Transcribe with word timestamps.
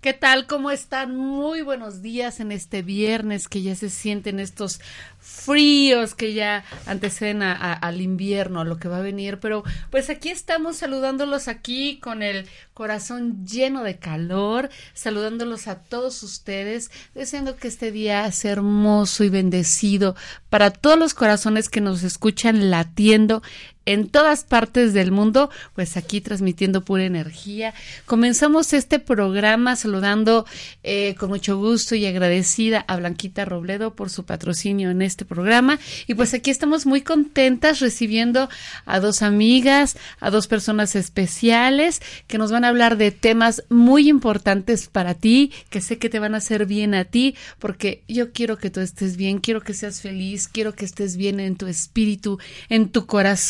¿Qué 0.00 0.12
tal? 0.12 0.46
¿Cómo 0.46 0.70
están? 0.70 1.16
Muy 1.16 1.62
buenos 1.62 2.02
días 2.02 2.38
en 2.38 2.52
este 2.52 2.82
viernes 2.82 3.48
que 3.48 3.62
ya 3.62 3.74
se 3.74 3.90
sienten 3.90 4.38
estos 4.38 4.80
fríos 5.28 6.14
que 6.14 6.32
ya 6.32 6.64
anteceden 6.86 7.42
a, 7.42 7.72
al 7.72 8.00
invierno, 8.00 8.60
a 8.60 8.64
lo 8.64 8.78
que 8.78 8.88
va 8.88 8.98
a 8.98 9.02
venir. 9.02 9.38
Pero 9.40 9.62
pues 9.90 10.08
aquí 10.08 10.30
estamos 10.30 10.78
saludándolos 10.78 11.48
aquí 11.48 11.98
con 12.00 12.22
el 12.22 12.46
corazón 12.72 13.44
lleno 13.46 13.82
de 13.82 13.98
calor, 13.98 14.70
saludándolos 14.94 15.68
a 15.68 15.80
todos 15.80 16.22
ustedes, 16.22 16.90
deseando 17.14 17.56
que 17.56 17.68
este 17.68 17.92
día 17.92 18.30
sea 18.32 18.52
hermoso 18.52 19.24
y 19.24 19.28
bendecido 19.28 20.16
para 20.48 20.70
todos 20.70 20.98
los 20.98 21.12
corazones 21.12 21.68
que 21.68 21.80
nos 21.80 22.02
escuchan 22.02 22.70
latiendo 22.70 23.42
en 23.88 24.06
todas 24.06 24.44
partes 24.44 24.92
del 24.92 25.12
mundo, 25.12 25.48
pues 25.74 25.96
aquí 25.96 26.20
transmitiendo 26.20 26.84
pura 26.84 27.04
energía. 27.04 27.72
Comenzamos 28.04 28.74
este 28.74 28.98
programa 28.98 29.76
saludando 29.76 30.44
eh, 30.82 31.14
con 31.14 31.30
mucho 31.30 31.56
gusto 31.56 31.94
y 31.94 32.04
agradecida 32.04 32.84
a 32.86 32.98
Blanquita 32.98 33.46
Robledo 33.46 33.94
por 33.94 34.10
su 34.10 34.26
patrocinio 34.26 34.90
en 34.90 35.00
este 35.00 35.17
programa. 35.24 35.78
Y 36.06 36.14
pues 36.14 36.34
aquí 36.34 36.50
estamos 36.50 36.86
muy 36.86 37.02
contentas 37.02 37.80
recibiendo 37.80 38.48
a 38.86 39.00
dos 39.00 39.22
amigas, 39.22 39.96
a 40.20 40.30
dos 40.30 40.46
personas 40.46 40.96
especiales 40.96 42.00
que 42.26 42.38
nos 42.38 42.50
van 42.52 42.64
a 42.64 42.68
hablar 42.68 42.96
de 42.96 43.10
temas 43.10 43.64
muy 43.68 44.08
importantes 44.08 44.88
para 44.88 45.14
ti, 45.14 45.52
que 45.70 45.80
sé 45.80 45.98
que 45.98 46.08
te 46.08 46.18
van 46.18 46.34
a 46.34 46.38
hacer 46.38 46.66
bien 46.66 46.94
a 46.94 47.04
ti, 47.04 47.34
porque 47.58 48.02
yo 48.08 48.32
quiero 48.32 48.58
que 48.58 48.70
tú 48.70 48.80
estés 48.80 49.16
bien, 49.16 49.38
quiero 49.38 49.60
que 49.62 49.74
seas 49.74 50.00
feliz, 50.00 50.48
quiero 50.48 50.74
que 50.74 50.84
estés 50.84 51.16
bien 51.16 51.40
en 51.40 51.56
tu 51.56 51.66
espíritu, 51.66 52.38
en 52.68 52.88
tu 52.90 53.06
corazón 53.06 53.48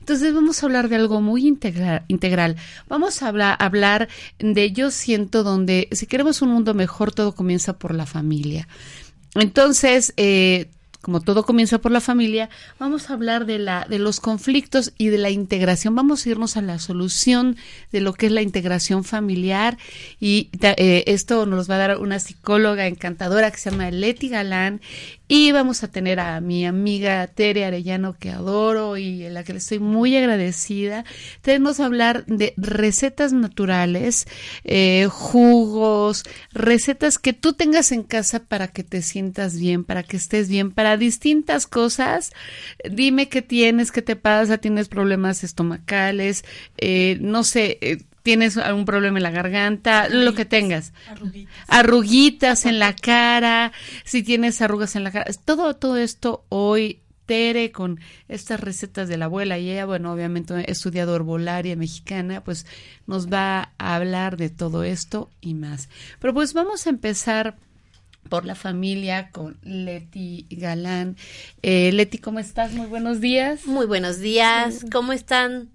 entonces 0.00 0.34
vamos 0.34 0.62
a 0.62 0.66
hablar 0.66 0.88
de 0.88 0.96
algo 0.96 1.20
muy 1.20 1.46
integral. 1.46 2.04
integral. 2.08 2.56
Vamos 2.88 3.22
a 3.22 3.28
hablar, 3.28 3.56
hablar 3.60 4.08
de 4.38 4.72
yo 4.72 4.90
siento 4.90 5.42
donde 5.42 5.88
si 5.92 6.06
queremos 6.06 6.42
un 6.42 6.50
mundo 6.50 6.74
mejor, 6.74 7.12
todo 7.12 7.34
comienza 7.34 7.78
por 7.78 7.94
la 7.94 8.06
familia. 8.06 8.68
Entonces, 9.34 10.12
eh, 10.16 10.68
como 11.04 11.20
todo 11.20 11.44
comienza 11.44 11.78
por 11.78 11.92
la 11.92 12.00
familia, 12.00 12.48
vamos 12.78 13.10
a 13.10 13.12
hablar 13.12 13.44
de 13.44 13.58
la 13.58 13.86
de 13.88 13.98
los 13.98 14.20
conflictos 14.20 14.94
y 14.96 15.08
de 15.08 15.18
la 15.18 15.28
integración. 15.28 15.94
Vamos 15.94 16.24
a 16.24 16.30
irnos 16.30 16.56
a 16.56 16.62
la 16.62 16.78
solución 16.78 17.56
de 17.92 18.00
lo 18.00 18.14
que 18.14 18.26
es 18.26 18.32
la 18.32 18.40
integración 18.40 19.04
familiar 19.04 19.76
y 20.18 20.48
eh, 20.62 21.04
esto 21.06 21.44
nos 21.44 21.68
va 21.70 21.74
a 21.74 21.78
dar 21.78 21.98
una 21.98 22.18
psicóloga 22.18 22.86
encantadora 22.86 23.50
que 23.50 23.58
se 23.58 23.70
llama 23.70 23.90
Leti 23.90 24.30
Galán 24.30 24.80
y 25.26 25.52
vamos 25.52 25.82
a 25.82 25.88
tener 25.88 26.20
a 26.20 26.40
mi 26.40 26.66
amiga 26.66 27.26
Tere 27.28 27.64
Arellano, 27.64 28.16
que 28.18 28.30
adoro 28.30 28.98
y 28.98 29.24
a 29.24 29.30
la 29.30 29.42
que 29.42 29.54
le 29.54 29.58
estoy 29.58 29.78
muy 29.78 30.16
agradecida. 30.16 31.04
Tenemos 31.40 31.80
a 31.80 31.86
hablar 31.86 32.26
de 32.26 32.52
recetas 32.56 33.32
naturales, 33.32 34.26
eh, 34.64 35.08
jugos, 35.10 36.24
recetas 36.52 37.18
que 37.18 37.32
tú 37.32 37.54
tengas 37.54 37.90
en 37.90 38.02
casa 38.02 38.40
para 38.44 38.68
que 38.68 38.84
te 38.84 39.00
sientas 39.00 39.58
bien, 39.58 39.84
para 39.84 40.02
que 40.02 40.18
estés 40.18 40.48
bien, 40.48 40.70
para 40.70 40.96
distintas 40.98 41.66
cosas. 41.66 42.32
Dime 42.88 43.28
qué 43.30 43.40
tienes, 43.40 43.92
qué 43.92 44.02
te 44.02 44.16
pasa, 44.16 44.58
tienes 44.58 44.88
problemas 44.88 45.42
estomacales, 45.42 46.44
eh, 46.76 47.16
no 47.20 47.44
sé, 47.44 47.78
eh, 47.80 47.98
tienes 48.24 48.56
algún 48.56 48.86
problema 48.86 49.18
en 49.18 49.22
la 49.22 49.30
garganta, 49.30 50.08
lo 50.08 50.34
que 50.34 50.46
tengas. 50.46 50.92
Arruguitas. 51.06 51.54
Arruguitas 51.68 52.64
en 52.64 52.78
la 52.78 52.96
cara, 52.96 53.70
si 54.04 54.22
tienes 54.22 54.60
arrugas 54.62 54.96
en 54.96 55.04
la 55.04 55.12
cara. 55.12 55.26
Todo, 55.44 55.76
todo 55.76 55.98
esto 55.98 56.44
hoy 56.48 57.02
Tere 57.26 57.70
con 57.70 58.00
estas 58.28 58.60
recetas 58.60 59.08
de 59.08 59.16
la 59.16 59.26
abuela 59.26 59.58
y 59.58 59.70
ella, 59.70 59.86
bueno, 59.86 60.12
obviamente 60.12 60.54
he 60.54 60.70
estudiado 60.70 61.16
herbolaria 61.16 61.76
mexicana, 61.76 62.42
pues 62.42 62.66
nos 63.06 63.32
va 63.32 63.72
a 63.78 63.94
hablar 63.94 64.36
de 64.36 64.50
todo 64.50 64.84
esto 64.84 65.30
y 65.40 65.54
más. 65.54 65.88
Pero 66.18 66.34
pues 66.34 66.52
vamos 66.52 66.86
a 66.86 66.90
empezar 66.90 67.56
por 68.28 68.44
la 68.44 68.54
familia 68.54 69.30
con 69.30 69.58
Leti 69.62 70.46
Galán. 70.50 71.16
Eh, 71.62 71.92
Leti, 71.92 72.18
¿cómo 72.18 72.40
estás? 72.40 72.72
Muy 72.72 72.86
buenos 72.86 73.20
días. 73.20 73.66
Muy 73.66 73.86
buenos 73.86 74.18
días. 74.18 74.84
¿Cómo 74.90 75.12
están? 75.12 75.73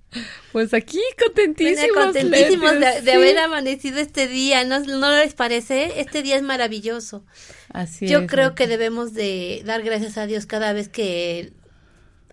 Pues 0.51 0.73
aquí 0.73 0.99
contentísimos. 1.23 2.05
contentísimos 2.05 2.79
de, 2.79 3.11
haber 3.11 3.37
amanecido 3.37 3.99
este 3.99 4.27
día. 4.27 4.63
¿No, 4.63 4.79
¿No 4.79 5.11
les 5.11 5.33
parece? 5.33 5.99
Este 6.01 6.23
día 6.23 6.35
es 6.35 6.41
maravilloso. 6.41 7.23
Así 7.71 8.07
Yo 8.07 8.25
creo 8.25 8.55
que 8.55 8.67
debemos 8.67 9.13
de 9.13 9.61
dar 9.65 9.83
gracias 9.83 10.17
a 10.17 10.25
Dios 10.25 10.45
cada 10.45 10.73
vez 10.73 10.89
que 10.89 11.53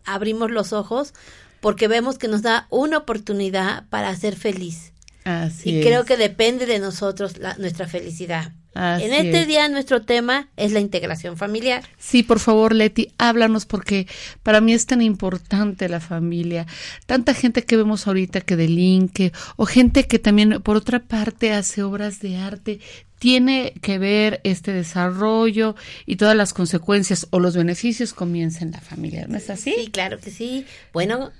abrimos 0.04 0.50
los 0.50 0.72
ojos 0.72 1.12
porque 1.60 1.88
vemos 1.88 2.16
que 2.16 2.28
nos 2.28 2.42
da 2.42 2.66
una 2.70 2.98
oportunidad 2.98 3.88
para 3.88 4.15
ser 4.16 4.36
feliz. 4.36 4.92
Así 5.25 5.78
y 5.78 5.82
creo 5.82 6.04
que 6.04 6.16
depende 6.16 6.66
de 6.66 6.78
nosotros 6.78 7.38
la, 7.38 7.56
nuestra 7.56 7.88
felicidad 7.88 8.53
en 8.76 9.12
este 9.12 9.47
día 9.47 9.69
nuestro 9.69 10.03
tema 10.03 10.48
es 10.56 10.72
la 10.72 10.81
integración 10.81 11.37
familiar. 11.37 11.84
Sí, 11.98 12.22
por 12.22 12.41
favor, 12.41 12.75
Leti, 12.75 13.12
háblanos 13.19 13.66
porque 13.66 14.06
para 14.42 14.60
mí 14.60 14.72
es 14.72 14.87
tan 14.87 15.03
importante 15.03 15.88
la 15.88 16.00
familia. 16.00 16.66
Tanta 17.06 17.34
gente 17.34 17.65
que 17.65 17.76
vemos 17.76 18.06
ahorita 18.06 18.41
que 18.41 18.56
delinque 18.56 19.32
o 19.56 19.66
gente 19.66 20.06
que 20.06 20.19
también 20.19 20.62
por 20.62 20.76
otra 20.76 21.00
parte 21.00 21.53
hace 21.53 21.82
obras 21.82 22.20
de 22.20 22.36
arte. 22.36 22.81
Tiene 23.19 23.72
que 23.81 23.98
ver 23.98 24.41
este 24.44 24.72
desarrollo 24.72 25.75
y 26.04 26.16
todas 26.16 26.36
las 26.36 26.53
consecuencias 26.53 27.26
o 27.31 27.41
los 27.41 27.56
beneficios 27.56 28.12
comienzan 28.12 28.69
en 28.69 28.72
la 28.72 28.81
familia, 28.81 29.26
¿no 29.26 29.38
es 29.38 29.48
así? 29.48 29.75
Sí, 29.75 29.91
claro 29.91 30.19
que 30.19 30.31
sí. 30.31 30.66
Bueno, 30.92 31.32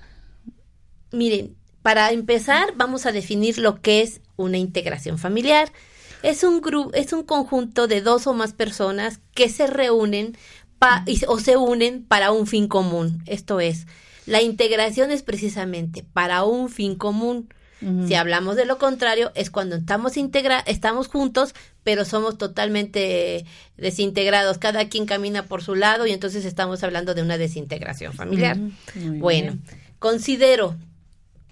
miren, 1.11 1.55
para 1.83 2.11
empezar 2.11 2.73
vamos 2.75 3.05
a 3.05 3.11
definir 3.11 3.59
lo 3.59 3.79
que 3.81 4.01
es 4.01 4.21
una 4.37 4.57
integración 4.57 5.19
familiar 5.19 5.71
es 6.27 6.43
un 6.43 6.59
grupo, 6.59 6.93
es 6.93 7.13
un 7.13 7.23
conjunto 7.23 7.87
de 7.87 8.01
dos 8.01 8.27
o 8.27 8.33
más 8.33 8.51
personas 8.51 9.21
que 9.33 9.47
se 9.47 9.65
reúnen 9.65 10.37
o 11.27 11.39
se 11.39 11.55
unen 11.55 12.03
para 12.03 12.31
un 12.31 12.47
fin 12.47 12.67
común. 12.67 13.23
Esto 13.25 13.61
es, 13.61 13.87
la 14.25 14.41
integración 14.41 15.11
es 15.11 15.23
precisamente 15.23 16.03
para 16.03 16.43
un 16.43 16.69
fin 16.69 16.95
común. 16.95 17.49
Si 18.07 18.15
hablamos 18.15 18.55
de 18.55 18.65
lo 18.65 18.79
contrario, 18.79 19.31
es 19.35 19.51
cuando 19.51 19.75
estamos 19.75 20.17
integra 20.17 20.59
estamos 20.65 21.07
juntos, 21.07 21.53
pero 21.83 22.05
somos 22.05 22.39
totalmente 22.39 23.45
desintegrados. 23.77 24.57
Cada 24.57 24.89
quien 24.89 25.05
camina 25.05 25.45
por 25.45 25.61
su 25.61 25.75
lado 25.75 26.07
y 26.07 26.11
entonces 26.11 26.43
estamos 26.43 26.83
hablando 26.83 27.13
de 27.13 27.21
una 27.21 27.37
desintegración 27.37 28.13
familiar. 28.13 28.57
Bueno, 28.95 29.59
considero, 29.99 30.75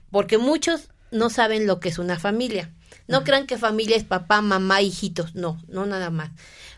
porque 0.09 0.39
muchos 0.39 0.89
no 1.11 1.29
saben 1.29 1.67
lo 1.67 1.79
que 1.79 1.89
es 1.89 1.99
una 1.99 2.17
familia. 2.17 2.71
No 3.07 3.23
crean 3.23 3.47
que 3.47 3.57
familia 3.57 3.95
es 3.95 4.03
papá, 4.03 4.41
mamá, 4.41 4.81
hijitos. 4.81 5.35
No, 5.35 5.61
no 5.67 5.85
nada 5.85 6.09
más. 6.09 6.31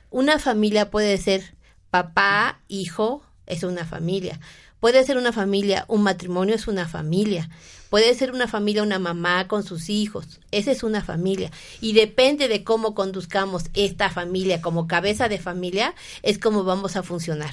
Una 0.09 0.39
familia 0.39 0.89
puede 0.89 1.17
ser 1.17 1.55
papá, 1.89 2.59
hijo, 2.67 3.23
es 3.45 3.63
una 3.63 3.85
familia. 3.85 4.39
Puede 4.79 5.03
ser 5.03 5.17
una 5.17 5.31
familia, 5.31 5.85
un 5.87 6.03
matrimonio 6.03 6.53
es 6.53 6.67
una 6.67 6.87
familia. 6.87 7.49
Puede 7.89 8.13
ser 8.13 8.31
una 8.31 8.47
familia, 8.47 8.83
una 8.83 8.99
mamá 8.99 9.47
con 9.47 9.63
sus 9.63 9.89
hijos. 9.89 10.39
Esa 10.51 10.71
es 10.71 10.83
una 10.83 11.01
familia. 11.01 11.51
Y 11.81 11.93
depende 11.93 12.47
de 12.47 12.63
cómo 12.63 12.93
conduzcamos 12.93 13.66
esta 13.73 14.09
familia 14.09 14.61
como 14.61 14.87
cabeza 14.87 15.29
de 15.29 15.40
familia, 15.40 15.96
es 16.22 16.37
como 16.37 16.63
vamos 16.63 16.96
a 16.96 17.03
funcionar. 17.03 17.52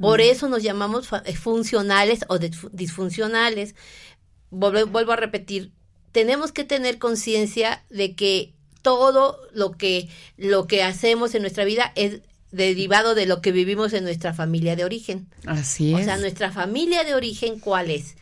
Por 0.00 0.20
eso 0.20 0.48
nos 0.48 0.62
llamamos 0.62 1.08
eh, 1.24 1.34
funcionales 1.34 2.20
o 2.28 2.38
disfuncionales. 2.38 3.74
vuelvo 4.50 5.12
a 5.12 5.16
repetir, 5.16 5.72
tenemos 6.16 6.50
que 6.50 6.64
tener 6.64 6.96
conciencia 6.96 7.84
de 7.90 8.14
que 8.14 8.54
todo 8.80 9.38
lo 9.52 9.72
que, 9.72 10.08
lo 10.38 10.66
que 10.66 10.82
hacemos 10.82 11.34
en 11.34 11.42
nuestra 11.42 11.66
vida 11.66 11.92
es 11.94 12.22
derivado 12.52 13.14
de 13.14 13.26
lo 13.26 13.42
que 13.42 13.52
vivimos 13.52 13.92
en 13.92 14.04
nuestra 14.04 14.32
familia 14.32 14.76
de 14.76 14.86
origen. 14.86 15.28
Así 15.44 15.92
es. 15.92 16.00
O 16.00 16.04
sea, 16.04 16.16
nuestra 16.16 16.50
familia 16.50 17.04
de 17.04 17.14
origen, 17.14 17.60
¿cuál 17.60 17.90
es? 17.90 18.14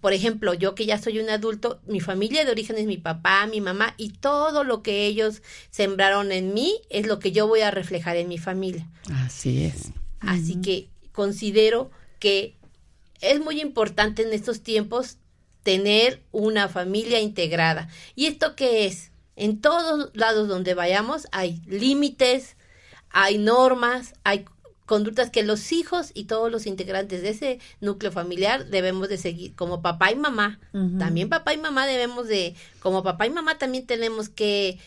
Por 0.00 0.12
ejemplo, 0.12 0.54
yo 0.54 0.76
que 0.76 0.86
ya 0.86 0.98
soy 0.98 1.18
un 1.18 1.28
adulto, 1.30 1.80
mi 1.84 1.98
familia 1.98 2.44
de 2.44 2.52
origen 2.52 2.78
es 2.78 2.86
mi 2.86 2.96
papá, 2.96 3.44
mi 3.48 3.60
mamá 3.60 3.94
y 3.96 4.10
todo 4.10 4.62
lo 4.62 4.84
que 4.84 5.06
ellos 5.06 5.42
sembraron 5.72 6.30
en 6.30 6.54
mí 6.54 6.76
es 6.90 7.08
lo 7.08 7.18
que 7.18 7.32
yo 7.32 7.48
voy 7.48 7.62
a 7.62 7.72
reflejar 7.72 8.18
en 8.18 8.28
mi 8.28 8.38
familia. 8.38 8.86
Así 9.12 9.64
es. 9.64 9.90
Así 10.20 10.60
que 10.60 10.86
considero 11.10 11.90
que 12.20 12.54
es 13.20 13.40
muy 13.40 13.60
importante 13.60 14.22
en 14.22 14.32
estos 14.32 14.60
tiempos 14.60 15.16
tener 15.62 16.22
una 16.32 16.68
familia 16.68 17.20
integrada. 17.20 17.88
¿Y 18.14 18.26
esto 18.26 18.56
qué 18.56 18.86
es? 18.86 19.12
En 19.36 19.60
todos 19.60 20.10
lados 20.14 20.48
donde 20.48 20.74
vayamos 20.74 21.26
hay 21.32 21.62
límites, 21.66 22.56
hay 23.10 23.38
normas, 23.38 24.14
hay 24.24 24.44
conductas 24.86 25.30
que 25.30 25.44
los 25.44 25.70
hijos 25.70 26.10
y 26.14 26.24
todos 26.24 26.50
los 26.50 26.66
integrantes 26.66 27.22
de 27.22 27.28
ese 27.28 27.60
núcleo 27.80 28.10
familiar 28.10 28.66
debemos 28.66 29.08
de 29.08 29.18
seguir 29.18 29.54
como 29.54 29.82
papá 29.82 30.10
y 30.10 30.16
mamá. 30.16 30.58
También 30.98 31.28
papá 31.28 31.54
y 31.54 31.58
mamá 31.58 31.86
debemos 31.86 32.26
de, 32.26 32.56
como 32.80 33.04
papá 33.04 33.26
y 33.26 33.30
mamá 33.30 33.56
también 33.56 33.86
tenemos 33.86 34.28
que 34.28 34.78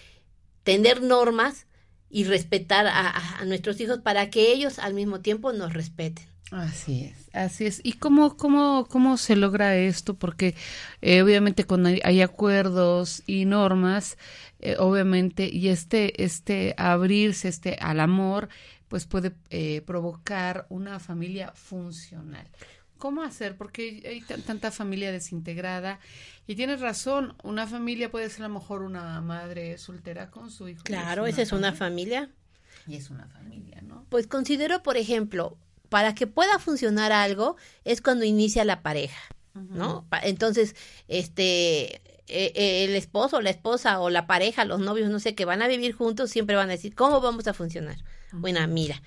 tener 0.63 1.01
normas 1.01 1.67
y 2.13 2.25
respetar 2.25 2.85
a, 2.87 3.43
nuestros 3.45 3.81
hijos 3.81 3.97
para 3.97 4.29
que 4.29 4.53
ellos 4.53 4.77
al 4.77 4.93
mismo 4.93 5.21
tiempo 5.21 5.51
nos 5.51 5.73
respeten. 5.73 6.25
Así 6.51 7.05
es, 7.05 7.29
así 7.33 7.65
es. 7.65 7.81
¿Y 7.83 7.93
cómo, 7.93 8.37
cómo, 8.37 8.85
cómo 8.87 9.17
se 9.17 9.35
logra 9.35 9.75
esto? 9.75 10.13
Porque 10.13 10.53
eh, 11.01 11.23
obviamente 11.23 11.63
cuando 11.63 11.89
hay, 11.89 12.21
acuerdos 12.21 13.23
y 13.25 13.45
normas, 13.45 14.19
eh, 14.59 14.75
obviamente, 14.77 15.49
y 15.51 15.69
este, 15.69 16.23
este 16.23 16.75
abrirse 16.77 17.47
este 17.47 17.77
al 17.81 17.99
amor, 17.99 18.47
pues 18.89 19.07
puede 19.07 19.33
eh, 19.49 19.81
provocar 19.81 20.67
una 20.69 20.99
familia 20.99 21.51
funcional. 21.55 22.47
¿Cómo 23.03 23.21
hacer? 23.21 23.57
Porque 23.57 24.01
hay 24.05 24.21
tanta 24.21 24.71
familia 24.71 25.11
desintegrada 25.11 25.99
y 26.47 26.55
tienes 26.55 26.79
razón, 26.79 27.35
una 27.43 27.67
familia 27.67 28.09
puede 28.09 28.29
ser 28.29 28.45
a 28.45 28.47
lo 28.47 28.53
mejor 28.53 28.81
una 28.81 29.19
madre 29.19 29.77
soltera 29.77 30.31
con 30.31 30.49
su 30.49 30.69
hijo. 30.69 30.83
Claro, 30.85 31.27
esa 31.27 31.41
es 31.41 31.51
una 31.51 31.73
familia. 31.73 32.29
Y 32.87 32.95
es 32.95 33.09
una 33.09 33.27
familia, 33.27 33.81
¿no? 33.81 34.05
Pues 34.07 34.25
considero, 34.27 34.83
por 34.83 34.95
ejemplo, 34.95 35.57
para 35.89 36.15
que 36.15 36.27
pueda 36.27 36.59
funcionar 36.59 37.11
algo 37.11 37.57
es 37.83 37.99
cuando 37.99 38.23
inicia 38.23 38.63
la 38.63 38.81
pareja, 38.81 39.19
¿no? 39.53 40.07
Entonces, 40.21 40.73
este, 41.09 41.95
e, 42.27 42.53
e, 42.55 42.85
el 42.85 42.95
esposo, 42.95 43.41
la 43.41 43.49
esposa 43.49 43.99
o 43.99 44.09
la 44.09 44.27
pareja, 44.27 44.63
los 44.63 44.79
novios, 44.79 45.09
no 45.09 45.19
sé, 45.19 45.35
que 45.35 45.43
van 45.43 45.61
a 45.61 45.67
vivir 45.67 45.91
juntos, 45.91 46.29
siempre 46.29 46.55
van 46.55 46.69
a 46.69 46.71
decir, 46.71 46.95
¿cómo 46.95 47.19
vamos 47.19 47.47
a 47.47 47.53
funcionar? 47.53 47.97
Bueno, 48.31 48.65
mira, 48.69 49.01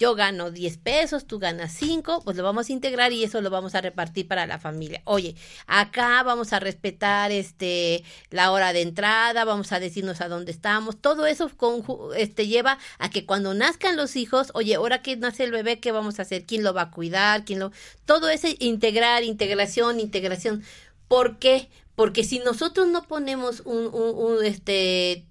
yo 0.00 0.14
gano 0.14 0.50
10 0.50 0.78
pesos, 0.78 1.26
tú 1.26 1.38
ganas 1.38 1.72
5, 1.74 2.22
pues 2.24 2.34
lo 2.34 2.42
vamos 2.42 2.70
a 2.70 2.72
integrar 2.72 3.12
y 3.12 3.22
eso 3.22 3.42
lo 3.42 3.50
vamos 3.50 3.74
a 3.74 3.82
repartir 3.82 4.26
para 4.26 4.46
la 4.46 4.58
familia. 4.58 5.02
Oye, 5.04 5.36
acá 5.66 6.22
vamos 6.22 6.54
a 6.54 6.58
respetar 6.58 7.30
este 7.32 8.02
la 8.30 8.50
hora 8.50 8.72
de 8.72 8.80
entrada, 8.80 9.44
vamos 9.44 9.72
a 9.72 9.78
decirnos 9.78 10.22
a 10.22 10.28
dónde 10.28 10.52
estamos. 10.52 10.96
Todo 10.96 11.26
eso 11.26 11.50
este 12.16 12.46
lleva 12.46 12.78
a 12.98 13.10
que 13.10 13.26
cuando 13.26 13.52
nazcan 13.52 13.96
los 13.96 14.16
hijos, 14.16 14.50
oye, 14.54 14.76
ahora 14.76 15.02
que 15.02 15.18
nace 15.18 15.44
el 15.44 15.52
bebé, 15.52 15.80
¿qué 15.80 15.92
vamos 15.92 16.18
a 16.18 16.22
hacer? 16.22 16.46
¿Quién 16.46 16.62
lo 16.62 16.72
va 16.72 16.82
a 16.82 16.90
cuidar? 16.90 17.44
¿Quién 17.44 17.58
lo 17.58 17.70
Todo 18.06 18.30
ese 18.30 18.56
integrar, 18.58 19.22
integración, 19.22 20.00
integración. 20.00 20.62
¿Por 21.08 21.38
qué? 21.38 21.68
Porque 21.94 22.24
si 22.24 22.38
nosotros 22.38 22.88
no 22.88 23.02
ponemos 23.02 23.60
un, 23.66 23.90
un 23.92 24.42
este 24.46 25.26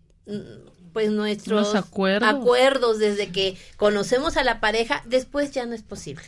pues 1.07 1.12
nuestros 1.12 1.75
acuerdos. 1.75 3.00
desde 3.00 3.30
que 3.30 3.57
conocemos 3.78 4.38
a 4.38 4.44
la 4.44 4.60
pareja, 4.60 5.04
después 5.06 5.51
ya 5.51 5.66
no 5.66 5.74
es 5.74 5.84
posible. 5.84 6.24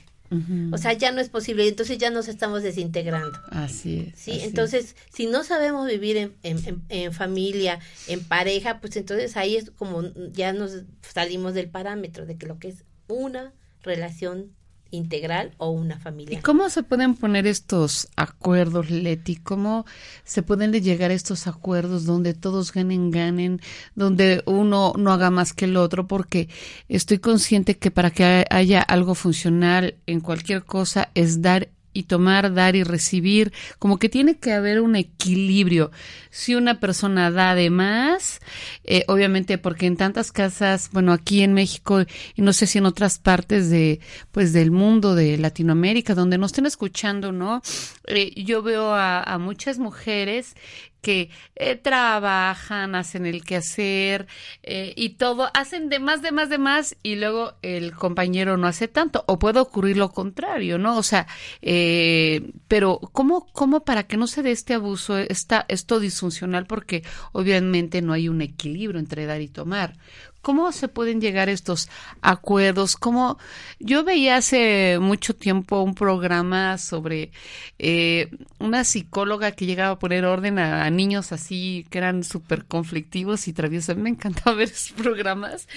O 0.72 0.78
sea, 0.78 0.94
ya 0.94 1.12
no 1.12 1.20
es 1.20 1.28
posible, 1.28 1.68
entonces 1.68 1.98
ya 1.98 2.10
nos 2.10 2.30
estamos 2.30 2.64
desintegrando. 2.64 3.38
Así 3.50 4.08
es. 4.14 4.18
Sí, 4.18 4.40
entonces, 4.44 4.96
si 5.14 5.26
no 5.26 5.44
sabemos 5.44 5.88
vivir 5.88 6.16
en, 6.16 6.34
en, 6.44 6.82
en, 6.88 7.12
familia, 7.12 7.80
en 8.08 8.24
pareja, 8.24 8.80
pues 8.80 8.96
entonces 8.96 9.36
ahí 9.36 9.58
es 9.58 9.72
como 9.72 10.04
ya 10.32 10.54
nos 10.54 10.84
salimos 11.02 11.54
del 11.54 11.68
parámetro 11.68 12.26
de 12.26 12.38
que 12.38 12.46
lo 12.46 12.60
que 12.60 12.70
es 12.70 12.86
una 13.10 13.52
relación 13.84 14.56
integral 14.92 15.54
o 15.58 15.72
una 15.72 15.98
familia. 15.98 16.38
¿Y 16.38 16.42
cómo 16.42 16.70
se 16.70 16.84
pueden 16.84 17.16
poner 17.16 17.48
estos 17.48 18.08
acuerdos, 18.16 18.90
Leti? 18.90 19.38
¿Cómo 19.38 19.86
se 20.24 20.44
pueden 20.44 20.72
llegar 20.72 21.12
a 21.12 21.16
estos 21.16 21.48
acuerdos 21.48 22.06
donde 22.06 22.34
todos 22.34 22.72
ganen, 22.72 23.12
ganen, 23.12 23.62
donde 23.96 24.44
uno 24.46 24.94
no 24.98 25.12
haga 25.12 25.32
más 25.32 25.54
que 25.54 25.66
el 25.66 25.78
otro? 25.78 26.08
Porque 26.08 26.50
estoy 26.88 27.20
consciente 27.20 27.78
que 27.78 27.92
para 27.92 28.12
que 28.12 28.46
haya 28.50 28.82
algo 28.82 29.16
funcional 29.16 29.96
en 30.06 30.20
cualquier 30.20 30.64
cosa 30.64 31.10
es 31.16 31.42
dar 31.42 31.70
y 31.94 32.04
tomar, 32.04 32.54
dar 32.54 32.76
y 32.76 32.84
recibir, 32.84 33.52
como 33.80 33.98
que 34.00 34.10
tiene 34.10 34.38
que 34.38 34.54
haber 34.54 34.82
un 34.82 34.96
equilibrio. 34.96 35.92
Si 36.30 36.56
una 36.56 36.80
persona 36.80 37.32
da 37.32 37.56
de 37.56 37.70
más, 37.70 38.40
eh, 38.84 39.04
obviamente 39.08 39.58
porque 39.58 39.86
en 39.86 39.98
tantas 39.98 40.32
casas, 40.32 40.90
bueno, 40.92 41.14
aquí 41.14 41.42
en 41.42 41.54
México 41.54 42.04
y 42.36 42.42
no 42.42 42.54
sé 42.54 42.68
si 42.68 42.78
en 42.78 42.86
otras 42.86 43.20
partes 43.20 43.70
de, 43.70 44.00
pues 44.32 44.54
del 44.54 44.72
mundo, 44.72 45.16
de 45.16 45.38
Latinoamérica, 45.38 46.16
donde 46.16 46.38
nos 46.38 46.52
estén 46.52 46.66
escuchando, 46.66 47.32
¿no? 47.32 47.62
Eh, 48.08 48.32
yo 48.44 48.62
veo 48.62 48.94
a, 48.94 49.22
a 49.22 49.38
muchas 49.38 49.78
mujeres 49.78 50.56
que 51.02 51.30
eh, 51.56 51.76
trabajan, 51.76 52.96
hacen 52.96 53.26
el 53.26 53.44
quehacer 53.44 54.28
eh, 54.64 54.94
y 54.96 55.10
todo, 55.16 55.50
hacen 55.54 55.90
de 55.90 56.00
más, 56.00 56.22
de 56.22 56.32
más, 56.32 56.50
de 56.50 56.58
más 56.58 56.96
y 57.04 57.16
luego 57.16 57.56
el 57.62 57.94
compañero 57.94 58.58
no 58.58 58.68
hace 58.68 58.88
tanto. 58.88 59.24
O 59.28 59.40
puede 59.40 59.60
ocurrir 59.60 59.98
lo 59.98 60.12
contrario, 60.12 60.78
¿no? 60.78 60.98
O 60.98 61.04
sea, 61.04 61.28
eh, 61.62 62.52
pero 62.68 63.00
¿cómo, 63.12 63.48
¿cómo 63.52 63.84
para 63.84 64.04
que 64.04 64.18
no 64.18 64.28
se 64.28 64.44
dé 64.44 64.52
este 64.52 64.76
abuso, 64.76 65.18
esta, 65.18 65.66
esto 65.68 66.00
disfuncional? 66.00 66.68
Porque 66.68 67.04
obviamente 67.32 68.02
no 68.02 68.14
hay 68.14 68.30
un 68.30 68.42
equilibrio 68.42 69.00
entre 69.00 69.26
dar 69.26 69.42
y 69.42 69.48
tomar. 69.48 69.98
¿Cómo 70.42 70.72
se 70.72 70.88
pueden 70.88 71.22
llegar 71.22 71.50
estos 71.50 71.88
acuerdos? 72.22 72.96
¿Cómo? 72.96 73.38
Yo 73.80 74.04
veía 74.04 74.38
hace 74.38 74.98
mucho 75.00 75.36
tiempo 75.36 75.82
un 75.82 75.94
programa 75.94 76.80
sobre 76.80 77.32
eh, 77.78 78.32
una 78.58 78.84
psicóloga 78.84 79.52
que 79.52 79.68
llegaba 79.68 79.92
a 79.92 80.00
poner 80.00 80.26
orden 80.26 80.58
a, 80.58 80.90
niños 80.90 81.32
así 81.32 81.86
que 81.90 82.00
eran 82.00 82.24
súper 82.24 82.66
conflictivos 82.66 83.48
y 83.48 83.54
traviesos. 83.54 83.98
Me 83.98 84.10
encantaba 84.10 84.56
ver 84.56 84.70
esos 84.70 84.94
programas 84.94 85.68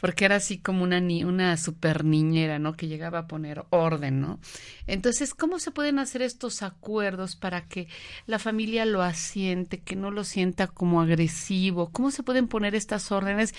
porque 0.00 0.24
era 0.24 0.36
así 0.36 0.58
como 0.58 0.82
una, 0.82 0.98
ni 1.00 1.24
una 1.24 1.56
super 1.58 2.04
niñera, 2.04 2.58
¿no? 2.58 2.74
Que 2.74 2.88
llegaba 2.88 3.20
a 3.20 3.26
poner 3.26 3.64
orden, 3.70 4.20
¿no? 4.20 4.40
Entonces, 4.86 5.34
¿cómo 5.34 5.58
se 5.58 5.72
pueden 5.72 5.98
hacer 5.98 6.22
estos 6.22 6.62
acuerdos 6.62 7.36
para 7.36 7.66
que 7.66 7.88
la 8.26 8.38
familia 8.38 8.86
lo 8.86 9.02
asiente, 9.02 9.80
que 9.80 9.96
no 9.96 10.10
lo 10.10 10.24
sienta 10.24 10.68
como 10.68 11.02
agresivo? 11.02 11.90
¿Cómo 11.92 12.10
se 12.10 12.22
pueden 12.22 12.48
poner 12.48 12.74
estas 12.74 13.12
órdenes? 13.12 13.54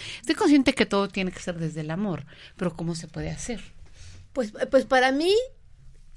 Consciente 0.47 0.73
que 0.73 0.85
todo 0.85 1.09
tiene 1.09 1.31
que 1.31 1.41
ser 1.41 1.59
desde 1.59 1.81
el 1.81 1.91
amor, 1.91 2.25
pero 2.55 2.73
¿cómo 2.73 2.95
se 2.95 3.07
puede 3.07 3.29
hacer? 3.29 3.61
Pues, 4.31 4.53
pues 4.71 4.85
para 4.85 5.11
mí 5.11 5.33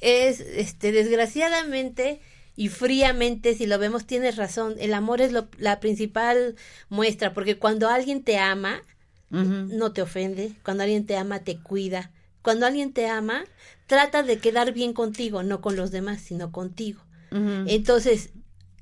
es, 0.01 0.39
este, 0.39 0.93
desgraciadamente 0.93 2.21
y 2.55 2.69
fríamente, 2.69 3.57
si 3.57 3.67
lo 3.67 3.77
vemos, 3.79 4.07
tienes 4.07 4.37
razón. 4.37 4.77
El 4.79 4.95
amor 4.95 5.21
es 5.21 5.33
la 5.59 5.81
principal 5.81 6.55
muestra, 6.89 7.33
porque 7.33 7.59
cuando 7.59 7.89
alguien 7.89 8.23
te 8.23 8.39
ama, 8.39 8.83
no 9.31 9.93
te 9.93 10.03
ofende. 10.03 10.53
Cuando 10.63 10.83
alguien 10.83 11.07
te 11.07 11.17
ama, 11.17 11.41
te 11.41 11.59
cuida. 11.59 12.13
Cuando 12.43 12.67
alguien 12.67 12.93
te 12.93 13.09
ama, 13.09 13.45
trata 13.87 14.23
de 14.23 14.39
quedar 14.39 14.73
bien 14.73 14.93
contigo, 14.93 15.43
no 15.43 15.61
con 15.61 15.75
los 15.75 15.91
demás, 15.91 16.21
sino 16.21 16.53
contigo. 16.53 17.01
Entonces, 17.31 18.31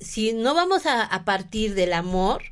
si 0.01 0.33
no 0.33 0.55
vamos 0.55 0.83
a 0.85 1.25
partir 1.25 1.75
del 1.75 1.93
amor, 1.93 2.43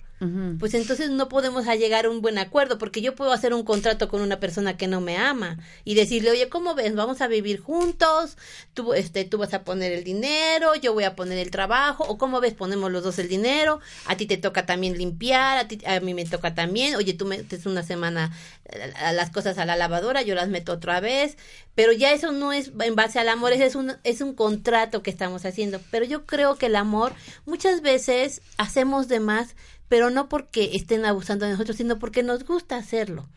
pues 0.58 0.72
entonces 0.72 1.10
no 1.10 1.28
podemos 1.28 1.66
llegar 1.66 2.06
a 2.06 2.10
un 2.10 2.22
buen 2.22 2.38
acuerdo, 2.38 2.78
porque 2.78 3.02
yo 3.02 3.14
puedo 3.14 3.32
hacer 3.32 3.52
un 3.52 3.64
contrato 3.64 4.08
con 4.08 4.22
una 4.22 4.40
persona 4.40 4.76
que 4.78 4.86
no 4.86 5.02
me 5.02 5.18
ama 5.18 5.58
y 5.84 5.94
decirle, 5.94 6.30
oye, 6.30 6.48
¿cómo 6.48 6.74
ves? 6.74 6.94
Vamos 6.94 7.20
a 7.20 7.28
vivir 7.28 7.60
juntos, 7.60 8.38
tú, 8.72 8.94
este, 8.94 9.26
tú 9.26 9.36
vas 9.36 9.52
a 9.52 9.62
poner 9.62 9.92
el 9.92 10.04
dinero, 10.04 10.74
yo 10.74 10.94
voy 10.94 11.04
a 11.04 11.14
poner 11.14 11.38
el 11.38 11.50
trabajo, 11.50 12.04
o 12.04 12.16
¿cómo 12.16 12.40
ves? 12.40 12.54
Ponemos 12.54 12.90
los 12.90 13.04
dos 13.04 13.18
el 13.18 13.28
dinero, 13.28 13.80
a 14.06 14.16
ti 14.16 14.24
te 14.24 14.38
toca 14.38 14.64
también 14.64 14.96
limpiar, 14.96 15.58
a, 15.58 15.68
ti, 15.68 15.80
a 15.84 16.00
mí 16.00 16.14
me 16.14 16.24
toca 16.24 16.54
también, 16.54 16.96
oye, 16.96 17.12
tú 17.12 17.26
metes 17.26 17.66
una 17.66 17.82
semana 17.82 18.32
eh, 18.64 18.92
las 19.12 19.30
cosas 19.30 19.58
a 19.58 19.66
la 19.66 19.76
lavadora, 19.76 20.22
yo 20.22 20.34
las 20.34 20.48
meto 20.48 20.72
otra 20.72 21.00
vez, 21.00 21.36
pero 21.74 21.92
ya 21.92 22.12
eso 22.12 22.32
no 22.32 22.54
es 22.54 22.72
en 22.80 22.94
base 22.94 23.18
al 23.18 23.28
amor, 23.28 23.52
es 23.52 23.74
un, 23.74 23.96
es 24.02 24.22
un 24.22 24.34
contrato 24.34 25.02
que 25.02 25.10
estamos 25.10 25.44
haciendo, 25.44 25.78
pero 25.90 26.06
yo 26.06 26.24
creo 26.24 26.56
que 26.56 26.66
el 26.66 26.76
amor 26.76 27.12
muchas 27.44 27.82
veces 27.82 28.40
hacemos 28.56 29.08
de 29.08 29.20
más 29.20 29.54
pero 29.88 30.10
no 30.10 30.28
porque 30.28 30.70
estén 30.74 31.04
abusando 31.04 31.44
de 31.44 31.52
nosotros, 31.52 31.76
sino 31.76 31.98
porque 31.98 32.22
nos 32.22 32.44
gusta 32.44 32.76
hacerlo. 32.76 33.28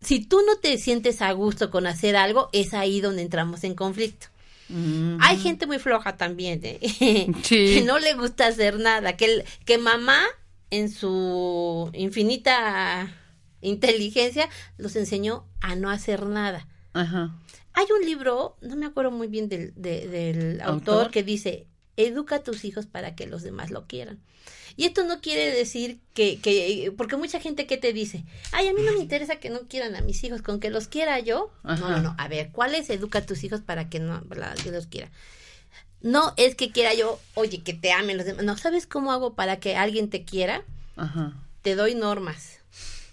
Si 0.00 0.24
tú 0.24 0.40
no 0.46 0.56
te 0.56 0.76
sientes 0.78 1.22
a 1.22 1.32
gusto 1.32 1.70
con 1.70 1.86
hacer 1.86 2.16
algo, 2.16 2.50
es 2.52 2.74
ahí 2.74 3.00
donde 3.00 3.22
entramos 3.22 3.64
en 3.64 3.74
conflicto. 3.74 4.28
Hay 5.20 5.38
gente 5.38 5.66
muy 5.66 5.78
floja 5.78 6.16
también, 6.16 6.60
¿eh? 6.62 7.30
que 7.48 7.82
no 7.82 7.98
le 7.98 8.14
gusta 8.14 8.46
hacer 8.46 8.78
nada, 8.78 9.16
que, 9.16 9.44
que 9.64 9.78
mamá 9.78 10.20
en 10.70 10.90
su 10.90 11.90
infinita 11.92 13.14
inteligencia 13.60 14.48
los 14.76 14.96
enseñó 14.96 15.46
a 15.60 15.74
no 15.76 15.90
hacer 15.90 16.26
nada. 16.26 16.66
Hay 16.92 17.86
un 17.98 18.06
libro, 18.06 18.56
no 18.60 18.76
me 18.76 18.86
acuerdo 18.86 19.10
muy 19.10 19.26
bien 19.26 19.48
del, 19.48 19.72
del 19.74 20.60
autor, 20.60 21.10
que 21.10 21.22
dice, 21.22 21.66
educa 21.96 22.36
a 22.36 22.42
tus 22.42 22.64
hijos 22.64 22.86
para 22.86 23.14
que 23.14 23.26
los 23.26 23.42
demás 23.42 23.70
lo 23.70 23.86
quieran. 23.86 24.20
Y 24.76 24.86
esto 24.86 25.04
no 25.04 25.20
quiere 25.20 25.54
decir 25.54 26.00
que, 26.14 26.40
que, 26.40 26.92
porque 26.96 27.16
mucha 27.16 27.38
gente 27.38 27.66
que 27.66 27.76
te 27.76 27.92
dice, 27.92 28.24
ay, 28.50 28.66
a 28.66 28.74
mí 28.74 28.82
no 28.82 28.92
me 28.92 28.98
interesa 28.98 29.36
que 29.36 29.48
no 29.48 29.60
quieran 29.68 29.94
a 29.94 30.00
mis 30.00 30.22
hijos, 30.24 30.42
con 30.42 30.58
que 30.58 30.70
los 30.70 30.88
quiera 30.88 31.20
yo. 31.20 31.52
No, 31.62 31.76
no, 31.76 32.02
no, 32.02 32.14
a 32.18 32.28
ver, 32.28 32.50
¿cuál 32.50 32.74
es 32.74 32.90
educa 32.90 33.20
a 33.20 33.26
tus 33.26 33.44
hijos 33.44 33.60
para 33.60 33.88
que 33.88 34.00
no 34.00 34.22
que 34.62 34.72
los 34.72 34.86
quiera? 34.86 35.10
No 36.00 36.34
es 36.36 36.54
que 36.56 36.72
quiera 36.72 36.92
yo, 36.92 37.20
oye, 37.34 37.62
que 37.62 37.72
te 37.72 37.92
amen 37.92 38.16
los 38.16 38.26
demás. 38.26 38.44
No, 38.44 38.56
¿sabes 38.58 38.86
cómo 38.86 39.12
hago 39.12 39.34
para 39.34 39.60
que 39.60 39.76
alguien 39.76 40.10
te 40.10 40.24
quiera? 40.24 40.62
Ajá. 40.96 41.34
te 41.62 41.74
doy 41.74 41.94
normas, 41.94 42.60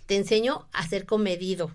te 0.06 0.16
enseño 0.16 0.68
a 0.74 0.88
ser 0.88 1.06
comedido, 1.06 1.72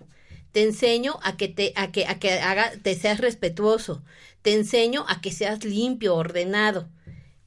te 0.51 0.63
enseño 0.63 1.19
a 1.23 1.35
que 1.35 1.47
te, 1.47 1.73
a 1.75 1.91
que, 1.91 2.05
a 2.05 2.19
que 2.19 2.33
haga, 2.33 2.71
te 2.81 2.95
seas 2.95 3.19
respetuoso, 3.19 4.03
te 4.41 4.53
enseño 4.53 5.05
a 5.07 5.21
que 5.21 5.31
seas 5.31 5.63
limpio, 5.63 6.15
ordenado. 6.15 6.87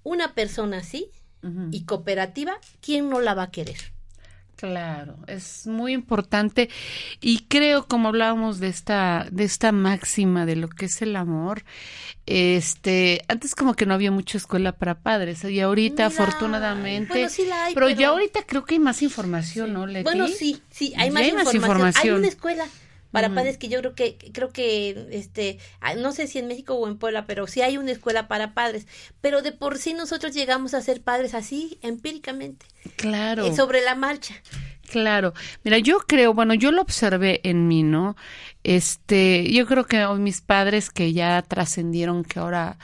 Una 0.02 0.34
persona 0.34 0.78
así 0.78 1.10
y 1.70 1.84
cooperativa, 1.84 2.58
¿quién 2.82 3.08
no 3.08 3.20
la 3.20 3.34
va 3.34 3.44
a 3.44 3.50
querer? 3.50 3.78
Claro, 4.60 5.16
es 5.26 5.66
muy 5.66 5.94
importante 5.94 6.68
y 7.22 7.44
creo 7.44 7.86
como 7.86 8.08
hablábamos 8.08 8.60
de 8.60 8.68
esta 8.68 9.26
de 9.30 9.44
esta 9.44 9.72
máxima 9.72 10.44
de 10.44 10.54
lo 10.54 10.68
que 10.68 10.84
es 10.84 11.00
el 11.00 11.16
amor, 11.16 11.64
este, 12.26 13.22
antes 13.28 13.54
como 13.54 13.72
que 13.72 13.86
no 13.86 13.94
había 13.94 14.10
mucha 14.10 14.36
escuela 14.36 14.72
para 14.72 14.98
padres 14.98 15.44
y 15.44 15.60
ahorita 15.60 16.04
afortunadamente, 16.04 17.26
pero, 17.72 17.88
ya 17.88 18.08
ahorita 18.08 18.42
creo 18.46 18.66
que 18.66 18.74
hay 18.74 18.80
más 18.80 19.00
información, 19.00 19.72
¿no, 19.72 19.86
Leti? 19.86 20.04
Bueno, 20.04 20.28
sí, 20.28 20.60
sí, 20.70 20.92
hay, 20.98 21.10
más, 21.10 21.54
información. 21.54 22.16
Hay 22.16 22.18
una 22.18 22.28
escuela 22.28 22.66
para 23.10 23.34
padres 23.34 23.58
que 23.58 23.68
yo 23.68 23.80
creo 23.80 23.94
que 23.94 24.16
creo 24.32 24.50
que 24.50 25.08
este 25.10 25.58
ah, 25.80 25.94
no 25.94 26.12
sé 26.12 26.26
si 26.26 26.38
en 26.38 26.46
México 26.46 26.74
o 26.74 26.86
en 26.86 26.98
Puebla 26.98 27.26
pero 27.26 27.46
sí 27.46 27.62
hay 27.62 27.76
una 27.76 27.90
escuela 27.90 28.28
para 28.28 28.54
padres. 28.54 28.86
Pero 29.20 29.42
de 29.42 29.52
por 29.52 29.78
sí 29.78 29.94
nosotros 29.94 30.34
llegamos 30.34 30.74
a 30.74 30.80
ser 30.80 31.02
padres 31.02 31.34
así 31.34 31.78
empíricamente. 31.82 32.66
Claro. 32.96 33.44
Eh, 33.46 33.54
sobre 33.54 33.80
la 33.80 33.94
marcha. 33.94 34.34
Claro, 34.90 35.34
mira, 35.62 35.78
yo 35.78 36.00
creo, 36.00 36.34
bueno, 36.34 36.52
yo 36.54 36.72
lo 36.72 36.82
observé 36.82 37.40
en 37.44 37.68
mí, 37.68 37.84
¿no? 37.84 38.16
Este, 38.64 39.48
yo 39.52 39.64
creo 39.64 39.84
que 39.86 40.04
mis 40.18 40.40
padres 40.40 40.90
que 40.90 41.12
ya 41.12 41.40
trascendieron, 41.42 42.24
que 42.24 42.40
ahora 42.40 42.76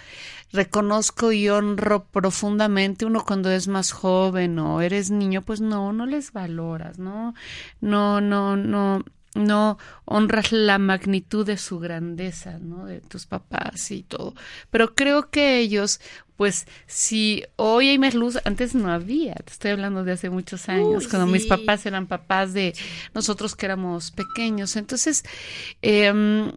reconozco 0.52 1.32
y 1.32 1.48
honro 1.48 2.04
profundamente, 2.04 3.06
uno 3.06 3.24
cuando 3.24 3.50
es 3.50 3.66
más 3.66 3.90
joven 3.90 4.58
o 4.60 4.80
eres 4.80 5.10
niño, 5.10 5.42
pues 5.42 5.60
no, 5.60 5.92
no 5.92 6.06
les 6.06 6.32
valoras, 6.32 6.98
¿no? 7.00 7.34
No, 7.80 8.20
no, 8.20 8.56
no, 8.56 9.02
no 9.36 9.78
honras 10.04 10.52
la 10.52 10.78
magnitud 10.78 11.46
de 11.46 11.58
su 11.58 11.78
grandeza, 11.78 12.58
¿no? 12.58 12.86
De 12.86 13.00
tus 13.00 13.26
papás 13.26 13.90
y 13.90 14.02
todo. 14.02 14.34
Pero 14.70 14.94
creo 14.94 15.30
que 15.30 15.58
ellos, 15.58 16.00
pues, 16.36 16.66
si 16.86 17.44
hoy 17.56 17.88
hay 17.90 17.98
más 17.98 18.14
luz, 18.14 18.38
antes 18.44 18.74
no 18.74 18.90
había. 18.90 19.34
Te 19.34 19.52
estoy 19.52 19.70
hablando 19.72 20.04
de 20.04 20.12
hace 20.12 20.30
muchos 20.30 20.68
años, 20.68 21.08
cuando 21.08 21.26
mis 21.26 21.46
papás 21.46 21.86
eran 21.86 22.06
papás 22.06 22.52
de 22.52 22.74
nosotros 23.14 23.54
que 23.54 23.66
éramos 23.66 24.10
pequeños. 24.10 24.76
Entonces, 24.76 25.24
eh, 25.82 26.50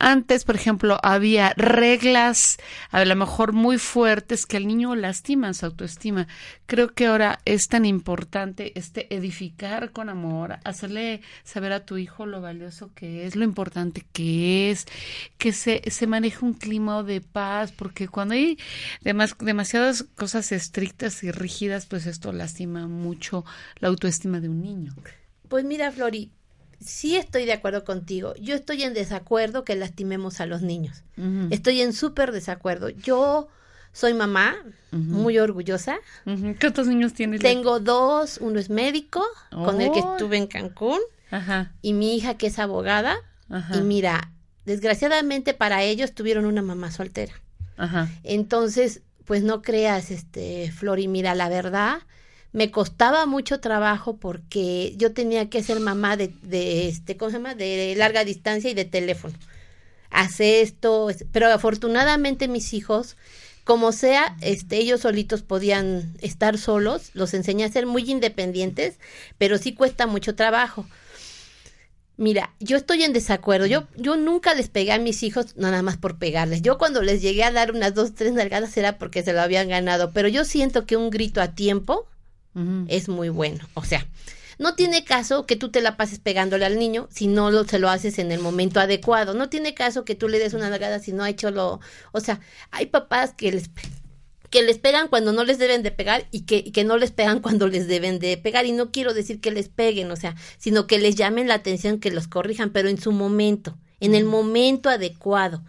antes, 0.00 0.44
por 0.44 0.56
ejemplo, 0.56 0.98
había 1.02 1.52
reglas 1.56 2.56
a 2.90 3.04
lo 3.04 3.14
mejor 3.14 3.52
muy 3.52 3.78
fuertes 3.78 4.46
que 4.46 4.56
al 4.56 4.66
niño 4.66 4.96
lastiman 4.96 5.54
su 5.54 5.66
autoestima. 5.66 6.26
Creo 6.66 6.94
que 6.94 7.06
ahora 7.06 7.40
es 7.44 7.68
tan 7.68 7.84
importante 7.84 8.72
este 8.76 9.14
edificar 9.14 9.92
con 9.92 10.08
amor, 10.08 10.58
hacerle 10.64 11.20
saber 11.44 11.72
a 11.72 11.84
tu 11.84 11.98
hijo 11.98 12.26
lo 12.26 12.40
valioso 12.40 12.90
que 12.94 13.26
es, 13.26 13.36
lo 13.36 13.44
importante 13.44 14.04
que 14.12 14.70
es, 14.70 14.86
que 15.38 15.52
se, 15.52 15.82
se 15.90 16.06
maneje 16.06 16.44
un 16.44 16.54
clima 16.54 17.02
de 17.02 17.20
paz, 17.20 17.72
porque 17.72 18.08
cuando 18.08 18.34
hay 18.34 18.58
demas, 19.02 19.36
demasiadas 19.38 20.04
cosas 20.16 20.50
estrictas 20.50 21.22
y 21.22 21.30
rígidas, 21.30 21.86
pues 21.86 22.06
esto 22.06 22.32
lastima 22.32 22.88
mucho 22.88 23.44
la 23.76 23.88
autoestima 23.88 24.40
de 24.40 24.48
un 24.48 24.62
niño. 24.62 24.94
Pues 25.48 25.64
mira, 25.64 25.92
Flori, 25.92 26.30
sí 26.80 27.16
estoy 27.16 27.44
de 27.44 27.52
acuerdo 27.52 27.84
contigo. 27.84 28.34
Yo 28.40 28.54
estoy 28.54 28.82
en 28.82 28.94
desacuerdo 28.94 29.64
que 29.64 29.76
lastimemos 29.76 30.40
a 30.40 30.46
los 30.46 30.62
niños. 30.62 31.02
Estoy 31.50 31.82
en 31.82 31.92
súper 31.92 32.32
desacuerdo. 32.32 32.88
Yo 32.88 33.48
soy 33.92 34.14
mamá, 34.14 34.56
muy 34.90 35.38
orgullosa. 35.38 35.98
¿Cuántos 36.60 36.86
niños 36.86 37.12
tienes? 37.14 37.40
Tengo 37.40 37.80
dos. 37.80 38.38
Uno 38.40 38.58
es 38.58 38.70
médico, 38.70 39.24
con 39.50 39.80
el 39.80 39.92
que 39.92 40.00
oh. 40.00 40.12
estuve 40.12 40.36
en 40.36 40.46
Cancún. 40.46 41.00
Y 41.82 41.92
mi 41.92 42.16
hija 42.16 42.34
que 42.34 42.46
es 42.48 42.58
abogada. 42.58 43.16
Y 43.74 43.80
mira, 43.80 44.32
desgraciadamente 44.64 45.54
para 45.54 45.82
ellos 45.82 46.14
tuvieron 46.14 46.46
una 46.46 46.62
mamá 46.62 46.90
soltera. 46.90 47.34
Entonces, 48.22 49.02
pues 49.24 49.42
no 49.42 49.62
creas, 49.62 50.10
este, 50.10 50.72
Flor, 50.72 50.98
y 50.98 51.08
mira, 51.08 51.34
la 51.34 51.48
verdad, 51.48 51.98
me 52.52 52.70
costaba 52.70 53.26
mucho 53.26 53.60
trabajo 53.60 54.16
porque 54.16 54.94
yo 54.96 55.12
tenía 55.12 55.48
que 55.48 55.62
ser 55.62 55.80
mamá 55.80 56.16
de, 56.16 56.32
de 56.42 56.88
este, 56.88 57.16
¿cómo 57.16 57.30
se 57.30 57.36
llama? 57.36 57.54
De 57.54 57.94
larga 57.96 58.24
distancia 58.24 58.70
y 58.70 58.74
de 58.74 58.84
teléfono. 58.84 59.34
Hace 60.10 60.60
esto, 60.62 61.08
pero 61.30 61.46
afortunadamente 61.52 62.48
mis 62.48 62.74
hijos, 62.74 63.16
como 63.62 63.92
sea, 63.92 64.36
este, 64.40 64.78
ellos 64.78 65.02
solitos 65.02 65.42
podían 65.42 66.14
estar 66.20 66.58
solos, 66.58 67.10
los 67.14 67.34
enseñé 67.34 67.64
a 67.64 67.72
ser 67.72 67.86
muy 67.86 68.10
independientes, 68.10 68.98
pero 69.38 69.56
sí 69.58 69.72
cuesta 69.72 70.08
mucho 70.08 70.34
trabajo. 70.34 70.86
Mira, 72.16 72.52
yo 72.58 72.76
estoy 72.76 73.04
en 73.04 73.14
desacuerdo. 73.14 73.64
Yo, 73.64 73.86
yo 73.96 74.16
nunca 74.16 74.52
les 74.52 74.68
pegué 74.68 74.92
a 74.92 74.98
mis 74.98 75.22
hijos 75.22 75.56
nada 75.56 75.80
más 75.80 75.96
por 75.96 76.18
pegarles. 76.18 76.60
Yo 76.60 76.76
cuando 76.76 77.00
les 77.00 77.22
llegué 77.22 77.44
a 77.44 77.50
dar 77.50 77.72
unas 77.72 77.94
dos, 77.94 78.14
tres 78.14 78.34
nalgadas 78.34 78.76
era 78.76 78.98
porque 78.98 79.22
se 79.22 79.32
lo 79.32 79.40
habían 79.40 79.70
ganado. 79.70 80.12
Pero 80.12 80.28
yo 80.28 80.44
siento 80.44 80.84
que 80.84 80.98
un 80.98 81.08
grito 81.08 81.40
a 81.40 81.54
tiempo 81.54 82.06
es 82.88 83.08
muy 83.08 83.28
bueno. 83.28 83.66
O 83.74 83.84
sea, 83.84 84.06
no 84.58 84.74
tiene 84.74 85.04
caso 85.04 85.46
que 85.46 85.56
tú 85.56 85.70
te 85.70 85.80
la 85.80 85.96
pases 85.96 86.18
pegándole 86.18 86.66
al 86.66 86.78
niño 86.78 87.08
si 87.10 87.28
no 87.28 87.50
lo, 87.50 87.64
se 87.64 87.78
lo 87.78 87.88
haces 87.88 88.18
en 88.18 88.30
el 88.30 88.40
momento 88.40 88.78
adecuado. 88.78 89.32
No 89.32 89.48
tiene 89.48 89.72
caso 89.72 90.04
que 90.04 90.14
tú 90.14 90.28
le 90.28 90.38
des 90.38 90.52
una 90.52 90.68
nalgada 90.68 90.98
si 90.98 91.12
no 91.12 91.24
ha 91.24 91.30
hecho 91.30 91.50
lo... 91.50 91.80
O 92.12 92.20
sea, 92.20 92.40
hay 92.70 92.86
papás 92.86 93.32
que 93.32 93.52
les 93.52 93.70
que 94.50 94.62
les 94.62 94.78
pegan 94.78 95.08
cuando 95.08 95.32
no 95.32 95.44
les 95.44 95.58
deben 95.58 95.82
de 95.82 95.92
pegar 95.92 96.26
y 96.32 96.42
que, 96.42 96.72
que, 96.72 96.84
no 96.84 96.98
les 96.98 97.12
pegan 97.12 97.40
cuando 97.40 97.68
les 97.68 97.86
deben 97.86 98.18
de 98.18 98.36
pegar. 98.36 98.66
Y 98.66 98.72
no 98.72 98.90
quiero 98.90 99.14
decir 99.14 99.40
que 99.40 99.52
les 99.52 99.68
peguen, 99.68 100.10
o 100.10 100.16
sea, 100.16 100.34
sino 100.58 100.86
que 100.86 100.98
les 100.98 101.14
llamen 101.14 101.48
la 101.48 101.54
atención, 101.54 102.00
que 102.00 102.10
los 102.10 102.26
corrijan, 102.26 102.70
pero 102.70 102.88
en 102.88 103.00
su 103.00 103.12
momento, 103.12 103.78
en 104.00 104.14
el 104.14 104.24
momento 104.24 104.90
adecuado. 104.90 105.62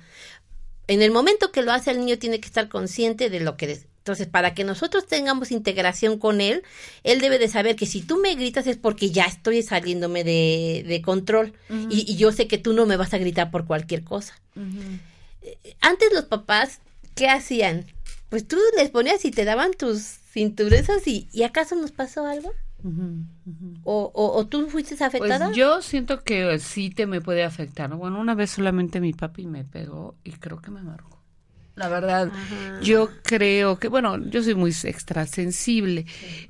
En 0.87 1.01
el 1.01 1.11
momento 1.11 1.51
que 1.51 1.61
lo 1.61 1.71
hace 1.71 1.91
el 1.91 1.99
niño 1.99 2.17
tiene 2.17 2.39
que 2.39 2.47
estar 2.47 2.67
consciente 2.67 3.29
de 3.29 3.39
lo 3.39 3.55
que 3.55 3.87
entonces, 4.01 4.25
para 4.25 4.55
que 4.55 4.63
nosotros 4.63 5.05
tengamos 5.05 5.51
integración 5.51 6.17
con 6.17 6.41
él, 6.41 6.63
él 7.03 7.21
debe 7.21 7.37
de 7.37 7.47
saber 7.47 7.75
que 7.75 7.85
si 7.85 8.01
tú 8.01 8.17
me 8.17 8.33
gritas 8.33 8.65
es 8.65 8.75
porque 8.75 9.11
ya 9.11 9.25
estoy 9.25 9.61
saliéndome 9.61 10.23
de, 10.23 10.83
de 10.87 11.03
control 11.03 11.53
y, 11.87 12.15
yo 12.15 12.31
sé 12.31 12.47
que 12.47 12.57
tú 12.57 12.73
no 12.73 12.87
me 12.87 12.97
vas 12.97 13.13
a 13.13 13.19
gritar 13.19 13.51
por 13.51 13.67
cualquier 13.67 14.03
cosa. 14.03 14.33
Antes 15.81 16.11
los 16.13 16.25
papás, 16.25 16.79
¿qué 17.13 17.29
hacían? 17.29 17.85
Pues 18.29 18.47
tú 18.47 18.57
les 18.75 18.89
ponías 18.89 19.23
y 19.23 19.29
te 19.29 19.45
daban 19.45 19.71
tus 19.73 20.01
cinturezas 20.01 21.05
y, 21.05 21.29
y 21.31 21.43
acaso 21.43 21.75
nos 21.75 21.91
pasó 21.91 22.25
algo. 22.25 22.51
o, 23.83 24.11
o, 24.15 24.47
tú 24.47 24.67
fuiste 24.67 24.95
afectada? 24.95 25.45
Pues 25.45 25.57
yo 25.57 25.83
siento 25.83 26.23
que 26.23 26.57
sí 26.57 26.89
te 26.89 27.05
me 27.05 27.21
puede 27.21 27.43
afectar. 27.43 27.93
Bueno, 27.95 28.19
una 28.19 28.33
vez 28.33 28.49
solamente 28.49 28.99
mi 28.99 29.13
papi 29.13 29.45
me 29.45 29.63
pegó 29.63 30.15
y 30.23 30.31
creo 30.31 30.59
que 30.59 30.71
me 30.71 30.79
amargó 30.79 31.20
la 31.75 31.87
verdad. 31.87 32.31
Yo 32.81 33.09
creo 33.23 33.79
que, 33.79 33.87
bueno, 33.87 34.17
yo 34.29 34.43
soy 34.43 34.55
muy 34.55 34.71
extrasensible 34.83 36.05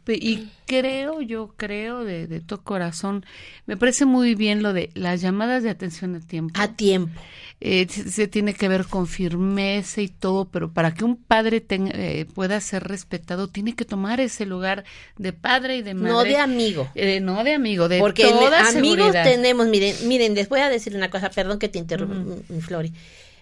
y 0.07 0.49
creo, 0.65 1.21
yo 1.21 1.53
creo 1.57 2.03
de, 2.03 2.27
de 2.27 2.39
todo 2.39 2.61
corazón, 2.63 3.25
me 3.65 3.77
parece 3.77 4.05
muy 4.05 4.35
bien 4.35 4.63
lo 4.63 4.73
de 4.73 4.89
las 4.93 5.21
llamadas 5.21 5.63
de 5.63 5.69
atención 5.69 6.15
a 6.15 6.19
tiempo. 6.19 6.59
A 6.59 6.69
tiempo. 6.75 7.19
Eh, 7.63 7.87
se, 7.87 8.27
tiene 8.27 8.55
que 8.55 8.67
ver 8.67 8.85
con 8.85 9.05
firmeza 9.05 10.01
y 10.01 10.07
todo, 10.07 10.45
pero 10.45 10.73
para 10.73 10.95
que 10.95 11.05
un 11.05 11.15
padre 11.15 11.61
tenga, 11.61 11.91
eh, 11.93 12.25
pueda 12.25 12.59
ser 12.59 12.83
respetado, 12.83 13.49
tiene 13.49 13.75
que 13.75 13.85
tomar 13.85 14.19
ese 14.19 14.47
lugar 14.47 14.83
de 15.19 15.31
padre 15.31 15.77
y 15.77 15.81
de 15.83 15.93
madre. 15.93 16.11
No 16.11 16.23
de 16.23 16.37
amigo. 16.37 16.89
Eh, 16.95 17.19
no 17.19 17.43
de 17.43 17.53
amigo, 17.53 17.87
de 17.87 17.99
Porque 17.99 18.25
amigos 18.25 19.11
tenemos, 19.11 19.67
miren, 19.67 19.95
miren, 20.07 20.33
les 20.33 20.49
voy 20.49 20.61
a 20.61 20.69
decir 20.69 20.95
una 20.95 21.11
cosa, 21.11 21.29
perdón 21.29 21.59
que 21.59 21.69
te 21.69 21.77
interrumpa, 21.77 22.15
mi 22.49 22.61
Flori 22.61 22.91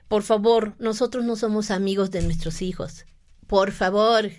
por 0.09 0.23
favor, 0.23 0.73
nosotros 0.79 1.23
no 1.23 1.35
somos 1.35 1.69
amigos 1.69 2.09
de 2.09 2.23
nuestros 2.23 2.63
hijos. 2.63 3.05
Por 3.45 3.71
favor. 3.71 4.31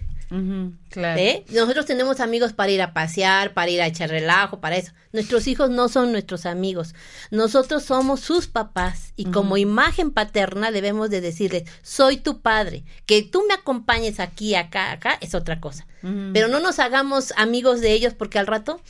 claro. 0.91 1.21
¿Eh? 1.21 1.45
Nosotros 1.50 1.87
tenemos 1.87 2.19
amigos 2.19 2.53
para 2.53 2.73
ir 2.73 2.83
a 2.83 2.93
pasear, 2.93 3.55
para 3.55 3.71
ir 3.71 3.81
a 3.81 3.87
echar 3.87 4.11
relajo, 4.11 4.61
para 4.61 4.77
eso. 4.77 4.93
Nuestros 5.12 5.47
hijos 5.47 5.71
no 5.71 5.89
son 5.89 6.11
nuestros 6.11 6.45
amigos. 6.45 6.97
Nosotros 7.31 7.85
somos 7.85 8.19
sus 8.19 8.49
papás 8.49 9.12
y 9.15 9.27
como 9.27 9.57
imagen 9.57 10.11
paterna 10.11 10.73
debemos 10.73 11.09
de 11.09 11.21
decirles, 11.21 11.62
soy 11.83 12.17
tu 12.17 12.41
padre. 12.41 12.85
Que 13.07 13.23
tú 13.23 13.45
me 13.47 13.55
acompañes 13.55 14.19
aquí, 14.19 14.57
acá, 14.57 14.91
acá, 14.91 15.19
es 15.21 15.37
otra 15.37 15.61
cosa. 15.61 15.87
Pero 16.33 16.49
no 16.49 16.59
nos 16.59 16.81
hagamos 16.81 17.33
amigos 17.37 17.81
de 17.81 17.93
ellos 17.93 18.15
porque 18.15 18.41
al 18.41 18.49
rato 18.49 18.81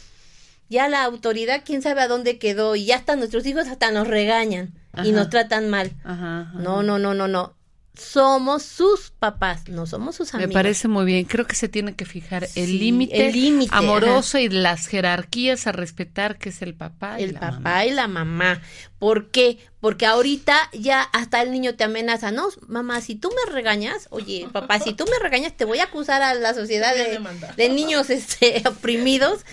ya 0.70 0.88
la 0.88 1.04
autoridad, 1.04 1.62
quién 1.62 1.82
sabe 1.82 2.00
a 2.00 2.08
dónde 2.08 2.38
quedó 2.38 2.74
y 2.74 2.86
ya 2.86 2.96
hasta 2.96 3.16
nuestros 3.16 3.44
hijos 3.44 3.66
hasta 3.66 3.90
nos 3.90 4.08
regañan 4.08 4.79
y 5.04 5.12
nos 5.12 5.30
tratan 5.30 5.68
mal. 5.68 5.92
No, 6.04 6.82
no, 6.82 6.98
no, 6.98 7.14
no, 7.14 7.28
no. 7.28 7.54
Somos 7.92 8.62
sus 8.62 9.10
papás, 9.10 9.68
no 9.68 9.84
somos 9.84 10.14
sus 10.14 10.32
amigos. 10.32 10.48
Me 10.48 10.54
parece 10.54 10.88
muy 10.88 11.04
bien. 11.04 11.24
Creo 11.24 11.46
que 11.46 11.56
se 11.56 11.68
tiene 11.68 11.94
que 11.96 12.06
fijar 12.06 12.48
el 12.54 12.78
límite 12.78 13.68
amoroso 13.72 14.38
y 14.38 14.48
las 14.48 14.86
jerarquías 14.86 15.66
a 15.66 15.72
respetar, 15.72 16.38
que 16.38 16.48
es 16.48 16.62
el 16.62 16.74
papá 16.74 17.20
y 17.20 17.24
el 17.24 17.34
papá 17.34 17.84
y 17.84 17.90
la 17.90 18.08
mamá. 18.08 18.62
¿Por 18.98 19.30
qué? 19.30 19.58
Porque 19.80 20.06
ahorita 20.06 20.56
ya 20.72 21.02
hasta 21.02 21.42
el 21.42 21.50
niño 21.50 21.74
te 21.74 21.84
amenaza, 21.84 22.30
no, 22.30 22.48
mamá, 22.68 23.00
si 23.00 23.16
tú 23.16 23.30
me 23.30 23.52
regañas, 23.52 24.06
oye, 24.10 24.48
papá, 24.50 24.78
si 24.78 24.94
tú 24.94 25.04
me 25.04 25.18
regañas, 25.18 25.56
te 25.56 25.64
voy 25.64 25.80
a 25.80 25.84
acusar 25.84 26.22
a 26.22 26.34
la 26.34 26.54
sociedad 26.54 26.94
de, 26.94 27.18
de 27.56 27.68
niños 27.68 28.08
este, 28.08 28.62
oprimidos 28.68 29.44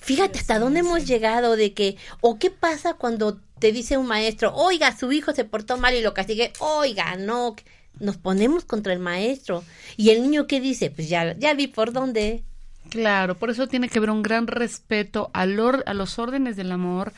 Fíjate 0.00 0.38
hasta 0.38 0.58
dónde 0.58 0.80
hemos 0.80 1.06
llegado 1.06 1.56
de 1.56 1.74
que, 1.74 1.96
o 2.20 2.38
qué 2.38 2.50
pasa 2.50 2.94
cuando 2.94 3.38
te 3.60 3.72
dice 3.72 3.96
un 3.96 4.06
maestro, 4.06 4.52
oiga, 4.54 4.96
su 4.96 5.12
hijo 5.12 5.32
se 5.32 5.44
portó 5.44 5.76
mal 5.76 5.94
y 5.94 6.02
lo 6.02 6.14
castigue, 6.14 6.52
oiga, 6.58 7.16
no, 7.16 7.54
nos 8.00 8.16
ponemos 8.16 8.64
contra 8.64 8.92
el 8.92 8.98
maestro. 8.98 9.62
Y 9.96 10.10
el 10.10 10.22
niño 10.22 10.46
qué 10.46 10.60
dice, 10.60 10.90
pues 10.90 11.08
ya, 11.08 11.36
ya 11.38 11.54
vi 11.54 11.68
por 11.68 11.92
dónde. 11.92 12.42
Claro, 12.88 13.38
por 13.38 13.50
eso 13.50 13.68
tiene 13.68 13.88
que 13.88 13.98
haber 13.98 14.10
un 14.10 14.22
gran 14.22 14.48
respeto 14.48 15.30
al 15.32 15.60
a 15.86 15.94
los 15.94 16.18
órdenes 16.18 16.56
del 16.56 16.72
amor, 16.72 17.12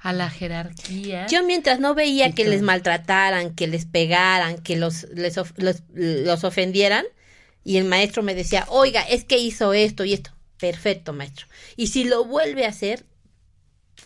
a 0.00 0.12
la 0.12 0.30
jerarquía. 0.30 1.26
Yo 1.26 1.44
mientras 1.44 1.80
no 1.80 1.94
veía 1.94 2.32
que 2.32 2.46
les 2.46 2.62
maltrataran, 2.62 3.54
que 3.54 3.66
les 3.66 3.84
pegaran, 3.84 4.58
que 4.58 4.76
los, 4.76 5.06
les 5.12 5.36
los, 5.56 5.82
los 5.92 6.44
ofendieran, 6.44 7.04
y 7.62 7.76
el 7.76 7.84
maestro 7.84 8.22
me 8.22 8.34
decía, 8.34 8.64
oiga, 8.68 9.02
es 9.02 9.24
que 9.24 9.36
hizo 9.36 9.74
esto 9.74 10.04
y 10.04 10.14
esto. 10.14 10.30
Perfecto, 10.58 11.12
maestro. 11.12 11.46
Y 11.76 11.88
si 11.88 12.04
lo 12.04 12.24
vuelve 12.24 12.64
a 12.64 12.70
hacer, 12.70 13.04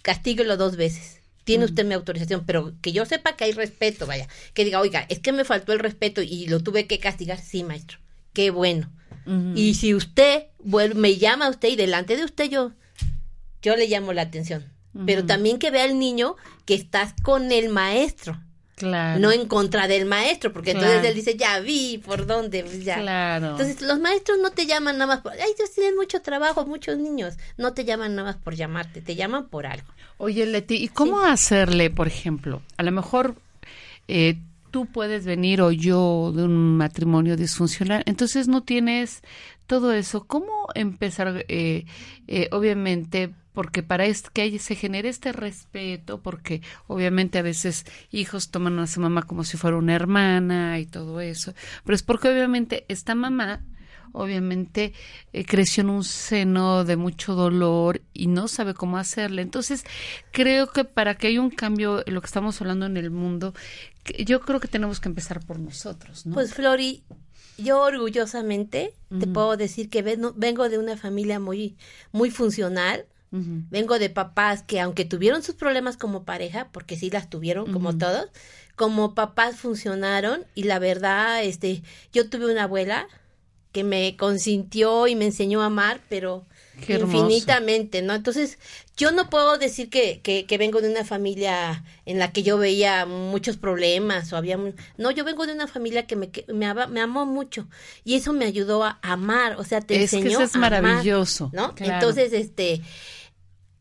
castíguelo 0.03 0.57
dos 0.57 0.77
veces. 0.77 1.22
Tiene 1.45 1.65
usted 1.65 1.85
mi 1.85 1.95
autorización, 1.95 2.45
pero 2.47 2.73
que 2.81 2.93
yo 2.93 3.05
sepa 3.05 3.37
que 3.37 3.45
hay 3.45 3.53
respeto, 3.53 4.07
vaya. 4.07 4.29
Que 4.55 4.65
diga, 4.65 4.81
oiga, 4.81 5.05
es 5.09 5.19
que 5.19 5.33
me 5.33 5.45
faltó 5.45 5.73
el 5.73 5.81
respeto 5.81 6.23
y 6.23 6.47
lo 6.47 6.61
tuve 6.61 6.87
que 6.87 6.99
castigar. 6.99 7.41
Sí, 7.41 7.65
maestro. 7.65 7.99
Qué 8.33 8.51
bueno. 8.51 8.91
Y 9.55 9.75
si 9.75 9.95
usted 9.95 10.47
me 10.95 11.17
llama 11.17 11.47
a 11.47 11.51
usted 11.51 11.69
y 11.69 11.77
delante 11.77 12.17
de 12.17 12.25
usted 12.25 12.51
yo, 12.51 12.73
yo 13.63 13.77
le 13.77 13.87
llamo 13.87 14.13
la 14.13 14.23
atención. 14.23 14.73
Pero 15.07 15.25
también 15.25 15.59
que 15.59 15.71
vea 15.71 15.85
el 15.85 15.99
niño 15.99 16.37
que 16.67 16.75
estás 16.75 17.15
con 17.23 17.51
el 17.53 17.69
maestro. 17.69 18.39
Claro. 18.75 19.21
No 19.21 19.31
en 19.31 19.47
contra 19.47 19.87
del 19.87 20.07
maestro, 20.07 20.53
porque 20.53 20.73
entonces 20.73 21.05
él 21.05 21.15
dice, 21.15 21.37
ya 21.37 21.61
vi 21.61 21.99
por 21.99 22.27
dónde, 22.27 22.65
pues 22.65 22.85
ya. 22.85 22.97
Claro. 22.97 23.51
Entonces 23.51 23.83
los 23.83 24.01
maestros 24.01 24.39
no 24.41 24.51
te 24.51 24.67
llaman 24.67 24.99
nada 24.99 25.15
más 25.15 25.21
por, 25.21 25.33
ay, 25.33 25.53
ellos 25.57 25.71
tienen 25.73 25.95
mucho 25.95 26.23
trabajo, 26.23 26.67
muchos 26.67 26.99
niños, 26.99 27.35
no 27.57 27.75
te 27.75 27.85
llaman 27.85 28.15
nada 28.17 28.33
más 28.33 28.43
por 28.43 28.55
llamarte, 28.55 29.01
te 29.01 29.15
llaman 29.15 29.49
por 29.49 29.67
algo. 29.67 29.87
Oye, 30.19 30.47
Leti, 30.47 30.77
¿y 30.77 30.89
cómo 30.89 31.21
hacerle, 31.21 31.91
por 31.91 32.07
ejemplo? 32.07 32.63
A 32.77 32.83
lo 32.83 32.93
mejor 32.93 33.37
eh, 34.09 34.39
tú 34.71 34.87
puedes 34.87 35.25
venir 35.25 35.61
o 35.61 35.71
yo 35.71 36.33
de 36.35 36.45
un 36.45 36.77
matrimonio 36.77 37.37
disfuncional, 37.37 38.03
entonces 38.07 38.49
no 38.49 38.63
tienes 38.63 39.21
todo 39.67 39.93
eso. 39.93 40.25
¿Cómo 40.27 40.69
empezar? 40.75 41.45
Eh, 41.49 41.85
eh, 42.27 42.49
obviamente, 42.53 43.35
porque 43.53 43.83
para 43.83 44.07
que 44.07 44.59
se 44.59 44.75
genere 44.75 45.09
este 45.09 45.33
respeto, 45.33 46.21
porque 46.21 46.63
obviamente 46.87 47.39
a 47.39 47.43
veces 47.43 47.85
hijos 48.11 48.51
toman 48.51 48.79
a 48.79 48.87
su 48.87 49.01
mamá 49.01 49.23
como 49.23 49.45
si 49.45 49.57
fuera 49.57 49.77
una 49.77 49.95
hermana 49.95 50.79
y 50.79 50.87
todo 50.87 51.21
eso, 51.21 51.55
pero 51.85 51.95
es 51.95 52.03
porque 52.03 52.29
obviamente 52.29 52.85
esta 52.89 53.15
mamá 53.15 53.63
obviamente 54.13 54.93
eh, 55.33 55.45
creció 55.45 55.83
en 55.83 55.91
un 55.91 56.05
seno 56.05 56.85
de 56.85 56.97
mucho 56.97 57.35
dolor 57.35 58.03
y 58.13 58.27
no 58.27 58.47
sabe 58.49 58.75
cómo 58.75 58.99
hacerle. 58.99 59.43
Entonces, 59.43 59.85
creo 60.31 60.71
que 60.71 60.85
para 60.85 61.17
que 61.17 61.29
haya 61.29 61.41
un 61.41 61.51
cambio, 61.51 62.05
lo 62.07 62.21
que 62.21 62.27
estamos 62.27 62.61
hablando 62.61 62.87
en 62.87 62.97
el 62.97 63.11
mundo, 63.11 63.55
yo 64.19 64.41
creo 64.41 64.61
que 64.61 64.69
tenemos 64.69 65.01
que 65.01 65.09
empezar 65.09 65.45
por 65.45 65.59
nosotros, 65.59 66.27
¿no? 66.27 66.35
Pues 66.35 66.55
Flori, 66.55 67.05
yo 67.59 67.81
orgullosamente 67.81 68.95
te 69.19 69.27
puedo 69.27 69.57
decir 69.57 69.89
que 69.91 70.03
vengo 70.03 70.69
de 70.69 70.79
una 70.79 70.97
familia 70.97 71.39
muy, 71.39 71.77
muy 72.11 72.31
funcional. 72.31 73.07
Vengo 73.33 73.99
de 73.99 74.11
papás 74.11 74.63
que 74.63 74.79
aunque 74.79 75.07
tuvieron 75.07 75.43
sus 75.43 75.55
problemas 75.55 75.97
como 75.97 76.25
pareja, 76.25 76.69
porque 76.71 76.97
sí 76.97 77.09
las 77.09 77.31
tuvieron 77.31 77.73
como 77.73 77.97
todos, 77.97 78.27
como 78.77 79.15
papás 79.15 79.57
funcionaron 79.57 80.45
y 80.55 80.65
la 80.65 80.79
verdad, 80.79 81.43
este, 81.43 81.83
yo 82.13 82.29
tuve 82.29 82.53
una 82.53 82.65
abuela 82.65 83.09
que 83.73 83.85
me 83.85 84.17
consintió 84.19 85.07
y 85.07 85.17
me 85.17 85.25
enseñó 85.25 85.63
a 85.63 85.67
amar, 85.67 86.03
pero 86.11 86.45
infinitamente, 86.89 88.03
¿no? 88.03 88.15
Entonces, 88.15 88.59
yo 88.97 89.13
no 89.13 89.31
puedo 89.31 89.57
decir 89.57 89.89
que, 89.89 90.21
que, 90.21 90.45
que, 90.45 90.59
vengo 90.59 90.83
de 90.83 90.91
una 90.91 91.05
familia 91.05 91.85
en 92.05 92.19
la 92.19 92.33
que 92.33 92.43
yo 92.43 92.59
veía 92.59 93.07
muchos 93.07 93.57
problemas 93.57 94.33
o 94.33 94.37
había... 94.37 94.59
No, 94.99 95.11
yo 95.11 95.25
vengo 95.25 95.47
de 95.47 95.55
una 95.55 95.67
familia 95.67 96.07
que 96.07 96.17
me, 96.17 96.31
me, 96.49 96.75
me 96.89 97.01
amó 97.01 97.25
mucho 97.25 97.67
y 98.05 98.17
eso 98.17 98.33
me 98.35 98.45
ayudó 98.45 98.85
a 98.85 98.99
amar, 99.01 99.57
o 99.59 99.65
sea, 99.65 99.81
te 99.81 99.95
es 99.95 100.13
enseñó 100.13 100.25
que 100.25 100.29
eso 100.35 100.43
es 100.43 100.57
maravilloso, 100.57 101.51
¿no? 101.55 101.75
Entonces, 101.79 102.33
este, 102.35 102.83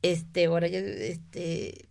este, 0.01 0.45
ahora 0.45 0.67
yo, 0.67 0.79
este... 0.79 1.87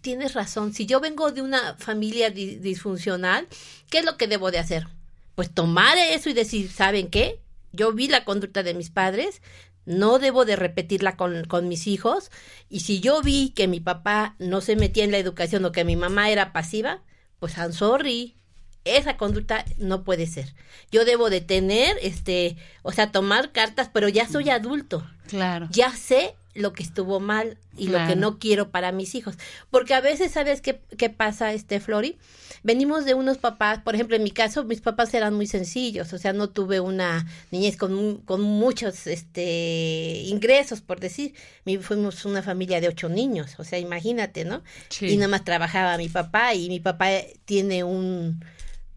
Tienes 0.00 0.34
razón, 0.34 0.74
si 0.74 0.84
yo 0.84 0.98
vengo 0.98 1.30
de 1.30 1.42
una 1.42 1.76
familia 1.76 2.28
disfuncional, 2.30 3.46
¿qué 3.88 3.98
es 3.98 4.04
lo 4.04 4.16
que 4.16 4.26
debo 4.26 4.50
de 4.50 4.58
hacer? 4.58 4.88
pues 5.34 5.52
tomar 5.52 5.96
eso 5.98 6.30
y 6.30 6.34
decir, 6.34 6.70
¿saben 6.70 7.08
qué? 7.08 7.40
Yo 7.72 7.92
vi 7.92 8.08
la 8.08 8.24
conducta 8.24 8.62
de 8.62 8.74
mis 8.74 8.90
padres, 8.90 9.40
no 9.86 10.18
debo 10.18 10.44
de 10.44 10.56
repetirla 10.56 11.16
con, 11.16 11.44
con, 11.44 11.68
mis 11.68 11.86
hijos, 11.86 12.30
y 12.68 12.80
si 12.80 13.00
yo 13.00 13.22
vi 13.22 13.50
que 13.50 13.66
mi 13.66 13.80
papá 13.80 14.36
no 14.38 14.60
se 14.60 14.76
metía 14.76 15.04
en 15.04 15.10
la 15.10 15.18
educación 15.18 15.64
o 15.64 15.72
que 15.72 15.84
mi 15.84 15.96
mamá 15.96 16.30
era 16.30 16.52
pasiva, 16.52 17.02
pues 17.38 17.56
I'm 17.56 17.72
sorry, 17.72 18.36
esa 18.84 19.16
conducta 19.16 19.64
no 19.78 20.04
puede 20.04 20.26
ser. 20.26 20.54
Yo 20.90 21.04
debo 21.04 21.30
de 21.30 21.40
tener, 21.40 21.96
este, 22.02 22.56
o 22.82 22.92
sea, 22.92 23.10
tomar 23.10 23.52
cartas, 23.52 23.90
pero 23.92 24.08
ya 24.08 24.28
soy 24.28 24.50
adulto. 24.50 25.06
Claro. 25.28 25.68
Ya 25.70 25.90
sé 25.96 26.36
lo 26.54 26.72
que 26.72 26.82
estuvo 26.82 27.20
mal 27.20 27.58
y 27.76 27.88
lo 27.88 28.06
que 28.06 28.16
no 28.16 28.38
quiero 28.38 28.70
para 28.70 28.92
mis 28.92 29.14
hijos. 29.14 29.36
Porque 29.70 29.94
a 29.94 30.00
veces, 30.00 30.32
¿sabes 30.32 30.60
qué, 30.60 30.80
qué 30.98 31.08
pasa, 31.08 31.52
este, 31.52 31.80
Flori? 31.80 32.18
Venimos 32.62 33.04
de 33.04 33.14
unos 33.14 33.38
papás, 33.38 33.80
por 33.80 33.94
ejemplo, 33.94 34.16
en 34.16 34.22
mi 34.22 34.30
caso, 34.30 34.64
mis 34.64 34.80
papás 34.80 35.14
eran 35.14 35.34
muy 35.34 35.46
sencillos, 35.46 36.12
o 36.12 36.18
sea, 36.18 36.32
no 36.32 36.50
tuve 36.50 36.80
una 36.80 37.26
niñez 37.50 37.76
con, 37.76 38.18
con 38.18 38.40
muchos 38.42 39.06
este, 39.06 40.22
ingresos, 40.26 40.80
por 40.80 41.00
decir. 41.00 41.34
Mi, 41.64 41.78
fuimos 41.78 42.24
una 42.24 42.42
familia 42.42 42.80
de 42.80 42.88
ocho 42.88 43.08
niños, 43.08 43.54
o 43.58 43.64
sea, 43.64 43.78
imagínate, 43.78 44.44
¿no? 44.44 44.62
Y 45.00 45.16
nada 45.16 45.28
más 45.28 45.44
trabajaba 45.44 45.96
mi 45.96 46.08
papá 46.08 46.54
y 46.54 46.68
mi 46.68 46.80
papá 46.80 47.08
tiene 47.44 47.84
un 47.84 48.44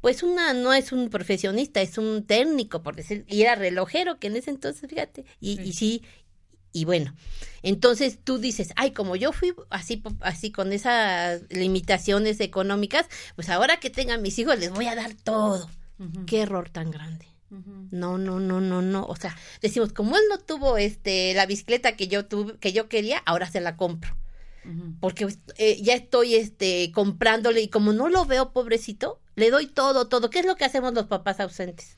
pues 0.05 0.21
una 0.21 0.53
no 0.53 0.71
es 0.71 0.91
un 0.91 1.09
profesionista, 1.09 1.81
es 1.81 1.97
un 1.97 2.27
técnico, 2.27 2.83
por 2.83 2.95
decir, 2.95 3.25
y 3.27 3.41
era 3.41 3.55
relojero, 3.55 4.19
que 4.19 4.27
en 4.27 4.35
ese 4.35 4.51
entonces, 4.51 4.87
fíjate, 4.87 5.25
y 5.39 5.59
y, 5.59 5.73
sí, 5.73 6.03
y 6.75 6.83
bueno, 6.83 7.15
entonces 7.63 8.19
tú 8.21 8.37
dices, 8.37 8.73
ay, 8.75 8.91
como 8.91 9.15
yo 9.15 9.31
fui 9.31 9.53
así, 9.69 10.03
así 10.19 10.51
con 10.51 10.73
esas 10.73 11.43
limitaciones 11.49 12.41
económicas, 12.41 13.05
pues 13.35 13.47
ahora 13.47 13.79
que 13.79 13.89
tengan 13.89 14.21
mis 14.21 14.37
hijos 14.39 14.59
les 14.59 14.71
voy 14.71 14.87
a 14.87 14.95
dar 14.95 15.13
todo. 15.13 15.69
Qué 16.25 16.41
error 16.41 16.69
tan 16.69 16.91
grande. 16.91 17.27
No, 17.91 18.17
no, 18.17 18.41
no, 18.41 18.59
no, 18.59 18.81
no. 18.81 19.05
O 19.05 19.15
sea, 19.15 19.37
decimos, 19.61 19.93
como 19.93 20.17
él 20.17 20.23
no 20.29 20.37
tuvo 20.37 20.77
este 20.77 21.33
la 21.33 21.45
bicicleta 21.45 21.95
que 21.95 22.09
yo 22.09 22.25
tuve, 22.25 22.57
que 22.57 22.73
yo 22.73 22.89
quería, 22.89 23.19
ahora 23.25 23.49
se 23.49 23.61
la 23.61 23.77
compro. 23.77 24.17
Porque 24.99 25.25
eh, 25.57 25.81
ya 25.81 25.93
estoy 25.93 26.35
este 26.35 26.91
comprándole 26.93 27.61
y 27.61 27.69
como 27.69 27.93
no 27.93 28.09
lo 28.09 28.25
veo 28.25 28.51
pobrecito, 28.51 29.21
le 29.35 29.49
doy 29.49 29.67
todo, 29.67 30.09
todo. 30.09 30.29
¿Qué 30.29 30.39
es 30.39 30.45
lo 30.45 30.57
que 30.57 30.65
hacemos 30.65 30.93
los 30.93 31.05
papás 31.05 31.39
ausentes? 31.39 31.97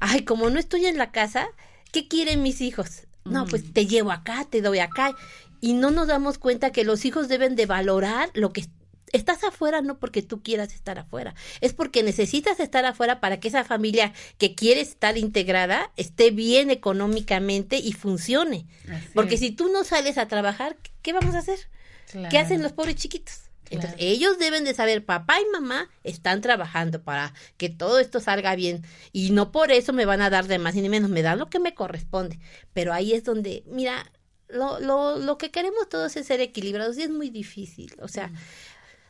Ay, 0.00 0.24
como 0.24 0.48
no 0.48 0.58
estoy 0.58 0.86
en 0.86 0.96
la 0.96 1.12
casa, 1.12 1.46
¿qué 1.92 2.08
quieren 2.08 2.42
mis 2.42 2.62
hijos? 2.62 3.06
No, 3.24 3.46
pues 3.46 3.72
te 3.72 3.86
llevo 3.86 4.10
acá, 4.10 4.46
te 4.48 4.60
doy 4.60 4.80
acá. 4.80 5.14
Y 5.60 5.74
no 5.74 5.90
nos 5.90 6.08
damos 6.08 6.38
cuenta 6.38 6.72
que 6.72 6.84
los 6.84 7.04
hijos 7.04 7.28
deben 7.28 7.54
de 7.54 7.66
valorar 7.66 8.30
lo 8.34 8.52
que 8.52 8.66
estás 9.12 9.44
afuera 9.44 9.82
no 9.82 9.98
porque 9.98 10.22
tú 10.22 10.42
quieras 10.42 10.74
estar 10.74 10.98
afuera, 10.98 11.34
es 11.60 11.74
porque 11.74 12.02
necesitas 12.02 12.60
estar 12.60 12.84
afuera 12.84 13.20
para 13.20 13.38
que 13.38 13.48
esa 13.48 13.62
familia 13.62 14.12
que 14.38 14.54
quiere 14.54 14.80
estar 14.80 15.18
integrada 15.18 15.92
esté 15.96 16.30
bien 16.30 16.70
económicamente 16.70 17.76
y 17.76 17.92
funcione. 17.92 18.66
porque 19.14 19.36
si 19.36 19.50
tú 19.50 19.68
no 19.68 19.84
sales 19.84 20.18
a 20.18 20.28
trabajar, 20.28 20.76
¿qué 21.02 21.12
vamos 21.12 21.34
a 21.34 21.38
hacer? 21.38 21.58
¿Qué 22.30 22.38
hacen 22.38 22.62
los 22.62 22.72
pobres 22.72 22.96
chiquitos? 22.96 23.51
Entonces, 23.70 23.96
ellos 23.98 24.38
deben 24.38 24.64
de 24.64 24.74
saber, 24.74 25.04
papá 25.04 25.40
y 25.40 25.50
mamá 25.52 25.88
están 26.04 26.40
trabajando 26.40 27.02
para 27.02 27.32
que 27.56 27.70
todo 27.70 27.98
esto 27.98 28.20
salga 28.20 28.54
bien. 28.54 28.84
Y 29.12 29.30
no 29.30 29.50
por 29.50 29.72
eso 29.72 29.92
me 29.92 30.04
van 30.04 30.20
a 30.20 30.30
dar 30.30 30.46
de 30.46 30.58
más 30.58 30.74
ni 30.74 30.88
menos, 30.88 31.10
me 31.10 31.22
dan 31.22 31.38
lo 31.38 31.48
que 31.48 31.58
me 31.58 31.74
corresponde. 31.74 32.38
Pero 32.74 32.92
ahí 32.92 33.14
es 33.14 33.24
donde, 33.24 33.64
mira, 33.66 34.12
lo, 34.48 34.78
lo, 34.80 35.18
lo 35.18 35.38
que 35.38 35.50
queremos 35.50 35.88
todos 35.88 36.16
es 36.16 36.26
ser 36.26 36.40
equilibrados 36.40 36.98
y 36.98 37.02
es 37.02 37.10
muy 37.10 37.30
difícil. 37.30 37.94
O 38.00 38.08
sea, 38.08 38.30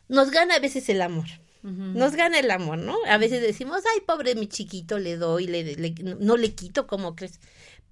nos 0.07 0.31
gana 0.31 0.55
a 0.55 0.59
veces 0.59 0.87
el 0.89 1.01
amor. 1.01 1.27
Nos 1.63 2.17
gana 2.17 2.39
el 2.39 2.51
amor, 2.51 2.77
¿no? 2.77 2.97
A 3.07 3.17
veces 3.17 3.41
decimos, 3.41 3.83
ay, 3.93 4.01
pobre 4.01 4.35
mi 4.35 4.47
chiquito, 4.47 4.99
le 4.99 5.15
doy, 5.15 5.47
le, 5.47 5.95
no 6.19 6.35
le 6.35 6.53
quito, 6.53 6.87
¿cómo 6.87 7.15
crees? 7.15 7.39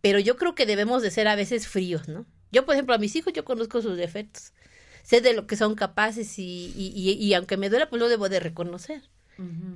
Pero 0.01 0.19
yo 0.19 0.35
creo 0.35 0.55
que 0.55 0.65
debemos 0.65 1.01
de 1.01 1.09
ser 1.09 1.29
a 1.29 1.37
veces 1.37 1.69
fríos, 1.69 2.09
¿no? 2.09 2.25
Yo, 2.51 2.65
por 2.65 2.75
ejemplo, 2.75 2.93
a 2.95 2.97
mis 2.97 3.15
hijos 3.15 3.31
yo 3.31 3.45
conozco 3.45 3.81
sus 3.81 3.95
defectos 3.95 4.51
sé 5.03 5.21
de 5.21 5.33
lo 5.33 5.47
que 5.47 5.55
son 5.55 5.75
capaces 5.75 6.39
y, 6.39 6.73
y, 6.75 7.11
y, 7.11 7.33
aunque 7.33 7.57
me 7.57 7.69
duela, 7.69 7.89
pues 7.89 7.99
lo 7.99 8.09
debo 8.09 8.29
de 8.29 8.39
reconocer. 8.39 9.01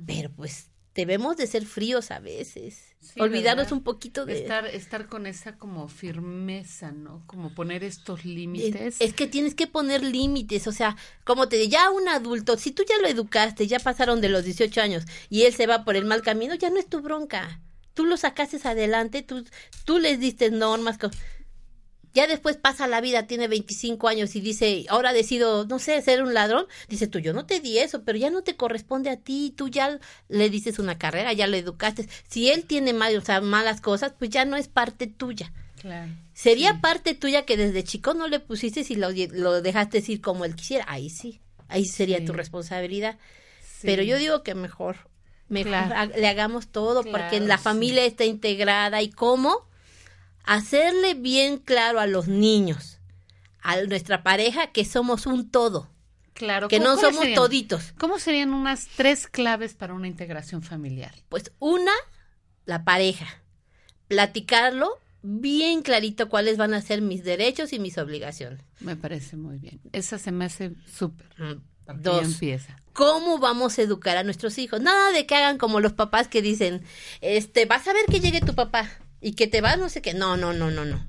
Pero 0.06 0.30
pues 0.30 0.70
debemos 0.96 1.36
de 1.36 1.46
ser 1.46 1.66
fríos 1.66 2.10
a 2.10 2.18
veces, 2.20 2.96
olvidarnos 3.18 3.70
un 3.70 3.82
poquito 3.82 4.24
de 4.24 4.40
estar 4.40 4.66
estar 4.66 5.06
con 5.08 5.26
esa 5.26 5.58
como 5.58 5.88
firmeza, 5.88 6.90
¿no? 6.90 7.22
Como 7.26 7.54
poner 7.54 7.84
estos 7.84 8.24
límites. 8.24 8.96
Es, 8.98 9.12
que 9.12 9.26
tienes 9.26 9.54
que 9.54 9.66
poner 9.66 10.02
límites, 10.02 10.66
o 10.66 10.72
sea, 10.72 10.96
como 11.24 11.48
te 11.48 11.68
ya 11.68 11.90
un 11.90 12.08
adulto, 12.08 12.56
si 12.56 12.70
tú 12.70 12.82
ya 12.88 12.98
lo 12.98 13.08
educaste, 13.08 13.66
ya 13.66 13.78
pasaron 13.78 14.22
de 14.22 14.30
los 14.30 14.44
18 14.44 14.80
años 14.80 15.04
y 15.28 15.42
él 15.42 15.52
se 15.52 15.66
va 15.66 15.84
por 15.84 15.96
el 15.96 16.06
mal 16.06 16.22
camino, 16.22 16.54
ya 16.54 16.70
no 16.70 16.78
es 16.78 16.88
tu 16.88 17.02
bronca. 17.02 17.60
Tú 17.92 18.04
lo 18.04 18.16
sacaste 18.16 18.58
adelante, 18.66 19.22
tú 19.22 19.44
tú 19.84 19.98
les 19.98 20.18
diste 20.18 20.50
normas, 20.50 20.98
ya 22.14 22.26
después 22.26 22.56
pasa 22.56 22.86
la 22.86 23.00
vida, 23.00 23.26
tiene 23.26 23.48
25 23.48 24.08
años 24.08 24.34
y 24.36 24.40
dice, 24.40 24.86
ahora 24.88 25.12
decido, 25.12 25.66
no 25.66 25.78
sé, 25.78 26.00
ser 26.02 26.22
un 26.22 26.34
ladrón, 26.34 26.66
dice 26.88 27.06
tú, 27.06 27.18
yo 27.18 27.32
no 27.32 27.46
te 27.46 27.60
di 27.60 27.78
eso, 27.78 28.02
pero 28.04 28.18
ya 28.18 28.30
no 28.30 28.42
te 28.42 28.56
corresponde 28.56 29.10
a 29.10 29.16
ti, 29.16 29.52
tú 29.56 29.68
ya 29.68 29.98
le 30.28 30.50
dices 30.50 30.78
una 30.78 30.98
carrera, 30.98 31.32
ya 31.32 31.46
le 31.46 31.58
educaste. 31.58 32.08
Si 32.28 32.50
él 32.50 32.64
tiene 32.64 32.92
mal, 32.92 33.16
o 33.16 33.20
sea, 33.20 33.40
malas 33.40 33.80
cosas, 33.80 34.12
pues 34.18 34.30
ya 34.30 34.44
no 34.44 34.56
es 34.56 34.68
parte 34.68 35.06
tuya. 35.06 35.52
Claro. 35.80 36.10
Sería 36.32 36.80
parte 36.80 37.14
tuya 37.14 37.44
que 37.44 37.56
desde 37.56 37.84
chico 37.84 38.14
no 38.14 38.28
le 38.28 38.40
pusiste 38.40 38.84
y 38.88 38.96
lo, 38.96 39.08
lo 39.32 39.62
dejaste 39.62 40.02
ir 40.06 40.20
como 40.20 40.44
él 40.44 40.54
quisiera. 40.54 40.84
Ahí 40.88 41.10
sí, 41.10 41.40
ahí 41.68 41.84
sería 41.84 42.24
tu 42.24 42.32
responsabilidad. 42.32 43.18
Pero 43.82 44.02
yo 44.02 44.18
digo 44.18 44.42
que 44.42 44.54
mejor, 44.54 44.96
mejor 45.48 45.88
le 46.16 46.28
hagamos 46.28 46.68
todo 46.68 47.02
porque 47.04 47.36
en 47.36 47.48
la 47.48 47.58
familia 47.58 48.04
está 48.04 48.24
integrada 48.24 49.02
y 49.02 49.10
cómo 49.10 49.66
hacerle 50.46 51.14
bien 51.14 51.58
claro 51.58 52.00
a 52.00 52.06
los 52.06 52.28
niños, 52.28 53.00
a 53.60 53.80
nuestra 53.82 54.22
pareja, 54.22 54.68
que 54.68 54.84
somos 54.84 55.26
un 55.26 55.50
todo. 55.50 55.90
Claro, 56.32 56.68
que 56.68 56.80
no 56.80 56.96
somos 56.96 57.26
toditos. 57.34 57.92
¿Cómo 57.98 58.18
serían 58.18 58.52
unas 58.52 58.88
tres 58.96 59.26
claves 59.26 59.74
para 59.74 59.94
una 59.94 60.06
integración 60.06 60.62
familiar? 60.62 61.14
Pues 61.28 61.50
una, 61.58 61.92
la 62.66 62.84
pareja. 62.84 63.26
Platicarlo 64.06 64.98
bien 65.22 65.82
clarito 65.82 66.28
cuáles 66.28 66.58
van 66.58 66.74
a 66.74 66.82
ser 66.82 67.00
mis 67.00 67.24
derechos 67.24 67.72
y 67.72 67.78
mis 67.78 67.98
obligaciones. 67.98 68.60
Me 68.80 68.96
parece 68.96 69.36
muy 69.36 69.58
bien. 69.58 69.80
Esa 69.92 70.18
se 70.18 70.30
me 70.30 70.44
hace 70.44 70.72
súper. 70.86 71.26
Mm, 71.38 72.02
dos. 72.02 72.24
Empieza. 72.24 72.82
¿Cómo 72.92 73.38
vamos 73.38 73.78
a 73.78 73.82
educar 73.82 74.18
a 74.18 74.22
nuestros 74.22 74.58
hijos? 74.58 74.80
Nada 74.80 75.12
de 75.12 75.26
que 75.26 75.34
hagan 75.34 75.58
como 75.58 75.80
los 75.80 75.94
papás 75.94 76.28
que 76.28 76.42
dicen, 76.42 76.82
este, 77.22 77.64
vas 77.64 77.88
a 77.88 77.94
ver 77.94 78.04
que 78.06 78.20
llegue 78.20 78.40
tu 78.40 78.54
papá 78.54 78.90
y 79.20 79.32
que 79.32 79.46
te 79.46 79.60
va 79.60 79.76
no 79.76 79.88
sé 79.88 80.02
qué. 80.02 80.14
No, 80.14 80.36
no, 80.36 80.52
no, 80.52 80.70
no, 80.70 80.84
no. 80.84 81.06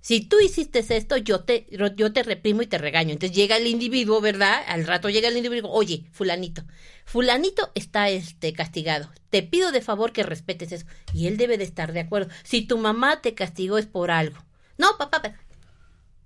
Si 0.00 0.22
tú 0.22 0.40
hiciste 0.40 0.84
esto, 0.88 1.16
yo 1.18 1.40
te, 1.40 1.66
yo 1.94 2.12
te 2.12 2.22
reprimo 2.22 2.62
y 2.62 2.66
te 2.66 2.78
regaño. 2.78 3.12
Entonces 3.12 3.36
llega 3.36 3.56
el 3.56 3.66
individuo, 3.66 4.20
¿verdad? 4.20 4.62
Al 4.66 4.86
rato 4.86 5.10
llega 5.10 5.28
el 5.28 5.36
individuo 5.36 5.58
y 5.58 5.60
digo, 5.60 5.72
oye, 5.72 6.06
fulanito, 6.10 6.64
fulanito 7.04 7.70
está 7.74 8.08
este, 8.08 8.52
castigado. 8.52 9.10
Te 9.28 9.42
pido 9.42 9.72
de 9.72 9.82
favor 9.82 10.12
que 10.12 10.22
respetes 10.22 10.72
eso. 10.72 10.86
Y 11.12 11.26
él 11.26 11.36
debe 11.36 11.58
de 11.58 11.64
estar 11.64 11.92
de 11.92 12.00
acuerdo. 12.00 12.30
Si 12.42 12.62
tu 12.62 12.78
mamá 12.78 13.20
te 13.20 13.34
castigó 13.34 13.78
es 13.78 13.86
por 13.86 14.10
algo. 14.10 14.38
No, 14.78 14.96
papá, 14.98 15.22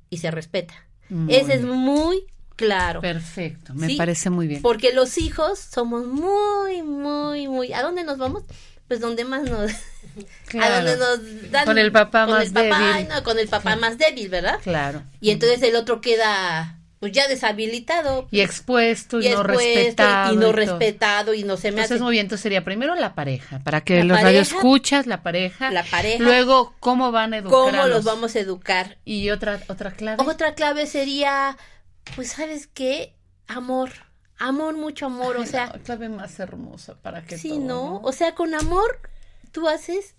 y 0.09 0.19
se 0.19 0.31
respeta. 0.31 0.75
Ese 1.29 1.55
es 1.55 1.63
muy 1.63 2.25
claro. 2.57 3.01
Perfecto, 3.01 3.75
me 3.75 3.97
parece 3.97 4.31
muy 4.31 4.47
bien. 4.47 4.63
Porque 4.63 4.93
los 4.93 5.19
hijos 5.19 5.59
somos 5.59 6.07
muy, 6.07 6.83
muy, 6.83 7.49
muy... 7.49 7.73
¿A 7.73 7.83
dónde 7.83 8.05
nos 8.05 8.19
vamos? 8.19 8.45
pues 8.89 9.01
donde 9.01 9.25
más 9.25 9.49
nos 9.49 9.71
a 10.61 10.71
donde 10.71 10.97
nos 10.97 11.51
dan 11.51 11.65
con 11.67 11.79
el 11.79 11.93
papá 11.93 12.27
más 12.27 12.53
débil. 12.53 13.09
no, 13.09 13.23
con 13.23 13.39
el 13.39 13.49
papá 13.49 13.77
más 13.77 13.99
débil 13.99 14.29
verdad 14.29 14.59
claro. 14.63 15.03
Y 15.21 15.31
entonces 15.31 15.63
el 15.63 15.77
otro 15.77 16.01
queda 16.01 16.79
pues 17.05 17.13
ya 17.13 17.29
deshabilitado. 17.29 18.29
Y 18.31 18.41
expuesto 18.41 19.21
y, 19.21 19.29
no 19.29 19.43
respetado 19.43 20.33
y 20.33 20.37
no 20.39 20.53
respetado 20.53 21.35
y 21.35 21.45
no 21.45 21.59
se 21.59 21.71
me 21.71 21.83
entonces 21.83 21.97
hace... 21.97 22.03
muy 22.03 22.13
bien 22.13 22.25
entonces 22.25 22.43
sería 22.43 22.65
primero 22.65 22.95
la 22.95 23.15
pareja 23.15 23.59
para 23.59 23.83
que 23.83 24.05
los 24.05 24.19
escuchas 24.23 25.07
la 25.07 25.23
pareja. 25.23 25.71
La 25.71 25.85
pareja. 25.85 26.25
Luego 26.25 26.75
cómo 26.81 27.13
van 27.13 27.35
a 27.35 27.39
educar 27.39 27.53
cómo 27.53 27.87
los 27.89 28.05
vamos 28.05 28.37
a 28.37 28.41
educar 28.41 28.97
y 29.05 29.29
otra 29.29 29.61
otra 29.69 29.91
clave. 29.91 30.23
Otra 30.27 30.55
clave 30.55 30.87
sería 30.87 31.59
pues 32.17 32.33
sabes 32.33 32.67
qué 32.67 33.15
amor. 33.49 33.91
Amor, 34.39 34.75
mucho 34.77 35.07
amor, 35.07 35.37
o 35.37 35.47
sea. 35.47 35.67
La 35.67 35.79
clave 35.81 36.09
más 36.09 36.41
hermosa 36.41 36.95
para 37.01 37.23
que 37.23 37.39
Sí, 37.39 37.59
¿no? 37.59 38.01
O 38.03 38.13
sea, 38.13 38.35
con 38.35 38.55
amor 38.55 39.01
tú 39.55 39.69
haces 39.69 40.17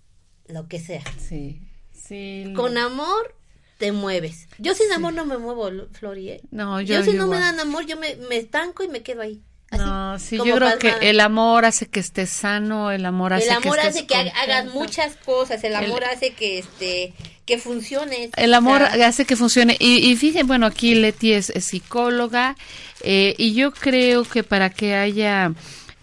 lo 0.48 0.66
que 0.66 0.80
sea. 0.80 1.02
Sí, 1.18 1.60
sí. 1.92 2.52
Con 2.56 2.78
amor 2.78 3.34
te 3.78 3.92
mueves. 3.92 4.48
Yo 4.58 4.74
sin 4.74 4.90
amor 4.92 5.12
no 5.12 5.26
me 5.26 5.36
muevo, 5.36 5.70
Flori, 5.92 6.30
¿eh? 6.30 6.40
No, 6.50 6.80
yo. 6.80 6.96
Yo 6.96 7.04
si 7.04 7.12
no 7.12 7.26
me 7.26 7.38
dan 7.38 7.60
amor, 7.60 7.84
yo 7.86 7.96
me, 7.98 8.16
me 8.28 8.38
estanco 8.38 8.82
y 8.82 8.88
me 8.88 9.02
quedo 9.02 9.20
ahí. 9.20 9.42
no, 9.72 10.18
sí, 10.18 10.38
yo 10.38 10.56
creo 10.56 10.78
que 10.78 10.94
el 11.02 11.20
amor 11.20 11.66
hace 11.66 11.86
que 11.86 12.00
estés 12.00 12.30
sano, 12.30 12.90
el 12.90 13.04
amor 13.04 13.34
hace 13.34 13.46
que 13.46 13.50
El 13.50 13.56
amor 13.56 13.80
hace 13.80 14.06
que 14.06 14.14
hagas 14.14 14.72
muchas 14.72 15.16
cosas, 15.16 15.62
el 15.64 15.74
amor 15.76 16.04
hace 16.04 16.32
que 16.32 16.58
este 16.58 17.12
que 17.44 17.58
funcione. 17.58 18.30
El 18.36 18.54
amor 18.54 18.82
hace 18.82 19.24
que 19.26 19.36
funcione. 19.36 19.76
Y, 19.78 20.10
y 20.10 20.16
fíjense, 20.16 20.44
bueno, 20.44 20.66
aquí 20.66 20.94
Leti 20.94 21.32
es, 21.32 21.52
psicóloga 21.60 22.56
eh, 23.02 23.34
y 23.36 23.54
yo 23.54 23.72
creo 23.72 24.24
que 24.24 24.42
para 24.42 24.70
que 24.70 24.94
haya 24.94 25.52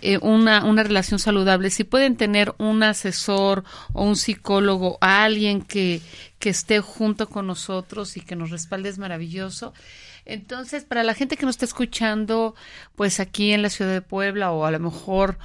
eh, 0.05 0.19
una, 0.21 0.65
una 0.65 0.83
relación 0.83 1.17
saludable, 1.17 1.69
si 1.69 1.85
pueden 1.85 2.17
tener 2.17 2.53
un 2.57 2.83
asesor 2.83 3.63
o 3.93 4.03
un 4.03 4.17
psicólogo, 4.17 4.97
alguien 4.99 5.61
que, 5.61 6.01
que 6.39 6.49
esté 6.49 6.81
junto 6.81 7.29
con 7.29 7.47
nosotros 7.47 8.17
y 8.17 8.21
que 8.21 8.35
nos 8.35 8.49
respalde 8.49 8.89
es 8.89 8.97
maravilloso. 8.97 9.73
Entonces, 10.25 10.83
para 10.83 11.03
la 11.03 11.13
gente 11.13 11.37
que 11.37 11.45
nos 11.45 11.55
está 11.55 11.63
escuchando, 11.65 12.53
pues 12.95 13.21
aquí 13.21 13.53
en 13.53 13.61
la 13.61 13.69
ciudad 13.69 13.91
de 13.91 14.01
Puebla 14.01 14.51
o 14.51 14.65
a 14.65 14.71
lo 14.71 14.79
mejor 14.81 15.37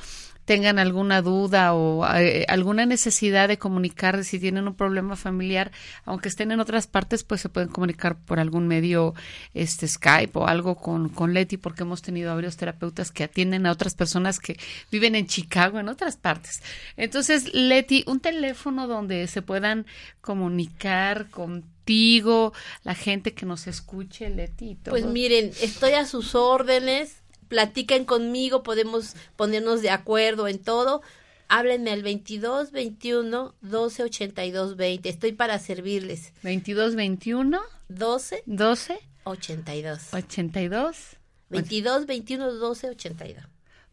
tengan 0.48 0.78
alguna 0.78 1.20
duda 1.20 1.74
o 1.74 2.10
eh, 2.16 2.46
alguna 2.48 2.86
necesidad 2.86 3.48
de 3.48 3.58
comunicar 3.58 4.24
si 4.24 4.40
tienen 4.40 4.66
un 4.66 4.74
problema 4.74 5.14
familiar, 5.14 5.72
aunque 6.06 6.30
estén 6.30 6.52
en 6.52 6.58
otras 6.58 6.86
partes, 6.86 7.22
pues 7.22 7.42
se 7.42 7.50
pueden 7.50 7.68
comunicar 7.68 8.16
por 8.18 8.40
algún 8.40 8.66
medio 8.66 9.12
este 9.52 9.86
Skype 9.86 10.38
o 10.38 10.46
algo 10.46 10.76
con, 10.76 11.10
con 11.10 11.34
Leti, 11.34 11.58
porque 11.58 11.82
hemos 11.82 12.00
tenido 12.00 12.34
varios 12.34 12.56
terapeutas 12.56 13.12
que 13.12 13.24
atienden 13.24 13.66
a 13.66 13.72
otras 13.72 13.94
personas 13.94 14.40
que 14.40 14.58
viven 14.90 15.16
en 15.16 15.26
Chicago, 15.26 15.80
en 15.80 15.90
otras 15.90 16.16
partes. 16.16 16.62
Entonces, 16.96 17.52
Leti, 17.52 18.04
un 18.06 18.20
teléfono 18.20 18.86
donde 18.86 19.26
se 19.26 19.42
puedan 19.42 19.84
comunicar 20.22 21.28
contigo, 21.28 22.54
la 22.84 22.94
gente 22.94 23.34
que 23.34 23.44
nos 23.44 23.66
escuche, 23.66 24.30
Leti. 24.30 24.78
Pues 24.82 25.04
miren, 25.04 25.50
estoy 25.60 25.92
a 25.92 26.06
sus 26.06 26.34
órdenes 26.34 27.18
platiquen 27.48 28.04
conmigo, 28.04 28.62
podemos 28.62 29.14
ponernos 29.36 29.82
de 29.82 29.90
acuerdo 29.90 30.48
en 30.48 30.58
todo. 30.58 31.02
Háblenme 31.48 31.90
al 31.90 32.02
22 32.02 32.72
21 32.72 33.54
12 33.60 34.02
82 34.02 34.76
20. 34.76 35.08
Estoy 35.08 35.32
para 35.32 35.58
servirles. 35.58 36.32
22 36.42 36.94
21 36.94 37.60
12 37.88 38.42
12 38.46 38.98
82 39.24 40.14
82 40.14 41.16
22 41.50 42.06
21 42.06 42.52
12 42.52 42.90
82. 42.90 43.44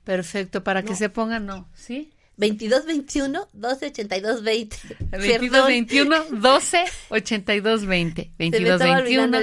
Perfecto, 0.03 0.63
para 0.63 0.83
que 0.83 0.95
se 0.95 1.09
pongan, 1.09 1.45
no, 1.47 1.67
¿sí? 1.73 2.11
22 2.37 2.85
21 2.85 3.47
12 3.53 3.85
82 3.85 4.43
20. 4.43 4.77
22 5.11 5.67
21 5.67 6.23
12 6.31 6.85
82 7.09 7.85
20. 7.85 8.31
22 8.37 8.79
21 8.79 9.41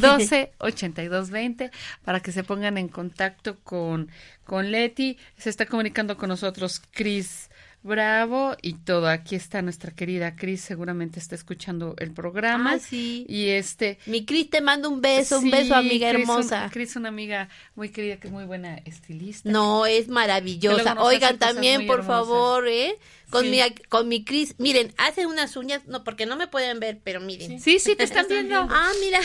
12 0.00 0.52
82 0.58 1.30
20 1.30 1.70
para 2.04 2.20
que 2.20 2.32
se 2.32 2.44
pongan 2.44 2.78
en 2.78 2.88
contacto 2.88 3.58
con 3.60 4.10
con 4.44 4.70
Leti. 4.70 5.18
Se 5.38 5.50
está 5.50 5.66
comunicando 5.66 6.16
con 6.16 6.28
nosotros 6.28 6.82
Cris 6.92 7.48
Bravo 7.84 8.56
y 8.62 8.72
todo. 8.72 9.08
Aquí 9.08 9.34
está 9.36 9.60
nuestra 9.60 9.90
querida 9.90 10.36
Cris, 10.36 10.62
seguramente 10.62 11.18
está 11.18 11.34
escuchando 11.34 11.94
el 11.98 12.12
programa. 12.12 12.72
Ah, 12.72 12.78
sí. 12.78 13.26
Y 13.28 13.50
este. 13.50 13.98
Mi 14.06 14.24
Cris 14.24 14.48
te 14.48 14.62
mando 14.62 14.88
un 14.88 15.02
beso, 15.02 15.38
un 15.38 15.50
beso, 15.50 15.74
amiga 15.74 16.08
hermosa. 16.08 16.70
Cris, 16.72 16.96
una 16.96 17.10
amiga 17.10 17.50
muy 17.74 17.90
querida, 17.90 18.16
que 18.16 18.28
es 18.28 18.32
muy 18.32 18.46
buena 18.46 18.76
estilista. 18.86 19.50
No, 19.50 19.84
es 19.84 20.08
maravillosa. 20.08 20.96
Oigan, 20.98 21.38
también, 21.38 21.86
por 21.86 22.06
favor, 22.06 22.66
¿eh? 22.68 22.96
Con 23.28 23.50
mi, 23.50 23.58
con 23.90 24.08
mi 24.08 24.24
Cris, 24.24 24.54
miren, 24.56 24.94
hace 24.96 25.26
unas 25.26 25.54
uñas, 25.56 25.82
no, 25.86 26.04
porque 26.04 26.24
no 26.24 26.36
me 26.36 26.46
pueden 26.46 26.80
ver, 26.80 27.00
pero 27.04 27.20
miren. 27.20 27.60
Sí, 27.60 27.80
sí, 27.80 27.96
te 27.96 28.04
están 28.04 28.26
viendo. 28.30 28.56
ah, 28.56 28.92
mira, 29.00 29.20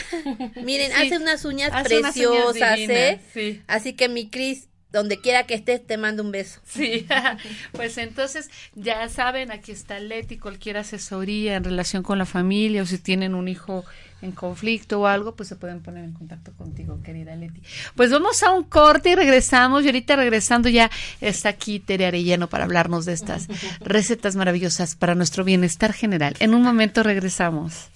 miren, 0.63 0.91
hace 0.91 1.15
unas 1.15 1.45
uñas 1.45 1.71
preciosas, 1.83 2.77
¿eh? 2.77 3.21
Sí. 3.33 3.61
Así 3.67 3.93
que 3.93 4.09
mi 4.09 4.29
Cris, 4.29 4.67
donde 4.91 5.19
quiera 5.19 5.43
que 5.43 5.53
estés, 5.53 5.85
te 5.85 5.97
mando 5.97 6.23
un 6.23 6.31
beso. 6.31 6.59
Sí, 6.65 7.07
pues 7.71 7.97
entonces 7.97 8.49
ya 8.75 9.07
saben, 9.09 9.51
aquí 9.51 9.71
está 9.71 9.99
Leti, 9.99 10.37
cualquier 10.37 10.77
asesoría 10.77 11.55
en 11.55 11.63
relación 11.63 12.03
con 12.03 12.17
la 12.17 12.25
familia 12.25 12.81
o 12.81 12.85
si 12.85 12.97
tienen 12.97 13.35
un 13.35 13.47
hijo 13.47 13.85
en 14.21 14.31
conflicto 14.31 15.01
o 15.01 15.07
algo, 15.07 15.35
pues 15.35 15.47
se 15.49 15.55
pueden 15.55 15.81
poner 15.81 16.03
en 16.03 16.13
contacto 16.13 16.51
contigo, 16.53 17.01
querida 17.03 17.35
Leti. 17.35 17.61
Pues 17.95 18.11
vamos 18.11 18.43
a 18.43 18.51
un 18.51 18.63
corte 18.63 19.11
y 19.11 19.15
regresamos. 19.15 19.83
Y 19.83 19.87
ahorita 19.87 20.15
regresando 20.15 20.69
ya 20.69 20.89
está 21.21 21.49
aquí 21.49 21.79
Tere 21.79 22.05
Arellano 22.05 22.47
para 22.47 22.65
hablarnos 22.65 23.05
de 23.05 23.13
estas 23.13 23.47
recetas 23.79 24.35
maravillosas 24.35 24.95
para 24.95 25.15
nuestro 25.15 25.43
bienestar 25.43 25.93
general. 25.93 26.35
En 26.39 26.53
un 26.53 26.63
momento 26.63 27.03
regresamos. 27.03 27.89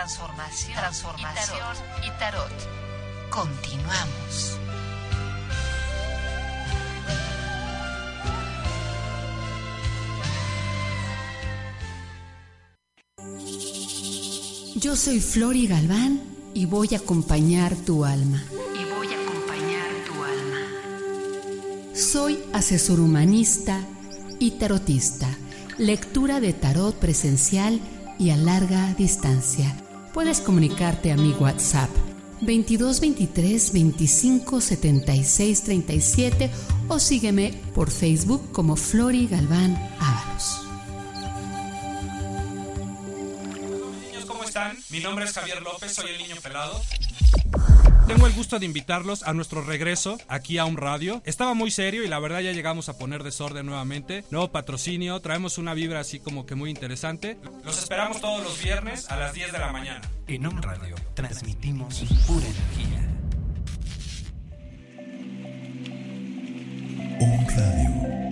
Transformación, 0.00 0.78
transformación 0.78 1.76
y 2.06 2.10
tarot. 2.18 2.48
Continuamos. 3.28 4.56
Yo 14.74 14.96
soy 14.96 15.20
Flori 15.20 15.66
Galván 15.66 16.22
y 16.54 16.64
voy 16.64 16.88
a 16.94 16.96
acompañar 16.96 17.76
tu 17.76 18.06
alma. 18.06 18.42
Y 18.72 18.84
voy 18.94 19.06
a 19.08 19.20
acompañar 19.20 19.90
tu 20.06 20.14
alma. 20.24 21.94
Soy 21.94 22.42
asesor 22.54 23.00
humanista 23.00 23.78
y 24.38 24.52
tarotista. 24.52 25.28
Lectura 25.76 26.40
de 26.40 26.54
tarot 26.54 26.94
presencial 26.94 27.80
y 28.18 28.30
a 28.30 28.38
larga 28.38 28.94
distancia. 28.94 29.74
Puedes 30.12 30.40
comunicarte 30.40 31.12
a 31.12 31.16
mi 31.16 31.32
WhatsApp 31.34 31.88
22 32.40 33.00
23 33.00 33.72
25 33.72 34.60
76 34.60 35.62
37 35.62 36.50
o 36.88 36.98
sígueme 36.98 37.54
por 37.74 37.90
Facebook 37.90 38.50
como 38.50 38.74
Flori 38.74 39.28
Galván 39.28 39.76
Ábalos. 40.00 40.66
niños, 44.06 44.24
¿cómo 44.26 44.42
están? 44.42 44.76
Mi 44.88 44.98
nombre 44.98 45.26
es 45.26 45.32
Javier 45.32 45.62
López, 45.62 45.92
soy 45.94 46.10
el 46.10 46.18
niño 46.18 46.36
pelado. 46.42 46.82
Tengo 48.10 48.26
el 48.26 48.32
gusto 48.32 48.58
de 48.58 48.66
invitarlos 48.66 49.22
a 49.22 49.32
nuestro 49.34 49.62
regreso 49.62 50.18
aquí 50.26 50.58
a 50.58 50.64
un 50.64 50.76
radio. 50.76 51.22
Estaba 51.24 51.54
muy 51.54 51.70
serio 51.70 52.02
y 52.02 52.08
la 52.08 52.18
verdad 52.18 52.40
ya 52.40 52.50
llegamos 52.50 52.88
a 52.88 52.98
poner 52.98 53.22
desorden 53.22 53.66
nuevamente. 53.66 54.24
Nuevo 54.32 54.50
patrocinio, 54.50 55.20
traemos 55.20 55.58
una 55.58 55.74
vibra 55.74 56.00
así 56.00 56.18
como 56.18 56.44
que 56.44 56.56
muy 56.56 56.70
interesante. 56.70 57.38
Los 57.64 57.78
esperamos 57.78 58.20
todos 58.20 58.42
los 58.42 58.60
viernes 58.60 59.08
a 59.12 59.16
las 59.16 59.32
10 59.32 59.52
de 59.52 59.58
la 59.60 59.70
mañana. 59.70 60.00
En 60.26 60.44
un 60.44 60.60
radio 60.60 60.96
transmitimos 61.14 62.02
pura 62.26 62.46
energía. 62.46 63.08
Un 67.20 67.46
radio. 67.46 67.90
Un 67.90 68.06
radio. 68.16 68.29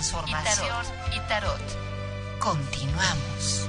Transformación, 0.00 0.66
transformación 0.66 1.12
y 1.12 1.28
tarot. 1.28 1.60
Continuamos. 2.38 3.68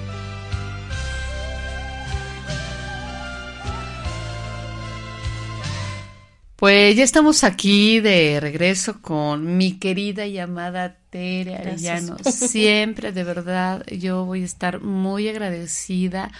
Pues 6.55 6.95
ya 6.95 7.03
estamos 7.03 7.43
aquí 7.43 7.99
de 7.99 8.39
regreso 8.39 9.01
con 9.01 9.57
mi 9.57 9.77
querida 9.77 10.25
y 10.25 10.39
amada 10.39 10.95
Tere 11.09 11.57
Arellano. 11.57 12.15
Siempre, 12.23 13.11
de 13.11 13.25
verdad, 13.25 13.85
yo 13.87 14.23
voy 14.23 14.43
a 14.43 14.45
estar 14.45 14.79
muy 14.79 15.27
agradecida 15.27 16.31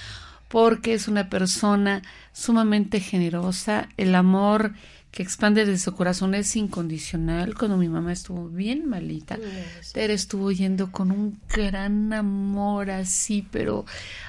porque 0.47 0.93
es 0.93 1.09
una 1.09 1.29
persona 1.29 2.01
sumamente 2.31 3.01
generosa. 3.01 3.89
El 3.97 4.15
amor 4.15 4.71
que 5.11 5.23
expande 5.23 5.65
desde 5.65 5.83
su 5.83 5.93
corazón 5.93 6.33
es 6.35 6.55
incondicional. 6.55 7.53
Cuando 7.55 7.77
mi 7.77 7.89
mamá 7.89 8.13
estuvo 8.13 8.47
bien 8.47 8.87
malita, 8.87 9.37
Tere 9.93 10.13
estuvo 10.13 10.51
yendo 10.51 10.91
con 10.91 11.11
un 11.11 11.39
gran 11.53 12.13
amor 12.13 12.89
así, 12.91 13.45
pero 13.51 13.85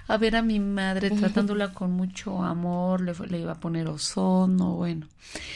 a 0.08 0.16
ver 0.16 0.34
a 0.34 0.42
mi 0.42 0.58
madre 0.58 1.10
tratándola 1.10 1.72
con 1.72 1.92
mucho 1.92 2.42
amor, 2.42 3.00
le, 3.00 3.14
le 3.28 3.38
iba 3.38 3.52
a 3.52 3.60
poner 3.60 3.86
ozono, 3.86 4.74
bueno. 4.74 5.06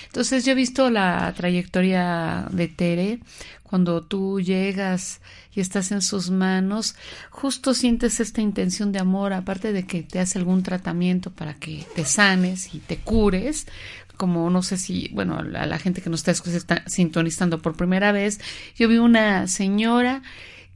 Entonces 0.07 0.45
yo 0.45 0.53
he 0.53 0.55
visto 0.55 0.91
la 0.91 1.33
trayectoria 1.37 2.47
de 2.51 2.69
Tere. 2.69 3.21
Cuando 3.65 4.01
tú 4.01 4.41
llegas 4.41 5.21
y 5.53 5.61
estás 5.61 5.91
en 5.91 6.01
sus 6.01 6.31
manos, 6.31 6.95
justo 7.31 7.75
sientes 7.75 8.21
esta 8.21 8.41
intención 8.41 8.93
de 8.93 9.01
amor, 9.01 9.33
aparte 9.33 9.73
de 9.73 9.85
que 9.85 10.05
te 10.05 10.21
hace 10.21 10.39
algún 10.39 10.63
tratamiento 10.63 11.33
para 11.33 11.55
que 11.55 11.85
te 11.97 12.05
sanes 12.05 12.75
y 12.75 12.79
te 12.79 12.99
cures, 12.99 13.67
como 14.17 14.49
no 14.51 14.63
sé 14.63 14.77
si, 14.77 15.11
bueno, 15.13 15.39
a 15.39 15.67
la 15.67 15.79
gente 15.79 16.03
que 16.03 16.11
nos 16.11 16.27
está, 16.27 16.51
está 16.51 16.83
sintonizando 16.87 17.61
por 17.61 17.77
primera 17.77 18.13
vez, 18.13 18.41
yo 18.77 18.89
vi 18.89 18.99
una 18.99 19.47
señora 19.47 20.23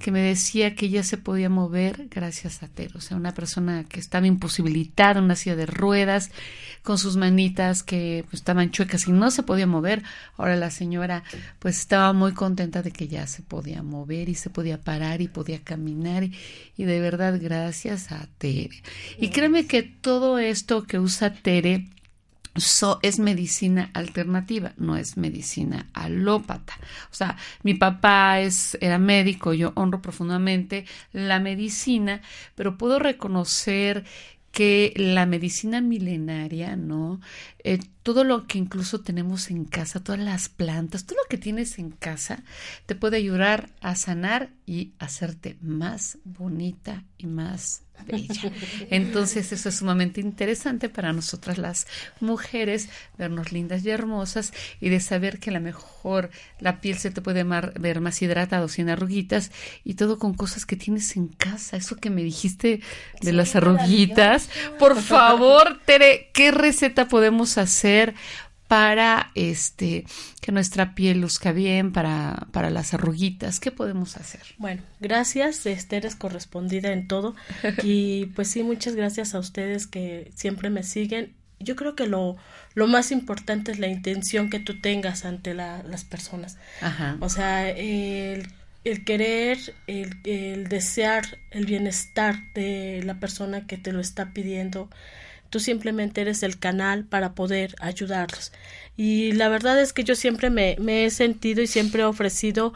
que 0.01 0.11
me 0.11 0.21
decía 0.21 0.75
que 0.75 0.87
ella 0.87 1.05
se 1.05 1.19
podía 1.19 1.51
mover 1.51 2.09
gracias 2.11 2.63
a 2.63 2.69
Tero, 2.69 2.93
o 2.97 3.01
sea, 3.01 3.17
una 3.17 3.35
persona 3.35 3.85
que 3.85 4.01
estaba 4.01 4.27
imposibilitada 4.27 5.19
en 5.19 5.27
una 5.27 5.37
silla 5.37 5.57
de 5.57 5.67
ruedas, 5.67 6.31
con 6.83 6.97
sus 6.97 7.17
manitas 7.17 7.83
que 7.83 8.25
pues, 8.29 8.41
estaban 8.41 8.71
chuecas 8.71 9.07
y 9.07 9.13
no 9.13 9.31
se 9.31 9.43
podía 9.43 9.67
mover. 9.67 10.03
Ahora 10.39 10.57
la 10.57 10.71
señora 10.71 11.23
pues 11.59 11.79
estaba 11.79 12.15
muy 12.15 12.33
contenta 12.33 12.83
de 12.83 12.91
que 12.91 13.07
ya 13.07 13.27
se 13.27 13.43
podía 13.43 13.83
mover 13.83 14.31
y 14.31 14.35
se 14.35 14.49
podía 14.49 14.81
parar 14.81 15.21
y 15.21 15.29
podía 15.29 15.61
caminar 15.63 16.25
y, 16.25 16.35
y 16.79 16.85
de 16.85 17.01
verdad 17.01 17.39
gracias 17.41 18.11
a 18.11 18.27
Tere. 18.39 18.83
Y 19.19 19.29
créeme 19.29 19.67
que 19.67 19.83
todo 19.83 20.39
esto 20.39 20.85
que 20.85 20.99
usa 20.99 21.35
Tere 21.35 21.91
So, 22.57 22.99
es 23.03 23.21
medicina 23.21 23.91
alternativa, 23.95 24.73
no 24.77 24.97
es 24.97 25.17
medicina 25.17 25.87
alópata. 25.93 26.75
O 27.11 27.15
sea, 27.15 27.37
mi 27.63 27.75
papá 27.75 28.41
es, 28.41 28.77
era 28.81 28.99
médico, 28.99 29.53
yo 29.55 29.73
honro 29.77 30.03
profundamente 30.03 30.85
la 31.13 31.39
medicina, 31.39 32.23
pero 32.57 32.77
puedo 32.77 32.99
reconocer 32.99 34.05
que 34.53 34.93
la 34.97 35.27
medicina 35.27 35.81
milenaria, 35.81 36.75
¿no? 36.77 37.21
Eh, 37.63 37.79
todo 38.11 38.25
lo 38.25 38.49
que 38.49 38.59
incluso 38.59 39.03
tenemos 39.03 39.53
en 39.53 39.65
casa, 39.65 40.03
todas 40.03 40.21
las 40.21 40.49
plantas, 40.49 41.05
todo 41.05 41.19
lo 41.23 41.29
que 41.29 41.39
tienes 41.39 41.79
en 41.79 41.93
casa, 41.93 42.43
te 42.87 42.97
puede 42.97 43.19
ayudar 43.19 43.71
a 43.81 43.95
sanar 43.95 44.51
y 44.67 44.95
hacerte 44.99 45.57
más 45.61 46.19
bonita 46.25 47.05
y 47.19 47.29
más 47.29 47.83
bella. 48.07 48.53
Entonces 48.91 49.53
eso 49.53 49.69
es 49.69 49.77
sumamente 49.77 50.21
interesante 50.21 50.89
para 50.89 51.13
nosotras 51.13 51.59
las 51.59 51.87
mujeres, 52.21 52.89
vernos 53.19 53.53
lindas 53.53 53.85
y 53.85 53.91
hermosas 53.91 54.53
y 54.81 54.89
de 54.89 55.01
saber 55.01 55.39
que 55.39 55.51
a 55.51 55.55
lo 55.55 55.61
mejor 55.61 56.31
la 56.59 56.81
piel 56.81 56.99
se 56.99 57.11
te 57.11 57.21
puede 57.21 57.45
mar, 57.45 57.75
ver 57.79 58.01
más 58.01 58.21
hidratado, 58.23 58.69
sin 58.69 58.89
arruguitas 58.89 59.51
y 59.85 59.95
todo 59.95 60.19
con 60.19 60.35
cosas 60.35 60.67
que 60.67 60.77
tienes 60.77 61.17
en 61.17 61.29
casa. 61.29 61.77
Eso 61.77 61.97
que 61.97 62.11
me 62.11 62.23
dijiste 62.23 62.81
de 63.21 63.31
Sí, 63.31 63.33
las 63.33 63.55
arruguitas. 63.57 64.49
Por 64.79 65.01
favor, 65.01 65.81
Tere, 65.85 66.31
¿qué 66.33 66.51
receta 66.51 67.09
podemos 67.09 67.59
hacer? 67.59 68.00
Para 68.69 69.33
este 69.35 70.05
que 70.41 70.53
nuestra 70.53 70.95
piel 70.95 71.21
luzca 71.21 71.51
bien, 71.51 71.93
para, 71.93 72.47
para 72.53 72.71
las 72.71 72.95
arruguitas, 72.95 73.59
¿qué 73.59 73.73
podemos 73.73 74.17
hacer? 74.17 74.43
Bueno, 74.59 74.83
gracias, 75.01 75.67
este, 75.67 75.97
eres 75.97 76.15
correspondida 76.15 76.93
en 76.93 77.09
todo. 77.09 77.35
Y 77.83 78.27
pues 78.37 78.49
sí, 78.51 78.63
muchas 78.63 78.95
gracias 78.95 79.35
a 79.35 79.41
ustedes 79.41 79.87
que 79.89 80.31
siempre 80.37 80.71
me 80.71 80.85
siguen. 80.85 81.33
Yo 81.59 81.75
creo 81.77 81.95
que 81.97 82.07
lo, 82.07 82.37
lo 82.75 82.87
más 82.87 83.11
importante 83.11 83.73
es 83.73 83.79
la 83.81 83.89
intención 83.89 84.49
que 84.51 84.61
tú 84.61 84.81
tengas 84.81 85.25
ante 85.25 85.53
la- 85.53 85.83
las 85.83 86.05
personas. 86.05 86.57
Ajá. 86.81 87.17
O 87.21 87.29
sea, 87.29 87.69
el, 87.71 88.47
el 88.85 89.05
querer, 89.05 89.59
el, 89.89 90.17
el 90.25 90.69
desear 90.69 91.39
el 91.51 91.67
bienestar 91.67 92.37
de 92.55 93.03
la 93.05 93.19
persona 93.21 93.67
que 93.67 93.77
te 93.79 93.93
lo 93.93 94.01
está 94.01 94.33
pidiendo. 94.33 94.89
Tú 95.51 95.61
simplemente 95.61 96.21
eres 96.21 96.43
el 96.43 96.59
canal 96.59 97.05
para 97.05 97.35
poder 97.35 97.75
ayudarlos. 97.81 98.53
Y 98.97 99.33
la 99.33 99.49
verdad 99.49 99.81
es 99.81 99.93
que 99.93 100.05
yo 100.05 100.15
siempre 100.15 100.51
me, 100.51 100.77
he 101.05 101.11
sentido 101.11 101.63
y 101.63 101.67
siempre 101.67 102.03
he 102.03 102.05
ofrecido 102.05 102.73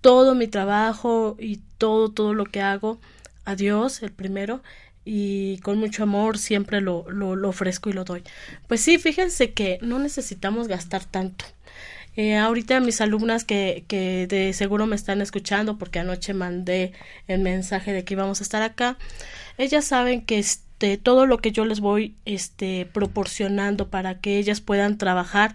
todo 0.00 0.34
mi 0.34 0.46
trabajo 0.48 1.36
y 1.38 1.60
todo, 1.78 2.10
todo 2.10 2.34
lo 2.34 2.46
que 2.46 2.60
hago 2.60 3.00
a 3.44 3.56
Dios, 3.56 4.02
el 4.02 4.12
primero, 4.12 4.62
y 5.04 5.58
con 5.58 5.78
mucho 5.78 6.04
amor 6.04 6.38
siempre 6.38 6.80
lo, 6.80 7.04
lo, 7.10 7.36
lo 7.36 7.48
ofrezco 7.48 7.90
y 7.90 7.92
lo 7.92 8.04
doy. 8.04 8.22
Pues 8.68 8.80
sí, 8.80 8.98
fíjense 8.98 9.52
que 9.52 9.78
no 9.82 9.98
necesitamos 9.98 10.68
gastar 10.68 11.04
tanto. 11.04 11.44
Eh, 12.14 12.36
ahorita 12.36 12.78
mis 12.80 13.00
alumnas 13.00 13.44
que, 13.44 13.84
que 13.88 14.26
de 14.26 14.52
seguro 14.52 14.86
me 14.86 14.96
están 14.96 15.22
escuchando 15.22 15.78
porque 15.78 15.98
anoche 15.98 16.34
mandé 16.34 16.92
el 17.26 17.40
mensaje 17.40 17.92
de 17.94 18.04
que 18.04 18.14
íbamos 18.14 18.40
a 18.40 18.42
estar 18.42 18.62
acá, 18.62 18.98
ellas 19.56 19.86
saben 19.86 20.26
que 20.26 20.38
este 20.82 20.98
todo 21.02 21.26
lo 21.26 21.38
que 21.38 21.52
yo 21.52 21.64
les 21.64 21.78
voy 21.80 22.14
este 22.24 22.86
proporcionando 22.92 23.88
para 23.88 24.18
que 24.20 24.38
ellas 24.38 24.60
puedan 24.60 24.98
trabajar 24.98 25.54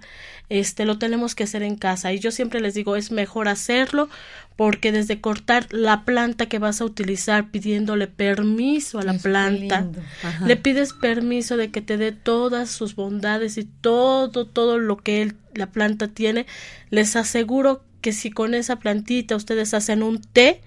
este 0.50 0.86
lo 0.86 0.98
tenemos 0.98 1.36
que 1.36 1.44
hacer 1.44 1.64
en 1.64 1.76
casa. 1.76 2.14
Y 2.14 2.20
yo 2.20 2.32
siempre 2.32 2.62
les 2.62 2.74
digo 2.74 2.96
es 2.96 3.12
mejor 3.12 3.50
hacerlo 3.50 4.08
porque 4.56 4.94
desde 4.94 5.20
cortar 5.20 5.68
la 5.72 6.06
planta 6.06 6.46
que 6.46 6.60
vas 6.60 6.80
a 6.80 6.86
utilizar 6.86 7.52
pidiéndole 7.52 8.08
permiso 8.08 9.00
a 9.00 9.04
la 9.04 9.14
planta 9.18 9.82
le 10.48 10.56
pides 10.56 10.94
permiso 10.94 11.58
de 11.58 11.72
que 11.72 11.82
te 11.82 11.98
dé 11.98 12.14
todas 12.14 12.70
sus 12.72 12.96
bondades 12.96 13.58
y 13.58 13.66
todo, 13.66 14.48
todo 14.48 14.80
lo 14.80 14.96
que 14.98 15.22
él- 15.22 15.36
la 15.54 15.68
planta 15.68 16.08
tiene. 16.08 16.46
Les 16.90 17.16
aseguro 17.18 17.84
que 18.00 18.14
si 18.14 18.32
con 18.32 18.54
esa 18.54 18.78
plantita 18.78 19.36
ustedes 19.36 19.74
hacen 19.74 20.02
un 20.04 20.22
té, 20.22 20.62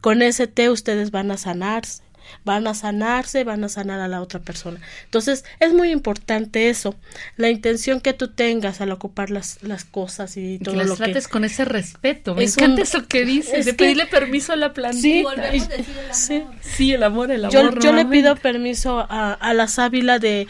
con 0.00 0.22
ese 0.22 0.46
té 0.46 0.70
ustedes 0.70 1.10
van 1.10 1.30
a 1.30 1.36
sanarse, 1.36 2.02
van 2.44 2.66
a 2.66 2.74
sanarse, 2.74 3.44
van 3.44 3.64
a 3.64 3.68
sanar 3.68 4.00
a 4.00 4.08
la 4.08 4.20
otra 4.20 4.40
persona. 4.40 4.80
Entonces 5.04 5.44
es 5.60 5.72
muy 5.72 5.90
importante 5.90 6.68
eso, 6.70 6.94
la 7.36 7.50
intención 7.50 8.00
que 8.00 8.12
tú 8.12 8.28
tengas 8.28 8.80
al 8.80 8.90
ocupar 8.92 9.30
las, 9.30 9.62
las 9.62 9.84
cosas 9.84 10.36
y 10.36 10.58
todo 10.58 10.72
que 10.74 10.78
las 10.78 10.86
lo 10.88 10.96
que... 10.96 11.04
trates 11.04 11.28
con 11.28 11.44
ese 11.44 11.64
respeto. 11.64 12.34
Me 12.34 12.44
Es 12.44 12.56
encanta 12.56 12.76
un- 12.76 12.82
eso 12.82 13.06
que 13.08 13.24
dices, 13.24 13.54
es 13.54 13.64
de 13.66 13.72
que- 13.72 13.76
pedirle 13.84 14.06
permiso 14.06 14.52
a 14.52 14.56
la 14.56 14.72
plantita. 14.72 15.02
Sí, 15.02 15.22
Volvemos 15.22 15.68
a 15.68 15.74
y- 15.74 15.78
decir 15.78 15.94
el 15.96 16.04
amor. 16.04 16.14
sí. 16.14 16.42
Sí, 16.60 16.92
el 16.92 17.02
amor, 17.02 17.30
el 17.30 17.44
amor. 17.44 17.74
yo, 17.74 17.80
yo 17.80 17.92
le 17.92 18.04
pido 18.06 18.36
permiso 18.36 19.06
a, 19.08 19.32
a 19.32 19.54
la 19.54 19.68
sábila 19.68 20.18
de 20.18 20.46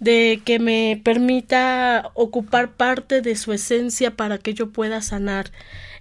de 0.00 0.42
que 0.44 0.58
me 0.58 1.00
permita 1.04 2.10
ocupar 2.14 2.72
parte 2.72 3.20
de 3.20 3.36
su 3.36 3.52
esencia 3.52 4.16
para 4.16 4.38
que 4.38 4.52
yo 4.52 4.70
pueda 4.70 5.00
sanar. 5.00 5.52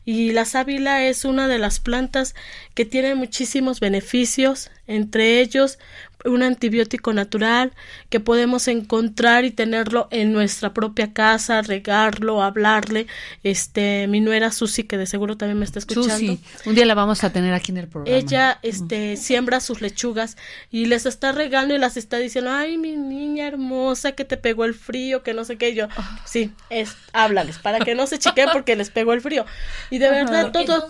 Y 0.03 0.31
la 0.31 0.45
sábila 0.45 1.05
es 1.05 1.25
una 1.25 1.47
de 1.47 1.59
las 1.59 1.79
plantas 1.79 2.33
que 2.73 2.85
tiene 2.85 3.13
muchísimos 3.15 3.79
beneficios, 3.79 4.71
entre 4.87 5.41
ellos 5.41 5.77
un 6.25 6.43
antibiótico 6.43 7.13
natural 7.13 7.71
que 8.09 8.19
podemos 8.19 8.67
encontrar 8.67 9.45
y 9.45 9.51
tenerlo 9.51 10.07
en 10.11 10.33
nuestra 10.33 10.73
propia 10.73 11.13
casa, 11.13 11.61
regarlo, 11.61 12.41
hablarle. 12.43 13.07
Este, 13.43 14.07
mi 14.07 14.21
nuera 14.21 14.51
Susi, 14.51 14.83
que 14.83 14.97
de 14.97 15.05
seguro 15.05 15.37
también 15.37 15.59
me 15.59 15.65
está 15.65 15.79
escuchando. 15.79 16.13
Susi, 16.13 16.39
un 16.65 16.75
día 16.75 16.85
la 16.85 16.95
vamos 16.95 17.23
a 17.23 17.31
tener 17.31 17.53
aquí 17.53 17.71
en 17.71 17.77
el 17.77 17.87
programa. 17.87 18.17
Ella, 18.17 18.59
este, 18.61 19.17
siembra 19.17 19.59
sus 19.59 19.81
lechugas 19.81 20.37
y 20.71 20.85
les 20.85 21.05
está 21.05 21.31
regando 21.31 21.75
y 21.75 21.77
las 21.77 21.97
está 21.97 22.17
diciendo, 22.17 22.51
ay, 22.51 22.77
mi 22.77 22.95
niña 22.95 23.47
hermosa, 23.47 24.13
que 24.13 24.25
te 24.25 24.37
pegó 24.37 24.65
el 24.65 24.73
frío, 24.73 25.23
que 25.23 25.33
no 25.33 25.45
sé 25.45 25.57
qué. 25.57 25.69
Y 25.69 25.75
yo, 25.75 25.87
sí, 26.25 26.51
es, 26.69 26.95
háblales, 27.13 27.57
para 27.57 27.79
que 27.79 27.95
no 27.95 28.07
se 28.07 28.19
chiquen 28.19 28.49
porque 28.53 28.75
les 28.75 28.89
pegó 28.89 29.13
el 29.13 29.21
frío. 29.21 29.45
Y 29.89 29.97
de 29.97 30.09
verdad, 30.09 30.51
todo. 30.51 30.89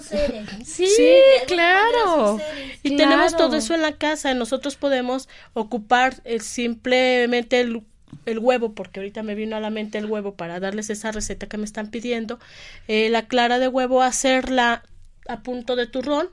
Sí, 0.64 0.86
Sí, 0.88 1.18
claro. 1.48 2.40
y 2.84 2.96
tenemos 2.98 3.36
todo 3.36 3.56
eso 3.58 3.74
en 3.74 3.82
la 3.82 3.94
casa. 3.94 4.34
Nosotros 4.34 4.76
podemos 4.76 5.21
ocupar 5.54 6.22
eh, 6.26 6.40
simplemente 6.40 7.60
el, 7.62 7.84
el 8.26 8.40
huevo, 8.40 8.74
porque 8.74 9.00
ahorita 9.00 9.24
me 9.24 9.36
vino 9.36 9.56
a 9.56 9.60
la 9.60 9.70
mente 9.70 9.98
el 9.98 10.06
huevo 10.06 10.36
para 10.36 10.60
darles 10.60 10.90
esa 10.90 11.12
receta 11.12 11.48
que 11.48 11.58
me 11.58 11.66
están 11.66 11.90
pidiendo. 11.90 12.40
Eh, 12.88 13.10
la 13.10 13.28
clara 13.28 13.60
de 13.60 13.68
huevo, 13.68 14.02
hacerla 14.02 14.84
a 15.28 15.42
punto 15.44 15.76
de 15.76 15.88
turrón. 15.88 16.30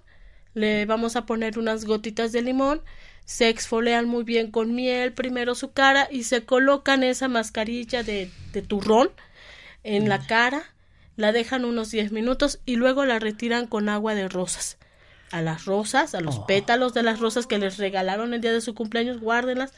Le 0.54 0.86
vamos 0.86 1.16
a 1.16 1.26
poner 1.26 1.58
unas 1.58 1.84
gotitas 1.84 2.32
de 2.32 2.42
limón. 2.42 2.82
Se 3.24 3.48
exfolian 3.48 4.08
muy 4.08 4.24
bien 4.24 4.50
con 4.50 4.74
miel, 4.74 5.12
primero 5.12 5.54
su 5.54 5.72
cara, 5.72 6.08
y 6.10 6.24
se 6.24 6.44
colocan 6.44 7.02
esa 7.02 7.28
mascarilla 7.28 8.02
de, 8.02 8.30
de 8.52 8.62
turrón 8.62 9.10
en 9.84 10.08
la 10.08 10.26
cara. 10.26 10.74
La 11.16 11.32
dejan 11.32 11.64
unos 11.64 11.90
10 11.90 12.12
minutos 12.12 12.60
y 12.64 12.76
luego 12.76 13.04
la 13.04 13.18
retiran 13.18 13.66
con 13.66 13.88
agua 13.88 14.14
de 14.14 14.28
rosas 14.28 14.77
a 15.30 15.42
las 15.42 15.64
rosas, 15.66 16.14
a 16.14 16.20
los 16.20 16.40
pétalos 16.40 16.94
de 16.94 17.02
las 17.02 17.20
rosas 17.20 17.46
que 17.46 17.58
les 17.58 17.78
regalaron 17.78 18.34
el 18.34 18.40
día 18.40 18.52
de 18.52 18.60
su 18.60 18.74
cumpleaños, 18.74 19.20
guárdenlas. 19.20 19.72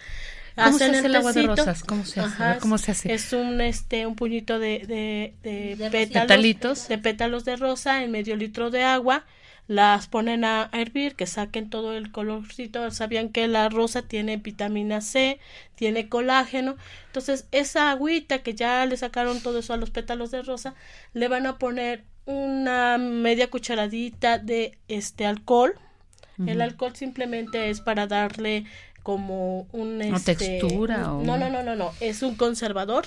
¿Cómo 0.61 0.79
se 0.79 0.87
Hacen 0.87 0.91
hace 0.91 1.07
el 1.07 1.15
agua 1.15 1.33
de 1.33 1.43
rosas? 1.43 1.85
¿Cómo 1.85 2.05
se 2.05 2.21
hace? 2.21 2.45
Ajá, 2.45 2.59
¿Cómo 2.59 2.79
se 2.79 2.93
hace? 2.93 3.13
Es 3.15 3.33
un 3.33 3.61
este 3.61 4.07
un 4.07 4.17
puñito 4.17 4.59
de, 4.59 4.85
de, 4.87 5.37
de 5.43 5.77
De 5.77 5.91
pétalos, 5.91 6.51
Petalitos. 6.51 6.89
de 6.89 6.99
pétalos 6.99 7.45
de 7.45 7.57
rosa 7.57 8.03
en 8.03 8.11
medio 8.11 8.37
litro 8.37 8.71
de 8.71 8.83
agua. 8.85 9.27
Las 9.67 10.09
ponen 10.09 10.45
a 10.45 10.69
hervir, 10.73 11.15
que 11.15 11.27
saquen 11.27 11.71
todo 11.71 11.95
el 11.97 12.11
colorcito. 12.11 12.91
Sabían 12.91 13.29
que 13.31 13.47
la 13.49 13.69
rosa 13.69 14.03
tiene 14.03 14.37
vitamina 14.37 15.01
C, 15.01 15.41
tiene 15.77 16.09
colágeno. 16.09 16.77
Entonces, 17.07 17.47
esa 17.53 17.91
agüita 17.93 18.41
que 18.43 18.55
ya 18.55 18.85
le 18.87 18.97
sacaron 18.97 19.41
todo 19.43 19.61
eso 19.61 19.73
a 19.73 19.77
los 19.77 19.91
pétalos 19.91 20.33
de 20.33 20.43
rosa, 20.43 20.75
le 21.15 21.29
van 21.29 21.47
a 21.47 21.59
poner 21.59 22.05
una 22.27 22.99
media 22.99 23.49
cucharadita 23.51 24.39
de 24.39 24.79
este 24.89 25.27
alcohol. 25.27 25.75
El 26.47 26.63
alcohol 26.63 26.97
simplemente 26.97 27.69
es 27.69 27.83
para 27.83 28.07
darle 28.07 28.65
como 29.03 29.67
un 29.73 29.97
¿Una 30.03 30.17
este, 30.17 30.35
textura 30.37 31.13
un- 31.13 31.29
o- 31.29 31.37
no 31.37 31.37
no 31.37 31.51
no 31.51 31.63
no 31.63 31.77
no 31.77 31.93
es 32.01 32.23
un 32.23 32.35
conservador 32.35 33.07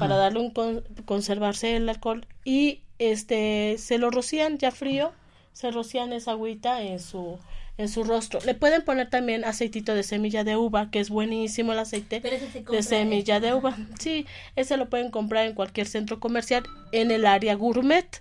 para 0.00 0.16
darle 0.16 0.40
un 0.40 0.50
con- 0.50 0.82
conservarse 1.04 1.76
el 1.76 1.88
alcohol. 1.88 2.26
Y 2.44 2.80
este 2.98 3.76
se 3.78 3.98
lo 3.98 4.10
rocían 4.10 4.58
ya 4.58 4.72
frío 4.72 5.12
se 5.52 5.70
rocían 5.70 6.12
esa 6.12 6.32
agüita 6.32 6.82
en 6.82 6.98
su 6.98 7.38
en 7.76 7.88
su 7.88 8.02
rostro. 8.02 8.40
Le 8.44 8.54
pueden 8.54 8.82
poner 8.84 9.08
también 9.08 9.44
aceitito 9.44 9.94
de 9.94 10.02
semilla 10.02 10.42
de 10.42 10.56
uva 10.56 10.90
que 10.90 10.98
es 10.98 11.10
buenísimo 11.10 11.72
el 11.74 11.78
aceite 11.78 12.20
Pero 12.20 12.34
ese 12.34 12.50
se 12.50 12.62
de 12.62 12.82
semilla 12.82 13.38
de 13.38 13.54
uva. 13.54 13.76
Sí 14.00 14.26
ese 14.56 14.76
lo 14.76 14.88
pueden 14.88 15.12
comprar 15.12 15.46
en 15.46 15.54
cualquier 15.54 15.86
centro 15.86 16.18
comercial 16.18 16.64
en 16.90 17.12
el 17.12 17.24
área 17.24 17.54
gourmet 17.54 18.20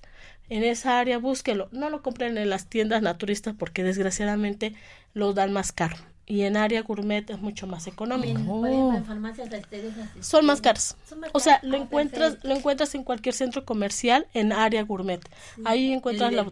en 0.50 0.64
esa 0.64 1.00
área 1.00 1.18
búsquelo. 1.18 1.70
No 1.72 1.90
lo 1.90 2.02
compren 2.02 2.38
en 2.38 2.50
las 2.50 2.68
tiendas 2.68 3.02
naturistas 3.02 3.56
porque 3.58 3.84
desgraciadamente 3.84 4.74
lo 5.14 5.34
dan 5.34 5.52
más 5.54 5.72
caro. 5.72 5.98
Y 6.30 6.42
en 6.42 6.58
área 6.58 6.82
gourmet 6.82 7.30
es 7.30 7.40
mucho 7.40 7.68
más 7.68 7.88
económico. 7.88 8.40
Así- 8.98 8.98
son 10.20 10.46
más 10.46 10.60
caros. 10.60 10.96
O 11.34 11.40
sea, 11.40 11.60
lo 11.64 11.78
encuentras, 11.78 12.34
lo 12.44 12.54
encuentras 12.56 12.96
en 12.96 13.04
cualquier 13.06 13.34
centro 13.34 13.64
comercial 13.64 14.28
en 14.34 14.52
área 14.52 14.84
gourmet. 14.84 15.22
Ahí 15.64 15.94
encuentras 15.94 16.34
la 16.34 16.44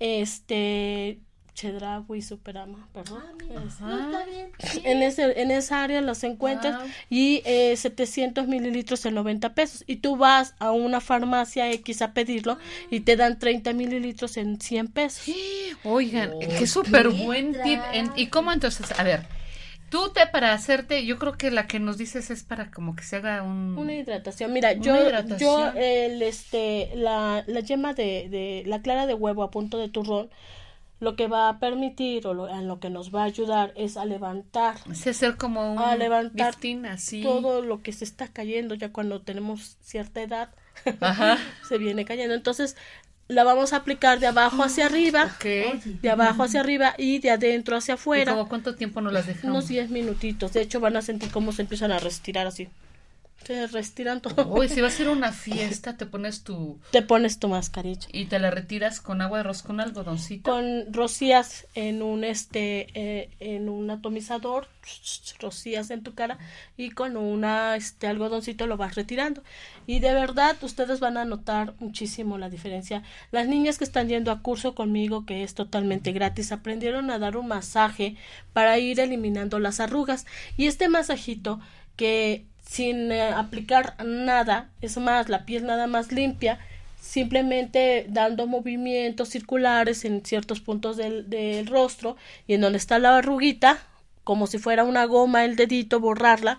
este 0.00 1.18
Chedraui 1.54 2.20
Superama, 2.20 2.88
perdón. 2.92 3.22
Es- 3.66 3.80
No, 3.80 3.96
está 4.12 4.26
bien. 4.26 4.50
sí. 4.58 4.82
en 4.84 5.02
ese 5.02 5.40
en 5.40 5.50
esa 5.52 5.84
área 5.84 6.00
los 6.00 6.24
encuentras 6.24 6.80
Wow. 6.80 6.88
y 7.10 7.42
eh, 7.44 7.76
700 7.76 8.48
mililitros 8.48 9.06
en 9.06 9.14
90 9.14 9.54
pesos 9.54 9.84
y 9.86 9.96
tú 9.96 10.16
vas 10.16 10.54
a 10.58 10.72
una 10.72 11.00
farmacia 11.00 11.70
X 11.70 12.02
a 12.02 12.12
pedirlo 12.12 12.58
y 12.90 13.00
te 13.00 13.16
dan 13.16 13.38
30 13.38 13.72
mililitros 13.72 14.36
en 14.36 14.60
100 14.60 14.88
pesos. 14.88 15.32
Oigan, 15.84 16.32
qué 16.40 16.66
súper 16.66 17.08
buen 17.08 17.52
tip. 17.62 17.80
En- 17.92 18.10
¿Y 18.16 18.26
cómo 18.26 18.52
entonces? 18.52 18.98
A 18.98 19.02
ver, 19.04 19.26
tú 19.90 20.10
te 20.12 20.26
para 20.26 20.52
hacerte, 20.54 21.06
yo 21.06 21.18
creo 21.20 21.34
que 21.34 21.52
la 21.52 21.68
que 21.68 21.78
nos 21.78 21.98
dices 21.98 22.30
es 22.30 22.42
para 22.42 22.72
como 22.72 22.96
que 22.96 23.04
se 23.04 23.14
haga 23.16 23.42
un... 23.44 23.78
Una 23.78 23.94
hidratación. 23.94 24.52
Mira, 24.52 24.72
Una 24.72 24.82
yo, 24.82 24.96
hidratación. 24.96 25.38
yo, 25.38 25.80
el, 25.80 26.20
este, 26.22 26.90
la, 26.96 27.44
la 27.46 27.60
yema 27.60 27.94
de, 27.94 28.28
de, 28.28 28.64
la 28.66 28.82
clara 28.82 29.06
de 29.06 29.14
huevo 29.14 29.44
a 29.44 29.52
punto 29.52 29.78
de 29.78 29.88
turrón, 29.88 30.30
lo 31.00 31.16
que 31.16 31.26
va 31.26 31.48
a 31.48 31.58
permitir 31.58 32.26
o 32.26 32.34
lo, 32.34 32.48
en 32.48 32.68
lo 32.68 32.80
que 32.80 32.90
nos 32.90 33.14
va 33.14 33.22
a 33.22 33.26
ayudar 33.26 33.72
es 33.76 33.96
a 33.96 34.04
levantar. 34.04 34.76
Sí, 34.94 35.10
hacer 35.10 35.36
como 35.36 35.72
un 35.72 35.78
a 35.78 35.96
levantar 35.96 36.54
todo 37.22 37.62
lo 37.62 37.82
que 37.82 37.92
se 37.92 38.04
está 38.04 38.28
cayendo 38.28 38.74
ya 38.74 38.90
cuando 38.92 39.20
tenemos 39.20 39.76
cierta 39.80 40.22
edad 40.22 40.50
Ajá. 41.00 41.38
se 41.68 41.78
viene 41.78 42.04
cayendo. 42.04 42.34
Entonces 42.34 42.76
la 43.28 43.42
vamos 43.44 43.72
a 43.72 43.76
aplicar 43.76 44.20
de 44.20 44.26
abajo 44.26 44.62
hacia 44.62 44.86
arriba 44.86 45.30
de 45.42 46.10
abajo 46.10 46.42
hacia 46.42 46.60
arriba 46.60 46.94
y 46.98 47.18
de 47.18 47.30
adentro 47.30 47.76
hacia 47.76 47.92
¿Y 47.92 47.96
afuera. 47.96 48.32
como 48.32 48.48
cuánto 48.48 48.74
tiempo 48.74 49.00
nos 49.00 49.12
las 49.12 49.26
dejamos? 49.26 49.50
unos 49.50 49.68
10 49.68 49.90
minutitos. 49.90 50.52
De 50.52 50.62
hecho 50.62 50.80
van 50.80 50.96
a 50.96 51.02
sentir 51.02 51.30
cómo 51.30 51.52
se 51.52 51.62
empiezan 51.62 51.90
a 51.92 51.98
restirar 51.98 52.46
así 52.46 52.68
se 53.44 53.66
restiran 53.66 54.20
todo. 54.20 54.48
Uy, 54.48 54.68
si 54.68 54.80
va 54.80 54.88
a 54.88 54.90
ser 54.90 55.08
una 55.08 55.32
fiesta, 55.32 55.96
te 55.96 56.06
pones 56.06 56.44
tu... 56.44 56.78
te 56.90 57.02
pones 57.02 57.38
tu 57.38 57.48
mascarilla. 57.48 58.06
Y 58.12 58.26
te 58.26 58.38
la 58.38 58.50
retiras 58.50 59.00
con 59.00 59.20
agua 59.20 59.38
de 59.38 59.40
arroz 59.40 59.62
con 59.62 59.80
algodoncito. 59.80 60.50
con 60.50 60.92
rocías 60.92 61.66
en 61.74 62.02
un 62.02 62.24
este 62.24 62.88
eh, 62.94 63.30
en 63.40 63.68
un 63.68 63.90
atomizador 63.90 64.68
rocías 65.40 65.90
en 65.90 66.02
tu 66.02 66.14
cara 66.14 66.38
y 66.76 66.90
con 66.90 67.16
una 67.16 67.76
este 67.76 68.06
algodoncito 68.06 68.66
lo 68.66 68.76
vas 68.76 68.94
retirando. 68.94 69.42
Y 69.86 70.00
de 70.00 70.14
verdad 70.14 70.56
ustedes 70.62 71.00
van 71.00 71.16
a 71.16 71.24
notar 71.24 71.74
muchísimo 71.78 72.38
la 72.38 72.48
diferencia. 72.48 73.02
Las 73.30 73.46
niñas 73.46 73.78
que 73.78 73.84
están 73.84 74.08
yendo 74.08 74.30
a 74.30 74.40
curso 74.42 74.74
conmigo 74.74 75.26
que 75.26 75.42
es 75.42 75.54
totalmente 75.54 76.12
gratis 76.12 76.52
aprendieron 76.52 77.10
a 77.10 77.18
dar 77.18 77.36
un 77.36 77.48
masaje 77.48 78.16
para 78.52 78.78
ir 78.78 79.00
eliminando 79.00 79.58
las 79.58 79.80
arrugas. 79.80 80.26
Y 80.56 80.66
este 80.66 80.88
masajito 80.88 81.60
que 81.96 82.46
sin 82.64 83.12
eh, 83.12 83.22
aplicar 83.22 83.94
nada 84.04 84.70
es 84.80 84.96
más 84.98 85.28
la 85.28 85.44
piel 85.44 85.66
nada 85.66 85.86
más 85.86 86.12
limpia 86.12 86.58
simplemente 87.04 88.06
dando 88.08 88.46
movimientos 88.46 89.28
circulares 89.28 90.06
en 90.06 90.24
ciertos 90.24 90.60
puntos 90.60 90.96
del, 90.96 91.28
del 91.28 91.66
rostro 91.66 92.16
y 92.46 92.54
en 92.54 92.62
donde 92.62 92.78
está 92.78 92.98
la 92.98 93.18
arruguita, 93.18 93.78
como 94.24 94.46
si 94.46 94.56
fuera 94.58 94.84
una 94.84 95.04
goma 95.04 95.44
el 95.44 95.54
dedito, 95.54 96.00
borrarla, 96.00 96.58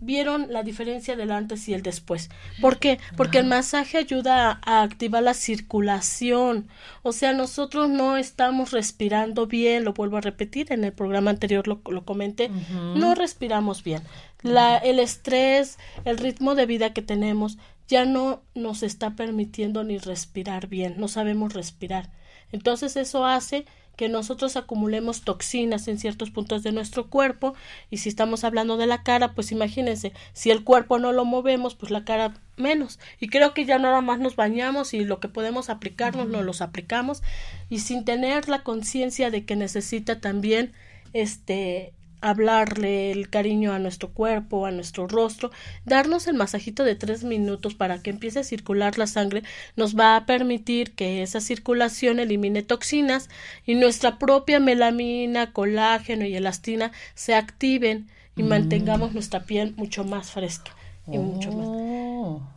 vieron 0.00 0.46
la 0.50 0.62
diferencia 0.64 1.14
del 1.14 1.30
antes 1.30 1.68
y 1.68 1.74
el 1.74 1.82
después. 1.82 2.30
¿Por 2.60 2.78
qué? 2.78 2.98
Porque 3.16 3.38
el 3.38 3.46
masaje 3.46 3.98
ayuda 3.98 4.50
a, 4.50 4.60
a 4.64 4.82
activar 4.82 5.22
la 5.22 5.34
circulación. 5.34 6.66
O 7.02 7.12
sea, 7.12 7.32
nosotros 7.32 7.88
no 7.88 8.16
estamos 8.16 8.72
respirando 8.72 9.46
bien, 9.46 9.84
lo 9.84 9.92
vuelvo 9.92 10.16
a 10.16 10.22
repetir, 10.22 10.72
en 10.72 10.84
el 10.84 10.92
programa 10.92 11.30
anterior 11.30 11.68
lo, 11.68 11.80
lo 11.88 12.04
comenté, 12.04 12.50
no 12.96 13.14
respiramos 13.14 13.84
bien. 13.84 14.02
La, 14.42 14.78
el 14.78 14.98
estrés, 14.98 15.78
el 16.04 16.18
ritmo 16.18 16.54
de 16.54 16.66
vida 16.66 16.92
que 16.92 17.02
tenemos 17.02 17.58
ya 17.88 18.04
no 18.04 18.42
nos 18.54 18.82
está 18.82 19.16
permitiendo 19.16 19.84
ni 19.84 19.98
respirar 19.98 20.68
bien, 20.68 20.94
no 20.98 21.08
sabemos 21.08 21.52
respirar. 21.52 22.10
Entonces 22.52 22.96
eso 22.96 23.26
hace 23.26 23.66
que 23.96 24.08
nosotros 24.08 24.56
acumulemos 24.56 25.22
toxinas 25.22 25.86
en 25.86 25.98
ciertos 25.98 26.30
puntos 26.30 26.62
de 26.62 26.72
nuestro 26.72 27.10
cuerpo 27.10 27.54
y 27.90 27.98
si 27.98 28.08
estamos 28.08 28.44
hablando 28.44 28.78
de 28.78 28.86
la 28.86 29.02
cara, 29.02 29.34
pues 29.34 29.52
imagínense, 29.52 30.14
si 30.32 30.50
el 30.50 30.64
cuerpo 30.64 30.98
no 30.98 31.12
lo 31.12 31.26
movemos, 31.26 31.74
pues 31.74 31.92
la 31.92 32.04
cara 32.04 32.32
menos. 32.56 32.98
Y 33.18 33.28
creo 33.28 33.52
que 33.52 33.66
ya 33.66 33.78
nada 33.78 34.00
más 34.00 34.18
nos 34.18 34.36
bañamos 34.36 34.94
y 34.94 35.04
lo 35.04 35.20
que 35.20 35.28
podemos 35.28 35.68
aplicarnos 35.68 36.28
nos 36.28 36.44
los 36.44 36.62
aplicamos 36.62 37.22
y 37.68 37.80
sin 37.80 38.06
tener 38.06 38.48
la 38.48 38.62
conciencia 38.62 39.30
de 39.30 39.44
que 39.44 39.54
necesita 39.54 40.18
también 40.18 40.72
este 41.12 41.92
hablarle 42.20 43.10
el 43.10 43.28
cariño 43.30 43.72
a 43.72 43.78
nuestro 43.78 44.10
cuerpo, 44.10 44.66
a 44.66 44.70
nuestro 44.70 45.06
rostro, 45.08 45.50
darnos 45.84 46.26
el 46.26 46.34
masajito 46.34 46.84
de 46.84 46.94
tres 46.94 47.24
minutos 47.24 47.74
para 47.74 48.02
que 48.02 48.10
empiece 48.10 48.38
a 48.40 48.44
circular 48.44 48.98
la 48.98 49.06
sangre, 49.06 49.42
nos 49.76 49.98
va 49.98 50.16
a 50.16 50.26
permitir 50.26 50.92
que 50.92 51.22
esa 51.22 51.40
circulación 51.40 52.18
elimine 52.18 52.62
toxinas 52.62 53.28
y 53.66 53.74
nuestra 53.74 54.18
propia 54.18 54.60
melamina, 54.60 55.52
colágeno 55.52 56.24
y 56.24 56.34
elastina 56.36 56.92
se 57.14 57.34
activen 57.34 58.08
y 58.36 58.42
mantengamos 58.42 59.12
nuestra 59.12 59.44
piel 59.44 59.74
mucho 59.76 60.04
más 60.04 60.30
fresca 60.30 60.72
y 61.10 61.18
mucho 61.18 61.50
más. 61.52 61.66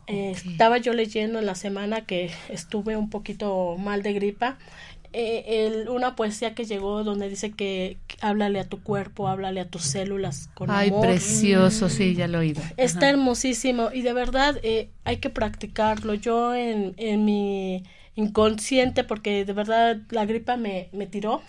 Eh, 0.06 0.30
Estaba 0.32 0.78
yo 0.78 0.92
leyendo 0.92 1.38
en 1.38 1.46
la 1.46 1.54
semana 1.54 2.02
que 2.02 2.30
estuve 2.48 2.96
un 2.96 3.10
poquito 3.10 3.76
mal 3.78 4.02
de 4.02 4.12
gripa 4.12 4.58
eh, 5.16 5.66
el, 5.66 5.88
una 5.88 6.16
poesía 6.16 6.54
que 6.56 6.64
llegó 6.64 7.04
donde 7.04 7.28
dice 7.28 7.52
que, 7.52 7.98
háblale 8.20 8.58
a 8.58 8.68
tu 8.68 8.82
cuerpo, 8.82 9.28
háblale 9.28 9.60
a 9.60 9.68
tus 9.68 9.82
células 9.82 10.48
con 10.54 10.70
Ay, 10.72 10.88
amor. 10.88 11.02
precioso, 11.06 11.88
sí, 11.88 12.14
ya 12.14 12.26
lo 12.26 12.38
he 12.38 12.40
oído. 12.40 12.62
Está 12.76 13.08
hermosísimo 13.10 13.90
y 13.92 14.02
de 14.02 14.12
verdad 14.12 14.58
eh, 14.64 14.90
hay 15.04 15.18
que 15.18 15.30
practicarlo. 15.30 16.14
Yo 16.14 16.54
en, 16.54 16.94
en 16.96 17.24
mi 17.24 17.84
inconsciente, 18.16 19.04
porque 19.04 19.44
de 19.44 19.52
verdad 19.52 19.98
la 20.10 20.26
gripa 20.26 20.56
me, 20.56 20.88
me 20.92 21.06
tiró, 21.06 21.42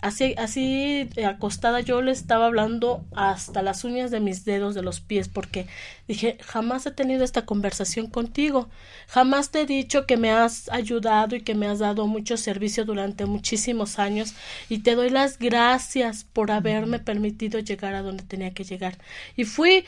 así, 0.00 0.34
así 0.38 1.08
eh, 1.16 1.24
acostada 1.24 1.80
yo 1.80 2.02
le 2.02 2.12
estaba 2.12 2.46
hablando 2.46 3.04
hasta 3.14 3.62
las 3.62 3.84
uñas 3.84 4.10
de 4.10 4.20
mis 4.20 4.44
dedos 4.44 4.74
de 4.74 4.82
los 4.82 5.00
pies 5.00 5.28
porque 5.28 5.66
dije 6.08 6.38
jamás 6.42 6.86
he 6.86 6.90
tenido 6.90 7.24
esta 7.24 7.46
conversación 7.46 8.08
contigo. 8.08 8.68
Jamás 9.08 9.50
te 9.50 9.62
he 9.62 9.66
dicho 9.66 10.06
que 10.06 10.16
me 10.16 10.30
has 10.30 10.68
ayudado 10.70 11.36
y 11.36 11.42
que 11.42 11.54
me 11.54 11.66
has 11.66 11.78
dado 11.78 12.06
mucho 12.06 12.36
servicio 12.36 12.84
durante 12.84 13.26
muchísimos 13.26 13.98
años 13.98 14.34
y 14.68 14.78
te 14.78 14.94
doy 14.94 15.10
las 15.10 15.38
gracias 15.38 16.24
por 16.24 16.50
haberme 16.50 16.98
permitido 16.98 17.58
llegar 17.60 17.94
a 17.94 18.02
donde 18.02 18.24
tenía 18.24 18.54
que 18.54 18.64
llegar 18.64 18.98
y 19.36 19.44
fui 19.44 19.84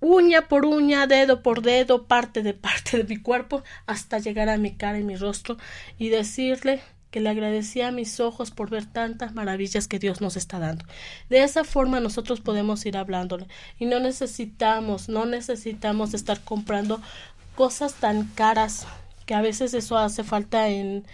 uña 0.00 0.48
por 0.48 0.64
uña, 0.64 1.06
dedo 1.06 1.42
por 1.42 1.62
dedo, 1.62 2.06
parte 2.06 2.42
de 2.42 2.54
parte 2.68 2.98
de 2.98 3.04
mi 3.04 3.16
cuerpo, 3.16 3.62
hasta 3.86 4.18
llegar 4.18 4.48
a 4.48 4.58
mi 4.58 4.76
cara 4.76 4.98
y 4.98 5.04
mi 5.04 5.16
rostro 5.16 5.56
y 5.98 6.08
decirle 6.08 6.80
que 7.10 7.20
le 7.20 7.30
agradecía 7.30 7.88
a 7.88 7.90
mis 7.92 8.20
ojos 8.20 8.50
por 8.50 8.68
ver 8.68 8.84
tantas 8.84 9.34
maravillas 9.34 9.88
que 9.88 9.98
Dios 9.98 10.20
nos 10.20 10.36
está 10.36 10.58
dando. 10.58 10.84
De 11.30 11.42
esa 11.42 11.64
forma 11.64 12.00
nosotros 12.00 12.40
podemos 12.40 12.84
ir 12.84 12.96
hablándole 12.98 13.46
y 13.78 13.86
no 13.86 13.98
necesitamos, 14.00 15.08
no 15.08 15.24
necesitamos 15.26 16.12
estar 16.14 16.40
comprando 16.40 17.00
cosas 17.54 17.94
tan 17.94 18.24
caras 18.34 18.86
que 19.26 19.34
a 19.34 19.40
veces 19.40 19.74
eso 19.74 19.96
hace 19.98 20.22
falta 20.24 20.68
en, 20.68 21.04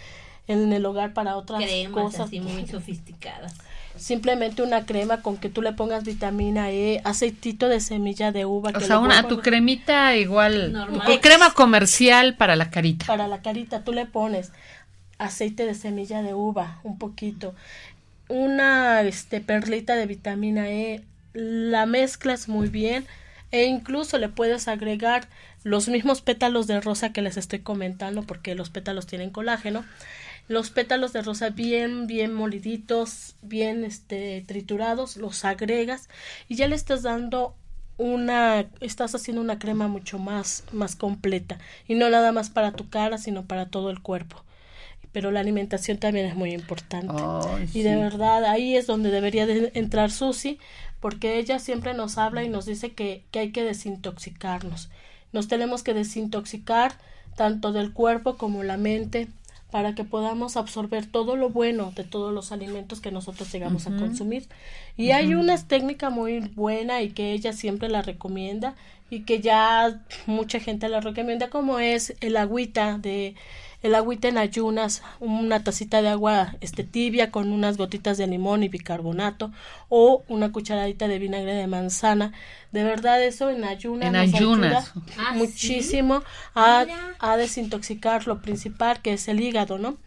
en 0.49 0.73
el 0.73 0.85
hogar 0.87 1.13
para 1.15 1.37
otras 1.37 1.63
Cremas 1.65 1.93
cosas 1.93 2.21
así 2.27 2.41
muy 2.41 2.67
sofisticadas. 2.67 3.55
simplemente 3.97 4.63
una 4.63 4.87
crema 4.87 5.23
con 5.23 5.37
que 5.37 5.49
tú 5.49 5.63
le 5.63 5.73
pongas 5.73 6.05
vitamina 6.05 6.71
E, 6.71 7.01
aceitito 7.05 7.69
de 7.69 7.79
semilla 7.81 8.33
de 8.33 8.45
uva. 8.45 8.71
O 8.71 8.79
que 8.79 8.85
sea, 8.85 8.99
una, 8.99 9.23
vuelvan- 9.23 9.29
tu 9.29 9.41
cremita 9.41 10.17
igual, 10.17 10.73
Normal. 10.73 11.09
o 11.11 11.21
crema 11.21 11.55
comercial 11.55 12.37
para 12.37 12.57
la 12.57 12.71
carita. 12.71 13.07
Para 13.07 13.29
la 13.29 13.41
carita 13.43 13.85
tú 13.85 13.93
le 13.93 14.07
pones 14.07 14.51
aceite 15.19 15.67
de 15.67 15.75
semilla 15.75 16.23
de 16.23 16.35
uva, 16.35 16.81
un 16.83 16.99
poquito, 16.99 17.55
una 18.29 19.03
este, 19.03 19.41
perlita 19.41 19.97
de 19.97 20.07
vitamina 20.07 20.71
E, 20.71 21.05
la 21.35 21.87
mezclas 21.87 22.49
muy 22.49 22.69
bien 22.69 23.07
e 23.51 23.65
incluso 23.67 24.19
le 24.19 24.29
puedes 24.29 24.69
agregar 24.69 25.29
los 25.63 25.89
mismos 25.89 26.21
pétalos 26.23 26.67
de 26.67 26.81
rosa 26.81 27.13
que 27.13 27.23
les 27.23 27.37
estoy 27.37 27.61
comentando 27.61 28.23
porque 28.23 28.55
los 28.55 28.71
pétalos 28.71 29.07
tienen 29.07 29.31
colágeno. 29.31 29.85
Los 30.47 30.71
pétalos 30.71 31.13
de 31.13 31.23
rosa 31.23 31.51
bien 31.51 32.07
bien 32.07 32.35
moliditos 32.35 33.35
bien 33.43 33.85
este 33.85 34.45
triturados 34.47 35.17
los 35.17 35.45
agregas 35.45 36.09
y 36.49 36.57
ya 36.57 36.69
le 36.69 36.77
estás 36.77 37.03
dando 37.03 37.55
una 37.97 38.67
estás 38.81 39.15
haciendo 39.15 39.41
una 39.41 39.59
crema 39.59 39.89
mucho 39.89 40.19
más 40.19 40.65
más 40.73 40.97
completa. 40.97 41.59
Y 41.89 41.95
no 41.95 42.11
nada 42.11 42.33
más 42.33 42.51
para 42.51 42.73
tu 42.73 42.91
cara 42.91 43.19
sino 43.19 43.45
para 43.47 43.67
todo 43.67 43.91
el 43.91 44.01
cuerpo 44.01 44.44
pero 45.15 45.31
la 45.31 45.41
alimentación 45.41 45.97
también 45.97 46.27
es 46.27 46.35
muy 46.35 46.53
importante. 46.53 47.15
Y 47.73 47.83
de 47.83 47.97
verdad 47.97 48.45
ahí 48.45 48.77
es 48.77 48.87
donde 48.87 49.11
debería 49.11 49.47
de 49.47 49.71
entrar 49.75 50.11
Susi 50.11 50.59
porque 51.01 51.39
ella 51.39 51.59
siempre 51.59 51.95
nos 51.95 52.19
habla 52.19 52.43
y 52.43 52.49
nos 52.49 52.67
dice 52.67 52.93
que, 52.93 53.23
que 53.31 53.39
hay 53.39 53.53
que 53.53 53.63
desintoxicarnos. 53.63 54.91
Nos 55.33 55.49
tenemos 55.49 55.83
que 55.83 55.95
desintoxicar 55.95 56.93
tanto 57.37 57.73
del 57.73 57.93
cuerpo 57.93 58.37
como 58.37 58.65
la 58.65 58.77
mente 58.77 59.29
para 59.71 59.95
que 59.95 60.05
podamos 60.05 60.57
absorber 60.57 61.07
todo 61.07 61.37
lo 61.37 61.51
bueno 61.51 61.93
de 61.97 62.05
todos 62.05 62.33
los 62.33 62.53
alimentos 62.53 63.01
que 63.01 63.11
nosotros 63.11 63.53
llegamos 63.53 63.87
a 63.87 63.97
consumir. 63.97 64.47
Y 64.97 65.11
hay 65.11 65.35
una 65.35 65.57
técnica 65.59 66.11
muy 66.11 66.41
buena 66.41 67.03
y 67.03 67.11
que 67.11 67.33
ella 67.33 67.53
siempre 67.53 67.89
la 67.89 68.03
recomienda 68.03 68.75
y 69.11 69.21
que 69.21 69.41
ya 69.41 70.01
mucha 70.27 70.61
gente 70.61 70.89
la 70.89 71.01
recomienda 71.01 71.51
como 71.51 71.79
es 71.79 72.15
el 72.21 72.37
agüita 72.37 72.99
de 72.99 73.35
el 73.85 73.95
agüita 73.95 74.29
en 74.29 74.39
ayunas, 74.39 75.03
una 75.21 75.63
tacita 75.63 76.01
de 76.03 76.09
agua 76.09 76.57
este 76.61 76.83
tibia 76.85 77.31
con 77.31 77.53
unas 77.53 77.77
gotitas 77.77 78.17
de 78.19 78.27
limón 78.27 78.63
y 78.63 78.69
bicarbonato 78.69 79.53
o 79.89 80.25
una 80.27 80.51
cucharadita 80.53 81.07
de 81.07 81.19
vinagre 81.19 81.53
de 81.55 81.67
manzana. 81.67 82.33
De 82.73 82.83
verdad 82.83 83.23
eso 83.23 83.51
en 83.51 83.63
ayunas 83.63 84.07
En 84.09 84.13
nos 84.15 84.35
ayunas. 84.35 84.91
ayuda 84.91 85.03
Ah, 85.19 85.31
¿sí? 85.35 85.39
muchísimo 85.39 86.23
a, 86.55 86.85
Mira. 86.87 87.15
a 87.19 87.37
desintoxicar 87.37 88.27
lo 88.27 88.41
principal 88.43 89.01
que 89.03 89.13
es 89.13 89.29
el 89.29 89.41
hígado, 89.41 89.79
¿no? 89.79 89.99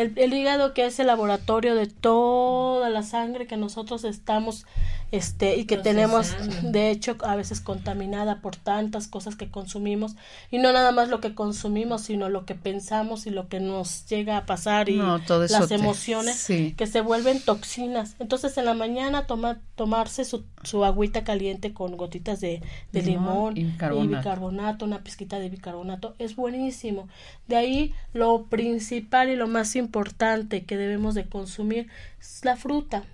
El, 0.00 0.12
el 0.16 0.32
hígado 0.32 0.74
que 0.74 0.86
es 0.86 0.98
el 1.00 1.08
laboratorio 1.08 1.74
de 1.74 1.86
toda 1.86 2.88
la 2.88 3.02
sangre 3.02 3.46
que 3.46 3.56
nosotros 3.56 4.04
estamos 4.04 4.64
este 5.10 5.56
y 5.56 5.64
que 5.64 5.78
tenemos 5.78 6.36
de 6.62 6.90
hecho 6.90 7.16
a 7.22 7.34
veces 7.34 7.62
contaminada 7.62 8.42
por 8.42 8.56
tantas 8.56 9.08
cosas 9.08 9.36
que 9.36 9.50
consumimos. 9.50 10.16
Y 10.50 10.58
no 10.58 10.70
nada 10.72 10.92
más 10.92 11.08
lo 11.08 11.20
que 11.20 11.34
consumimos 11.34 12.02
sino 12.02 12.28
lo 12.28 12.44
que 12.44 12.54
pensamos 12.54 13.26
y 13.26 13.30
lo 13.30 13.48
que 13.48 13.58
nos 13.58 14.06
llega 14.06 14.36
a 14.36 14.44
pasar 14.46 14.90
y 14.90 14.96
No, 14.96 15.18
las 15.28 15.68
te- 15.68 15.74
emociones 15.76 16.36
sí. 16.36 16.74
que 16.76 16.86
se 16.86 17.00
vuelven 17.00 17.40
toxinas. 17.40 18.16
Entonces 18.18 18.56
en 18.58 18.66
la 18.66 18.74
mañana 18.74 19.26
toma, 19.26 19.60
tomarse 19.76 20.24
su, 20.26 20.44
su 20.62 20.84
agüita 20.84 21.24
caliente 21.24 21.72
con 21.72 21.96
gotitas 21.96 22.40
de, 22.40 22.60
de 22.92 23.02
Limón 23.02 23.54
limón, 23.54 24.04
y 24.04 24.06
bicarbonato, 24.08 24.84
una 24.84 25.02
pizquita 25.02 25.38
de 25.38 25.48
bicarbonato, 25.48 26.14
es 26.18 26.36
buenísimo. 26.36 27.08
De 27.46 27.56
ahí 27.56 27.94
lo 28.12 28.44
principal 28.44 29.30
y 29.30 29.36
lo 29.36 29.48
más 29.48 29.74
importante 29.74 29.87
que 29.90 30.76
debemos 30.76 31.14
de 31.14 31.28
consumir 31.28 31.88
es 32.20 32.44
la 32.44 32.56
fruta. 32.56 33.04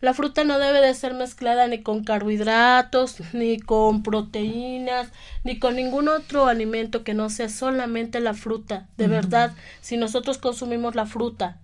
La 0.00 0.12
fruta 0.12 0.44
no 0.44 0.58
debe 0.58 0.80
de 0.80 0.92
ser 0.92 1.14
mezclada 1.14 1.66
ni 1.66 1.82
con 1.82 2.04
carbohidratos, 2.04 3.16
ni 3.32 3.58
con 3.58 4.02
proteínas, 4.02 5.08
ni 5.44 5.58
con 5.58 5.76
ningún 5.76 6.08
otro 6.08 6.46
alimento 6.46 7.04
que 7.04 7.14
no 7.14 7.30
sea 7.30 7.48
solamente 7.48 8.20
la 8.20 8.34
fruta. 8.34 8.86
De 8.98 9.08
verdad, 9.08 9.52
si 9.80 9.96
nosotros 9.96 10.38
consumimos 10.38 10.94
la 10.94 11.06
fruta 11.06 11.58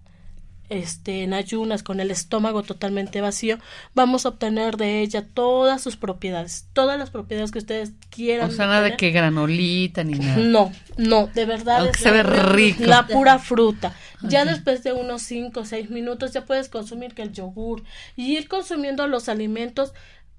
este, 0.71 1.23
en 1.25 1.35
ayunas 1.35 1.83
con 1.83 2.01
el 2.01 2.11
estómago 2.11 2.63
totalmente 2.63 3.21
vacío, 3.21 3.59
vamos 3.95 4.25
a 4.25 4.31
obtener 4.31 4.77
de 4.79 5.01
ella 5.03 5.27
todas 5.35 5.83
sus 5.83 5.97
propiedades, 5.97 6.69
todas 6.73 6.99
las 6.99 7.11
propiedades 7.11 7.51
que 7.51 7.59
ustedes 7.59 7.93
quieran. 8.09 8.49
O 8.49 8.53
sea, 8.53 8.67
nada 8.67 8.81
de 8.83 8.97
que 8.97 9.11
granolita 9.11 10.03
ni 10.05 10.15
nada. 10.19 10.37
No, 10.39 10.73
no, 10.97 11.27
de 11.27 11.45
verdad. 11.45 11.81
Aunque 11.81 11.99
es 11.99 12.03
se 12.03 12.11
ve 12.11 12.23
la- 12.25 12.43
rico. 12.45 12.85
La 12.85 13.07
pura 13.07 13.39
fruta. 13.51 13.95
Ya 14.23 14.45
después 14.45 14.83
de 14.83 14.93
unos 14.93 15.23
5 15.23 15.61
o 15.61 15.65
6 15.65 15.91
minutos 15.91 16.33
ya 16.33 16.45
puedes 16.47 16.69
consumir 16.69 17.15
que 17.15 17.23
el 17.23 17.33
yogur 17.33 17.83
y 18.17 18.37
ir 18.37 18.49
consumiendo 18.49 19.07
los 19.09 19.29
alimentos 19.29 19.93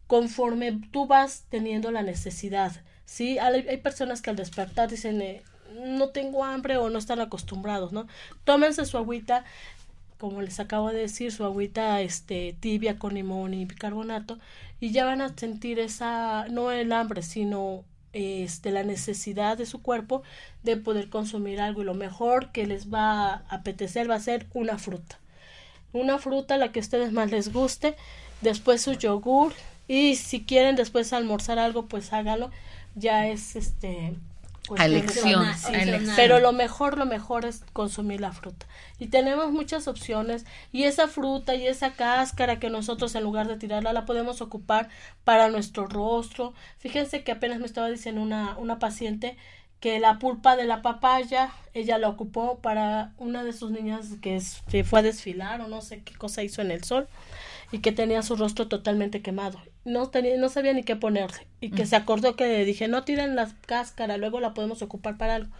conforme 0.07 0.79
tú 0.91 1.07
vas 1.07 1.45
teniendo 1.49 1.91
la 1.91 2.01
necesidad. 2.03 2.71
Sí, 3.05 3.37
hay, 3.39 3.65
hay 3.67 3.77
personas 3.77 4.21
que 4.21 4.29
al 4.29 4.35
despertar 4.35 4.89
dicen, 4.89 5.21
eh, 5.21 5.43
no 5.85 6.09
tengo 6.09 6.43
hambre 6.43 6.77
o 6.77 6.89
no 6.89 6.99
están 6.99 7.21
acostumbrados, 7.21 7.91
¿no? 7.93 8.07
Tómense 8.43 8.85
su 8.85 8.97
agüita, 8.97 9.45
como 10.21 10.43
les 10.43 10.59
acabo 10.59 10.91
de 10.91 10.99
decir, 10.99 11.31
su 11.31 11.43
agüita 11.45 11.99
este, 11.99 12.55
tibia 12.59 12.99
con 12.99 13.15
limón 13.15 13.55
y 13.55 13.65
bicarbonato 13.65 14.37
y 14.79 14.91
ya 14.91 15.03
van 15.03 15.19
a 15.19 15.35
sentir 15.35 15.79
esa, 15.79 16.45
no 16.47 16.71
el 16.71 16.91
hambre, 16.91 17.23
sino 17.23 17.83
este, 18.13 18.69
la 18.69 18.83
necesidad 18.83 19.57
de 19.57 19.65
su 19.65 19.81
cuerpo 19.81 20.21
de 20.61 20.77
poder 20.77 21.09
consumir 21.09 21.59
algo 21.59 21.81
y 21.81 21.85
lo 21.85 21.95
mejor 21.95 22.51
que 22.51 22.67
les 22.67 22.93
va 22.93 23.33
a 23.33 23.43
apetecer 23.49 24.07
va 24.07 24.13
a 24.13 24.19
ser 24.19 24.45
una 24.53 24.77
fruta. 24.77 25.17
Una 25.91 26.19
fruta 26.19 26.57
la 26.57 26.71
que 26.71 26.81
a 26.81 26.83
ustedes 26.83 27.11
más 27.11 27.31
les 27.31 27.51
guste, 27.51 27.95
después 28.41 28.79
su 28.83 28.93
yogur 28.93 29.53
y 29.87 30.17
si 30.17 30.43
quieren 30.43 30.75
después 30.75 31.13
almorzar 31.13 31.57
algo 31.57 31.87
pues 31.87 32.13
hágalo, 32.13 32.51
ya 32.93 33.27
es 33.27 33.55
este 33.55 34.13
A 34.77 34.87
de- 34.87 34.97
elección, 34.99 35.45
Sí, 35.55 35.73
a 35.75 35.81
elección. 35.83 36.15
pero 36.15 36.39
lo 36.39 36.53
mejor, 36.53 36.97
lo 36.97 37.05
mejor 37.05 37.45
es 37.45 37.63
consumir 37.73 38.21
la 38.21 38.31
fruta. 38.31 38.67
Y 38.99 39.07
tenemos 39.07 39.51
muchas 39.51 39.87
opciones 39.87 40.45
y 40.71 40.83
esa 40.83 41.07
fruta 41.07 41.55
y 41.55 41.67
esa 41.67 41.93
cáscara 41.93 42.59
que 42.59 42.69
nosotros 42.69 43.13
en 43.15 43.23
lugar 43.23 43.47
de 43.47 43.57
tirarla 43.57 43.91
la 43.91 44.05
podemos 44.05 44.39
ocupar 44.41 44.87
para 45.23 45.49
nuestro 45.49 45.87
rostro. 45.87 46.53
Fíjense 46.77 47.23
que 47.23 47.31
apenas 47.31 47.59
me 47.59 47.65
estaba 47.65 47.89
diciendo 47.89 48.21
una, 48.21 48.55
una 48.57 48.79
paciente 48.79 49.35
que 49.79 49.99
la 49.99 50.19
pulpa 50.19 50.55
de 50.55 50.65
la 50.65 50.83
papaya 50.83 51.49
ella 51.73 51.97
la 51.97 52.07
ocupó 52.07 52.59
para 52.59 53.13
una 53.17 53.43
de 53.43 53.53
sus 53.53 53.71
niñas 53.71 54.09
que 54.21 54.35
es- 54.35 54.61
que 54.69 54.83
fue 54.83 54.99
a 54.99 55.03
desfilar 55.03 55.59
o 55.61 55.67
no 55.67 55.81
sé 55.81 56.03
qué 56.03 56.13
cosa 56.15 56.43
hizo 56.43 56.61
en 56.61 56.69
el 56.69 56.83
sol 56.83 57.07
y 57.71 57.79
que 57.79 57.91
tenía 57.91 58.21
su 58.21 58.35
rostro 58.35 58.67
totalmente 58.67 59.23
quemado. 59.23 59.59
No 59.83 60.09
tenía, 60.09 60.37
no 60.37 60.49
sabía 60.49 60.73
ni 60.73 60.83
qué 60.83 60.95
ponerse 60.95 61.47
y 61.59 61.71
que 61.71 61.85
se 61.85 61.95
acordó 61.95 62.35
que 62.35 62.45
le 62.45 62.65
dije, 62.65 62.87
no 62.87 63.03
tiren 63.03 63.35
la 63.35 63.49
cáscara, 63.65 64.17
luego 64.17 64.39
la 64.39 64.53
podemos 64.53 64.81
ocupar 64.81 65.17
para 65.17 65.35
algo. 65.35 65.51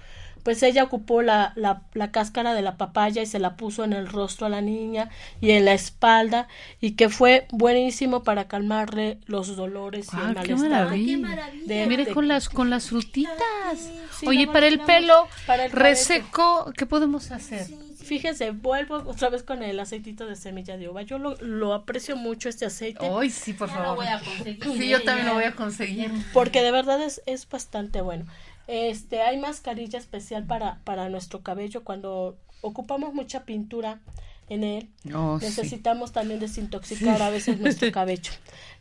pues 0.44 0.62
ella 0.64 0.84
ocupó 0.84 1.22
la, 1.22 1.54
la, 1.56 1.84
la, 1.94 2.12
cáscara 2.12 2.54
de 2.54 2.62
la 2.64 2.78
papaya 2.78 3.22
y 3.22 3.26
se 3.28 3.40
la 3.40 3.56
puso 3.56 3.84
en 3.84 3.94
el 3.94 4.08
rostro 4.08 4.48
a 4.48 4.50
la 4.50 4.62
niña 4.62 5.10
y 5.40 5.52
en 5.52 5.66
la 5.66 5.74
espalda 5.74 6.48
y 6.80 6.92
que 6.92 7.10
fue 7.10 7.48
buenísimo 7.52 8.24
para 8.24 8.48
calmarle 8.48 9.20
los 9.26 9.56
dolores 9.56 10.08
y 10.14 10.18
el 10.18 10.36
qué 10.44 10.56
malestar. 10.56 10.82
maravilla. 11.18 11.86
Mire 11.88 12.08
con 12.08 12.28
las 12.28 12.50
con 12.50 12.70
las 12.70 12.90
frutitas. 12.90 13.92
Oye, 14.26 14.48
para 14.48 14.68
el 14.68 14.80
pelo 14.80 15.28
Para 15.46 15.66
el 15.66 15.72
reseco, 15.72 16.72
¿qué 16.76 16.86
podemos 16.86 17.32
hacer? 17.32 17.68
Fíjense, 18.12 18.52
vuelvo 18.52 18.96
otra 19.08 19.30
vez 19.30 19.42
con 19.42 19.64
el 19.64 19.80
aceitito 19.80 20.26
de 20.26 20.36
semilla 20.36 20.76
de 20.76 20.90
uva. 20.90 21.02
Yo 21.04 21.18
lo, 21.18 21.38
lo 21.40 21.74
aprecio 21.74 22.18
mucho 22.18 22.50
este 22.50 22.66
aceite. 22.66 23.10
Ay, 23.10 23.30
sí, 23.30 23.54
por 23.54 23.70
Ya 23.70 23.76
lo 23.76 23.82
favor. 23.84 23.96
voy 24.00 24.08
a 24.08 24.20
conseguir, 24.20 24.64
Sí, 24.78 24.90
yo 24.90 25.02
también 25.04 25.28
lo 25.28 25.34
voy 25.36 25.46
a 25.46 25.56
conseguir. 25.56 26.12
porque 26.34 26.62
de 26.62 26.72
verdad 26.72 27.02
es, 27.02 27.22
es 27.26 27.48
bastante 27.48 28.02
bueno. 28.02 28.26
Este, 28.68 29.22
hay 29.22 29.38
mascarilla 29.38 29.98
especial 29.98 30.46
para, 30.46 30.80
para 30.84 31.08
nuestro 31.08 31.40
cabello 31.40 31.86
cuando 31.86 32.38
ocupamos 32.60 33.14
mucha 33.14 33.46
pintura 33.46 34.02
en 34.50 34.66
él. 34.66 34.90
Oh, 35.16 35.40
sí. 35.40 35.46
necesitamos 35.46 36.12
también 36.12 36.42
desintoxicar 36.42 37.22
a 37.22 37.30
veces 37.30 37.62
nuestro 37.62 37.90
cabello. 37.94 38.34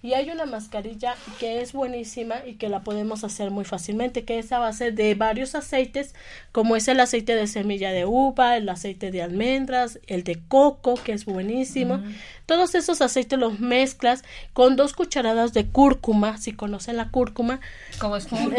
Y 0.02 0.14
hay 0.14 0.30
una 0.30 0.46
mascarilla 0.46 1.14
que 1.38 1.60
es 1.60 1.74
buenísima 1.74 2.36
y 2.46 2.54
que 2.54 2.70
la 2.70 2.80
podemos 2.80 3.22
hacer 3.22 3.50
muy 3.50 3.66
fácilmente, 3.66 4.24
que 4.24 4.38
es 4.38 4.50
a 4.50 4.58
base 4.58 4.92
de 4.92 5.14
varios 5.14 5.54
aceites, 5.54 6.14
como 6.52 6.74
es 6.74 6.88
el 6.88 7.00
aceite 7.00 7.34
de 7.34 7.46
semilla 7.46 7.90
de 7.92 8.06
uva, 8.06 8.56
el 8.56 8.66
aceite 8.70 9.10
de 9.10 9.20
almendras, 9.22 9.98
el 10.06 10.24
de 10.24 10.40
coco, 10.48 10.94
que 10.94 11.12
es 11.12 11.26
buenísimo. 11.26 12.02
Todos 12.46 12.74
esos 12.74 13.02
aceites 13.02 13.38
los 13.38 13.60
mezclas 13.60 14.24
con 14.54 14.74
dos 14.74 14.94
cucharadas 14.94 15.52
de 15.52 15.66
cúrcuma, 15.66 16.38
si 16.38 16.52
conocen 16.52 16.96
la 16.96 17.10
cúrcuma. 17.10 17.60
Como 17.98 18.16
es 18.16 18.32
un 18.32 18.54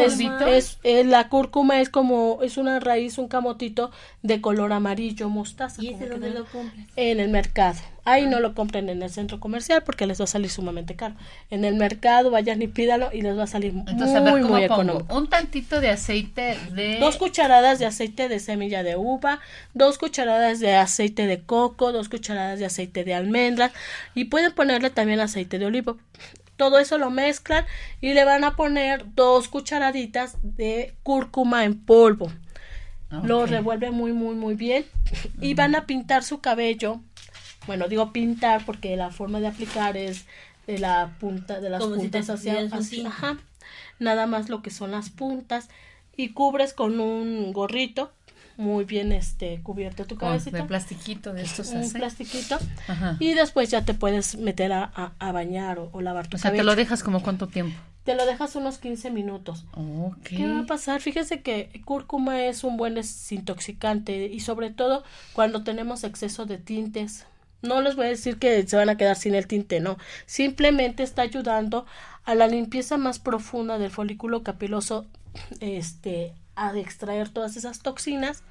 Es, 0.48 0.78
es- 0.84 1.06
la 1.06 1.28
cúrcuma 1.28 1.80
es 1.80 1.88
como, 1.90 2.38
es 2.42 2.56
una 2.56 2.78
raíz, 2.78 3.18
un 3.18 3.26
camotito 3.28 3.90
de 4.22 4.40
color 4.40 4.72
amarillo 4.72 5.28
mostaza. 5.28 5.82
¿Y 5.82 5.88
ese 5.88 6.06
dónde 6.08 6.28
de- 6.30 6.34
lo 6.38 6.44
compras? 6.46 6.86
en 6.94 7.18
el 7.18 7.30
mercado. 7.30 7.80
Ahí 8.04 8.26
no 8.26 8.40
lo 8.40 8.54
compren 8.54 8.88
en 8.88 9.00
el 9.02 9.10
centro 9.10 9.38
comercial 9.38 9.82
porque 9.84 10.06
les 10.06 10.20
va 10.20 10.24
a 10.24 10.26
salir 10.26 10.50
sumamente 10.50 10.96
caro. 10.96 11.14
En 11.50 11.64
el 11.64 11.76
mercado 11.76 12.30
vayan 12.30 12.60
y 12.60 12.66
pídalo 12.66 13.10
y 13.12 13.22
les 13.22 13.38
va 13.38 13.44
a 13.44 13.46
salir 13.46 13.72
Entonces, 13.72 14.16
a 14.16 14.20
muy, 14.20 14.32
ver, 14.32 14.42
¿cómo 14.42 14.54
muy 14.54 14.64
económico. 14.64 15.16
Un 15.16 15.28
tantito 15.28 15.80
de 15.80 15.90
aceite 15.90 16.58
de... 16.72 16.98
Dos 16.98 17.16
cucharadas 17.16 17.78
de 17.78 17.86
aceite 17.86 18.28
de 18.28 18.40
semilla 18.40 18.82
de 18.82 18.96
uva, 18.96 19.38
dos 19.72 19.98
cucharadas 19.98 20.58
de 20.58 20.74
aceite 20.74 21.26
de 21.26 21.42
coco, 21.42 21.92
dos 21.92 22.08
cucharadas 22.08 22.58
de 22.58 22.66
aceite 22.66 23.04
de 23.04 23.14
almendras 23.14 23.72
y 24.14 24.24
pueden 24.24 24.52
ponerle 24.52 24.90
también 24.90 25.20
aceite 25.20 25.60
de 25.60 25.66
olivo. 25.66 25.98
Todo 26.56 26.78
eso 26.78 26.98
lo 26.98 27.10
mezclan 27.10 27.64
y 28.00 28.14
le 28.14 28.24
van 28.24 28.44
a 28.44 28.56
poner 28.56 29.04
dos 29.14 29.48
cucharaditas 29.48 30.36
de 30.42 30.94
cúrcuma 31.02 31.64
en 31.64 31.78
polvo. 31.78 32.32
Lo 33.22 33.44
revuelven 33.44 33.92
muy, 33.94 34.12
muy, 34.12 34.34
muy 34.34 34.54
bien. 34.54 34.86
Y 35.40 35.54
van 35.54 35.74
a 35.74 35.86
pintar 35.86 36.24
su 36.24 36.40
cabello. 36.40 37.00
Bueno, 37.66 37.88
digo 37.88 38.12
pintar 38.12 38.64
porque 38.66 38.96
la 38.96 39.10
forma 39.10 39.40
de 39.40 39.46
aplicar 39.48 39.96
es 39.96 40.24
de 40.66 40.78
la 40.78 41.12
punta, 41.20 41.60
de 41.60 41.70
las 41.70 41.80
Como 41.82 41.96
puntas 41.96 42.28
hacia, 42.30 42.60
hacia- 42.70 43.08
ajá. 43.08 43.38
Nada 43.98 44.26
más 44.26 44.48
lo 44.48 44.62
que 44.62 44.70
son 44.70 44.90
las 44.92 45.10
puntas. 45.10 45.68
Y 46.16 46.30
cubres 46.30 46.72
con 46.74 47.00
un 47.00 47.52
gorrito 47.52 48.12
muy 48.58 48.84
bien 48.84 49.12
este 49.12 49.60
cubierto 49.62 50.04
tu 50.04 50.16
cabecita. 50.16 50.58
de 50.58 50.64
plastiquito 50.64 51.32
de 51.32 51.42
estos 51.42 51.68
un 51.70 51.90
plastiquito. 51.90 52.58
Ajá. 52.86 53.16
Y 53.18 53.32
después 53.32 53.70
ya 53.70 53.84
te 53.84 53.94
puedes 53.94 54.36
meter 54.36 54.72
a, 54.72 54.84
a- 54.94 55.12
a 55.18 55.32
bañar 55.32 55.78
o, 55.78 55.88
o 55.92 56.00
lavar 56.02 56.26
tu 56.28 56.36
O 56.36 56.38
sea, 56.38 56.50
cabello. 56.50 56.62
¿te 56.62 56.66
lo 56.66 56.76
dejas 56.76 57.02
como 57.02 57.22
cuánto 57.22 57.48
tiempo? 57.48 57.78
Te 58.04 58.14
lo 58.16 58.26
dejas 58.26 58.56
unos 58.56 58.78
15 58.78 59.10
minutos. 59.10 59.64
Ok. 59.74 60.16
¿Qué 60.24 60.48
va 60.48 60.60
a 60.60 60.66
pasar? 60.66 61.00
Fíjense 61.00 61.40
que 61.40 61.80
cúrcuma 61.84 62.42
es 62.44 62.62
un 62.64 62.76
buen 62.76 62.94
desintoxicante 62.96 64.26
y 64.26 64.40
sobre 64.40 64.70
todo 64.70 65.04
cuando 65.32 65.62
tenemos 65.64 66.04
exceso 66.04 66.44
de 66.46 66.58
tintes. 66.58 67.26
No 67.62 67.80
les 67.80 67.96
voy 67.96 68.06
a 68.06 68.10
decir 68.10 68.38
que 68.38 68.66
se 68.66 68.76
van 68.76 68.88
a 68.88 68.96
quedar 68.96 69.16
sin 69.16 69.34
el 69.34 69.46
tinte, 69.46 69.80
no. 69.80 69.96
Simplemente 70.26 71.02
está 71.02 71.22
ayudando 71.22 71.86
a 72.24 72.34
la 72.34 72.48
limpieza 72.48 72.96
más 72.96 73.18
profunda 73.18 73.78
del 73.78 73.90
folículo 73.90 74.42
capiloso, 74.42 75.06
este, 75.60 76.34
a 76.56 76.76
extraer 76.76 77.28
todas 77.28 77.56
esas 77.56 77.80
toxinas 77.80 78.42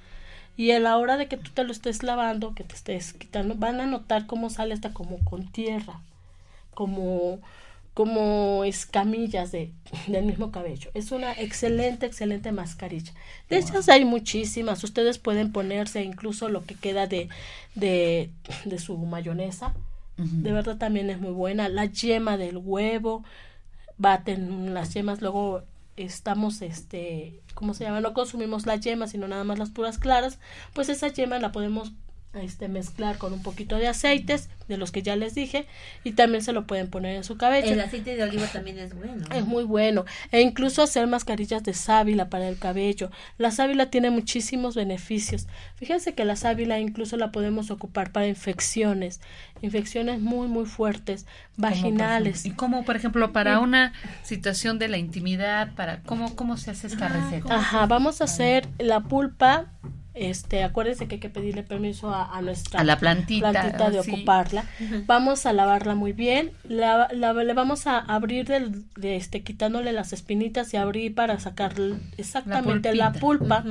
y 0.57 0.71
a 0.71 0.79
la 0.79 0.97
hora 0.97 1.17
de 1.17 1.27
que 1.27 1.37
tú 1.37 1.51
te 1.51 1.63
lo 1.63 1.71
estés 1.71 2.03
lavando, 2.03 2.55
que 2.55 2.63
te 2.63 2.75
estés 2.75 3.13
quitando, 3.13 3.55
van 3.55 3.79
a 3.81 3.85
notar 3.85 4.27
cómo 4.27 4.49
sale 4.49 4.73
hasta 4.73 4.93
como 4.93 5.19
con 5.25 5.47
tierra, 5.51 6.01
como 6.73 7.39
como 7.93 8.63
escamillas 8.63 9.51
de, 9.51 9.73
del 10.07 10.25
mismo 10.25 10.51
cabello. 10.51 10.91
Es 10.93 11.11
una 11.11 11.33
excelente, 11.33 12.05
excelente 12.05 12.51
mascarilla. 12.51 13.13
De 13.49 13.57
esas 13.57 13.89
hay 13.89 14.05
muchísimas. 14.05 14.83
Ustedes 14.83 15.17
pueden 15.17 15.51
ponerse 15.51 16.03
incluso 16.03 16.49
lo 16.49 16.63
que 16.63 16.75
queda 16.75 17.07
de, 17.07 17.29
de, 17.75 18.31
de 18.65 18.79
su 18.79 18.97
mayonesa. 18.97 19.73
De 20.17 20.51
verdad 20.51 20.77
también 20.77 21.09
es 21.09 21.19
muy 21.19 21.31
buena. 21.31 21.67
La 21.67 21.85
yema 21.85 22.37
del 22.37 22.57
huevo. 22.57 23.23
Baten 23.97 24.73
las 24.73 24.93
yemas. 24.93 25.19
Luego 25.19 25.63
estamos, 25.97 26.61
este, 26.61 27.39
¿cómo 27.55 27.73
se 27.73 27.85
llama? 27.85 28.01
No 28.01 28.13
consumimos 28.13 28.67
la 28.67 28.75
yema, 28.75 29.07
sino 29.07 29.27
nada 29.27 29.43
más 29.43 29.57
las 29.57 29.71
puras 29.71 29.97
claras. 29.97 30.37
Pues 30.73 30.89
esa 30.89 31.07
yema 31.07 31.39
la 31.39 31.51
podemos 31.51 31.91
este 32.33 32.67
mezclar 32.67 33.17
con 33.17 33.33
un 33.33 33.43
poquito 33.43 33.77
de 33.77 33.87
aceites 33.87 34.49
de 34.67 34.77
los 34.77 34.91
que 34.91 35.01
ya 35.01 35.15
les 35.15 35.35
dije 35.35 35.67
y 36.03 36.13
también 36.13 36.43
se 36.43 36.53
lo 36.53 36.65
pueden 36.65 36.89
poner 36.89 37.15
en 37.17 37.23
su 37.23 37.37
cabello 37.37 37.67
El 37.67 37.81
aceite 37.81 38.15
de 38.15 38.23
oliva 38.23 38.47
también 38.47 38.79
es 38.79 38.93
bueno. 38.95 39.25
es 39.35 39.45
muy 39.45 39.63
bueno. 39.65 40.05
E 40.31 40.41
incluso 40.41 40.81
hacer 40.81 41.07
mascarillas 41.07 41.63
de 41.63 41.73
sábila 41.73 42.29
para 42.29 42.47
el 42.47 42.57
cabello. 42.57 43.11
La 43.37 43.51
sábila 43.51 43.87
tiene 43.87 44.09
muchísimos 44.11 44.75
beneficios. 44.75 45.47
Fíjense 45.75 46.13
que 46.13 46.23
la 46.23 46.35
sábila 46.35 46.79
incluso 46.79 47.17
la 47.17 47.31
podemos 47.31 47.69
ocupar 47.69 48.11
para 48.11 48.27
infecciones. 48.27 49.19
Infecciones 49.61 50.21
muy, 50.21 50.47
muy 50.47 50.65
fuertes. 50.65 51.25
Vaginales. 51.57 52.45
Y 52.45 52.51
como, 52.51 52.85
por 52.85 52.95
ejemplo, 52.95 53.33
para 53.33 53.59
una 53.59 53.93
situación 54.23 54.79
de 54.79 54.87
la 54.87 54.97
intimidad, 54.97 55.73
para 55.75 56.01
¿cómo, 56.03 56.35
cómo 56.35 56.57
se 56.57 56.71
hace 56.71 56.87
esta 56.87 57.09
receta? 57.09 57.53
Ajá, 57.53 57.85
vamos 57.85 58.21
a 58.21 58.23
hacer 58.23 58.67
la 58.79 59.01
pulpa. 59.01 59.67
Este, 60.13 60.61
acuérdense 60.63 61.07
que 61.07 61.15
hay 61.15 61.19
que 61.21 61.29
pedirle 61.29 61.63
permiso 61.63 62.09
a, 62.13 62.37
a 62.37 62.41
nuestra 62.41 62.81
A 62.81 62.83
la 62.83 62.99
plantita, 62.99 63.51
plantita 63.51 63.89
de 63.89 64.03
sí. 64.03 64.11
ocuparla. 64.11 64.65
Vamos 65.05 65.45
a 65.45 65.53
lavarla 65.53 65.95
muy 65.95 66.11
bien. 66.11 66.51
La, 66.65 67.07
la- 67.13 67.31
le 67.33 67.53
vamos 67.53 67.87
a 67.87 67.97
abrir 67.97 68.45
del, 68.45 68.83
de 68.97 69.15
este, 69.15 69.41
quitándole 69.41 69.93
las 69.93 70.11
espinitas 70.11 70.73
y 70.73 70.77
abrir 70.77 71.15
para 71.15 71.39
sacar 71.39 71.75
exactamente 72.17 72.93
la, 72.93 73.13
pulpa. 73.13 73.63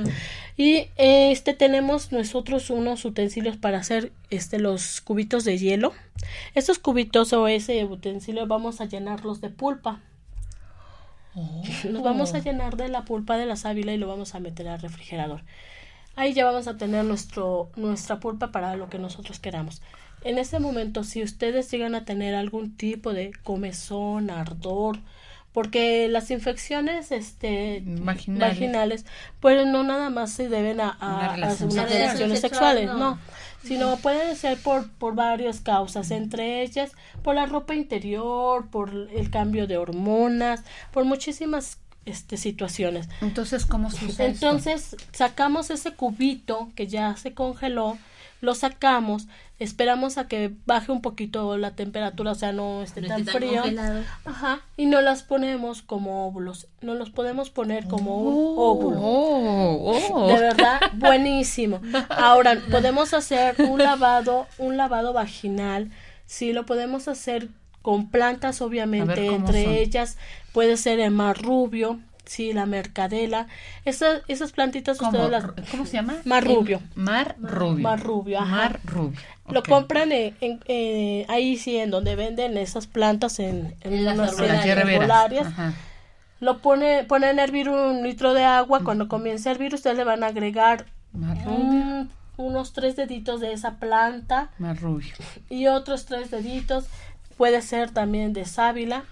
Y 0.57 0.87
este 0.97 1.53
tenemos 1.53 2.11
nosotros 2.11 2.71
unos 2.71 3.05
utensilios 3.05 3.57
para 3.57 3.77
hacer 3.77 4.11
este 4.31 4.57
los 4.57 4.99
cubitos 5.01 5.43
de 5.43 5.59
hielo. 5.59 5.93
Estos 6.55 6.79
cubitos 6.79 7.33
o 7.33 7.47
ese 7.47 7.85
utensilio 7.85 8.47
vamos 8.47 8.81
a 8.81 8.85
llenarlos 8.85 9.41
de 9.41 9.49
pulpa. 9.51 9.99
Nos 11.89 12.03
vamos 12.03 12.33
a 12.33 12.39
llenar 12.39 12.75
de 12.77 12.89
la 12.89 13.05
pulpa 13.05 13.37
de 13.37 13.45
la 13.45 13.55
sábila 13.55 13.93
y 13.93 13.97
lo 13.97 14.07
vamos 14.07 14.35
a 14.35 14.39
meter 14.39 14.67
al 14.67 14.81
refrigerador. 14.81 15.43
Ahí 16.21 16.33
ya 16.33 16.45
vamos 16.45 16.67
a 16.67 16.77
tener 16.77 17.03
nuestro, 17.03 17.71
nuestra 17.75 18.19
pulpa 18.19 18.51
para 18.51 18.75
lo 18.75 18.89
que 18.89 18.99
nosotros 18.99 19.39
queramos. 19.39 19.81
En 20.23 20.37
ese 20.37 20.59
momento, 20.59 21.03
si 21.03 21.23
ustedes 21.23 21.71
llegan 21.71 21.95
a 21.95 22.05
tener 22.05 22.35
algún 22.35 22.77
tipo 22.77 23.11
de 23.11 23.31
comezón, 23.43 24.29
ardor, 24.29 24.99
porque 25.51 26.07
las 26.09 26.29
infecciones 26.29 27.11
este, 27.11 27.81
Vaginales. 27.85 28.49
vaginales, 28.55 29.05
pues 29.39 29.65
no 29.65 29.83
nada 29.83 30.11
más 30.11 30.31
se 30.31 30.47
deben 30.47 30.79
a, 30.79 30.89
a- 30.91 31.15
Una 31.15 31.25
a 31.31 31.35
relación 31.35 31.71
unas 31.71 31.85
sexual. 31.89 31.99
relaciones 32.07 32.39
Sexual, 32.39 32.77
sexuales, 32.77 32.85
no. 32.87 32.97
no, 33.15 33.19
sino 33.63 33.97
pueden 33.97 34.35
ser 34.35 34.59
por, 34.59 34.89
por 34.91 35.15
varias 35.15 35.59
causas, 35.59 36.11
entre 36.11 36.61
ellas 36.61 36.91
por 37.23 37.33
la 37.35 37.47
ropa 37.47 37.73
interior, 37.75 38.69
por 38.69 38.91
el 39.13 39.29
cambio 39.31 39.65
de 39.67 39.77
hormonas, 39.77 40.63
por 40.93 41.03
muchísimas 41.03 41.79
este, 42.05 42.37
situaciones. 42.37 43.07
Entonces, 43.21 43.65
¿cómo 43.65 43.91
se 43.91 44.05
usa 44.05 44.25
esto? 44.25 44.47
Entonces 44.47 44.95
sacamos 45.11 45.69
ese 45.69 45.91
cubito 45.93 46.69
que 46.75 46.87
ya 46.87 47.15
se 47.17 47.33
congeló, 47.33 47.97
lo 48.41 48.55
sacamos, 48.55 49.27
esperamos 49.59 50.17
a 50.17 50.27
que 50.27 50.51
baje 50.65 50.91
un 50.91 51.01
poquito 51.03 51.55
la 51.57 51.75
temperatura, 51.75 52.31
o 52.31 52.35
sea, 52.35 52.51
no 52.51 52.81
esté 52.81 53.01
No 53.01 53.09
tan 53.09 53.19
esté 53.19 53.31
tan 53.31 53.41
frío. 53.41 53.61
congelado. 53.61 54.03
Ajá, 54.25 54.61
y 54.77 54.87
no 54.87 54.99
las 55.01 55.21
ponemos 55.21 55.83
como 55.83 56.25
óvulos, 56.27 56.67
no 56.81 56.95
los 56.95 57.11
podemos 57.11 57.51
poner 57.51 57.87
como 57.87 58.17
un 58.17 58.55
óvulo. 58.57 58.97
Oh, 58.99 60.01
oh. 60.13 60.27
De 60.27 60.39
verdad, 60.39 60.79
buenísimo. 60.95 61.81
Ahora, 62.09 62.59
podemos 62.71 63.13
hacer 63.13 63.55
un 63.59 63.77
lavado, 63.83 64.47
un 64.57 64.75
lavado 64.77 65.13
vaginal. 65.13 65.91
Sí, 66.25 66.51
lo 66.53 66.65
podemos 66.65 67.07
hacer 67.07 67.49
con 67.81 68.09
plantas, 68.09 68.61
obviamente, 68.61 69.15
ver, 69.21 69.25
¿cómo 69.27 69.45
entre 69.47 69.63
son? 69.63 69.73
ellas 69.73 70.17
puede 70.53 70.77
ser 70.77 70.99
el 70.99 71.11
mar 71.11 71.41
rubio, 71.41 71.99
sí, 72.25 72.53
la 72.53 72.65
mercadela. 72.65 73.47
Esas, 73.85 74.21
esas 74.27 74.51
plantitas 74.51 74.97
¿Cómo? 74.97 75.11
ustedes 75.11 75.31
las... 75.31 75.45
¿Cómo 75.71 75.85
se 75.85 75.93
llama? 75.93 76.15
Mar 76.25 76.43
rubio. 76.45 76.81
Mar 76.95 77.35
rubio. 77.41 77.83
Mar 77.83 77.99
rubio, 78.03 78.39
ajá. 78.39 78.55
Mar 78.55 78.79
rubio. 78.85 79.19
Lo 79.49 79.59
Ok. 79.61 79.67
compran 79.69 80.11
en, 80.11 80.35
en- 80.41 80.59
eh, 80.67 81.25
ahí 81.27 81.57
sí, 81.57 81.75
en 81.77 81.89
donde 81.91 82.15
venden 82.15 82.57
esas 82.57 82.87
plantas 82.87 83.39
en, 83.39 83.75
en 83.81 84.05
las 84.05 84.39
herbolarias. 84.39 85.47
Lo 86.39 86.59
pone, 86.59 87.03
ponen 87.03 87.39
a 87.39 87.43
hervir 87.43 87.69
un 87.69 88.03
litro 88.03 88.33
de 88.33 88.43
agua. 88.43 88.81
Cuando 88.83 89.07
comience 89.07 89.49
a 89.49 89.51
hervir, 89.51 89.73
ustedes 89.75 89.97
le 89.97 90.03
van 90.03 90.23
a 90.23 90.27
agregar 90.27 90.85
un- 91.13 92.09
unos 92.37 92.73
tres 92.73 92.95
deditos 92.95 93.39
de 93.41 93.53
esa 93.53 93.75
planta 93.75 94.49
Más 94.57 94.79
rubio. 94.81 95.13
y 95.49 95.67
otros 95.67 96.05
tres 96.05 96.31
deditos. 96.31 96.85
Puede 97.41 97.63
ser 97.63 97.89
también 97.89 98.33
de 98.33 98.45
sábila. 98.45 99.03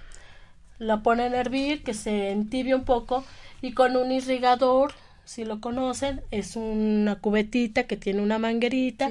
La 0.77 1.01
ponen 1.01 1.33
a 1.33 1.39
hervir, 1.39 1.81
que 1.81 1.95
se 1.95 2.29
entibie 2.29 2.75
un 2.75 2.83
poco. 2.83 3.23
Y 3.59 3.71
con 3.71 3.95
un 3.95 4.11
irrigador, 4.11 4.93
si 5.25 5.45
lo 5.45 5.59
conocen, 5.61 6.21
es 6.29 6.55
una 6.55 7.15
cubetita 7.15 7.87
que 7.87 7.97
tiene 7.97 8.21
una 8.21 8.37
manguerita. 8.37 9.09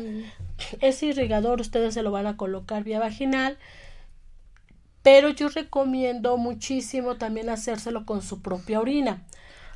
Ese 0.80 1.06
irrigador 1.06 1.60
ustedes 1.60 1.94
se 1.94 2.04
lo 2.04 2.12
van 2.12 2.28
a 2.28 2.36
colocar 2.36 2.84
vía 2.84 3.00
vaginal. 3.00 3.58
Pero 5.02 5.30
yo 5.30 5.48
recomiendo 5.48 6.36
muchísimo 6.36 7.16
también 7.16 7.50
hacérselo 7.50 8.06
con 8.06 8.22
su 8.22 8.40
propia 8.40 8.78
orina. 8.78 9.24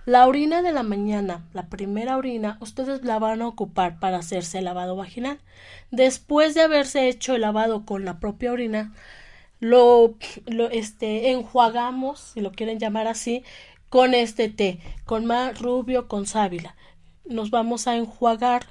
La 0.07 0.29
orina 0.29 0.63
de 0.63 0.71
la 0.71 0.85
mañana, 0.85 1.43
la 1.53 1.67
primera 1.67 2.17
orina, 2.17 2.59
ustedes 2.61 3.03
la 3.03 3.19
van 3.19 3.43
a 3.43 3.49
ocupar 3.49 3.99
para 3.99 4.19
hacerse 4.19 4.59
el 4.59 4.67
lavado 4.67 4.95
vaginal. 4.95 5.41
Después 5.91 6.55
de 6.55 6.61
haberse 6.61 7.09
hecho 7.09 7.35
el 7.35 7.41
lavado 7.41 7.85
con 7.85 8.05
la 8.05 8.21
propia 8.21 8.53
orina, 8.53 8.93
lo, 9.63 10.17
este, 10.73 11.31
enjuagamos, 11.31 12.19
si 12.35 12.41
lo 12.41 12.51
quieren 12.51 12.81
llamar 12.81 13.07
así, 13.07 13.45
con 13.89 14.13
este 14.13 14.49
té, 14.49 14.81
con 15.05 15.25
más 15.25 15.61
rubio, 15.61 16.09
con 16.09 16.27
sábila. 16.27 16.75
Nos 17.25 17.51
vamos 17.51 17.87
a 17.87 17.97
enjuagar. 17.97 18.67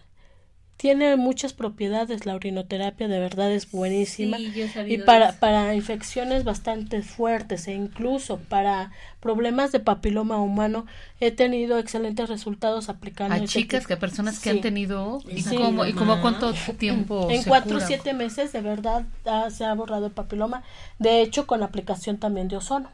Tiene 0.82 1.15
muchas 1.15 1.53
propiedades 1.53 2.25
la 2.25 2.34
orinoterapia, 2.34 3.07
de 3.07 3.19
verdad 3.19 3.51
es 3.51 3.69
buenísima. 3.69 4.38
Sí, 4.38 4.51
yo 4.51 4.65
he 4.65 4.91
y 4.91 4.97
para, 4.97 5.29
eso. 5.29 5.39
para 5.39 5.75
infecciones 5.75 6.43
bastante 6.43 7.03
fuertes 7.03 7.67
e 7.67 7.73
incluso 7.75 8.39
para 8.39 8.91
problemas 9.19 9.71
de 9.71 9.79
papiloma 9.79 10.41
humano 10.41 10.88
he 11.19 11.29
tenido 11.29 11.77
excelentes 11.77 12.27
resultados 12.29 12.89
aplicando 12.89 13.36
A 13.36 13.38
este 13.38 13.59
chicas, 13.59 13.82
tipo. 13.82 13.89
que 13.89 13.97
personas 13.97 14.39
que 14.39 14.49
Sí. 14.49 14.55
han 14.57 14.61
tenido 14.61 15.19
y 15.29 15.43
Sí. 15.43 15.55
cómo 15.55 15.86
y 15.86 15.93
cómo 15.93 16.19
cuánto 16.19 16.51
tiempo 16.79 17.27
en 17.29 17.43
se 17.43 17.49
cuatro 17.49 17.73
o 17.73 17.75
cura? 17.75 17.86
siete 17.86 18.13
meses 18.13 18.51
de 18.51 18.61
verdad 18.61 19.05
ah, 19.25 19.49
se 19.51 19.65
ha 19.65 19.75
borrado 19.75 20.07
el 20.07 20.11
papiloma 20.13 20.63
de 20.97 21.21
hecho 21.21 21.45
con 21.45 21.61
aplicación 21.61 22.17
también 22.17 22.47
de 22.47 22.55
ozono 22.57 22.89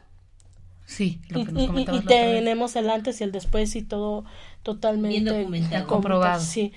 Sí, 0.84 1.20
lo 1.30 1.40
y, 1.40 1.44
que 1.46 1.52
nos 1.52 1.62
y- 1.62 1.66
y 1.66 1.84
vez. 2.00 2.04
tenemos 2.06 2.76
el 2.76 2.90
antes 2.90 3.20
y 3.22 3.24
el 3.24 3.32
después 3.32 3.74
y 3.76 3.82
todo 3.82 4.26
totalmente 4.62 5.20
Bien 5.20 5.24
documentado. 5.24 5.86
Comprobado. 5.86 6.40
sí 6.42 6.72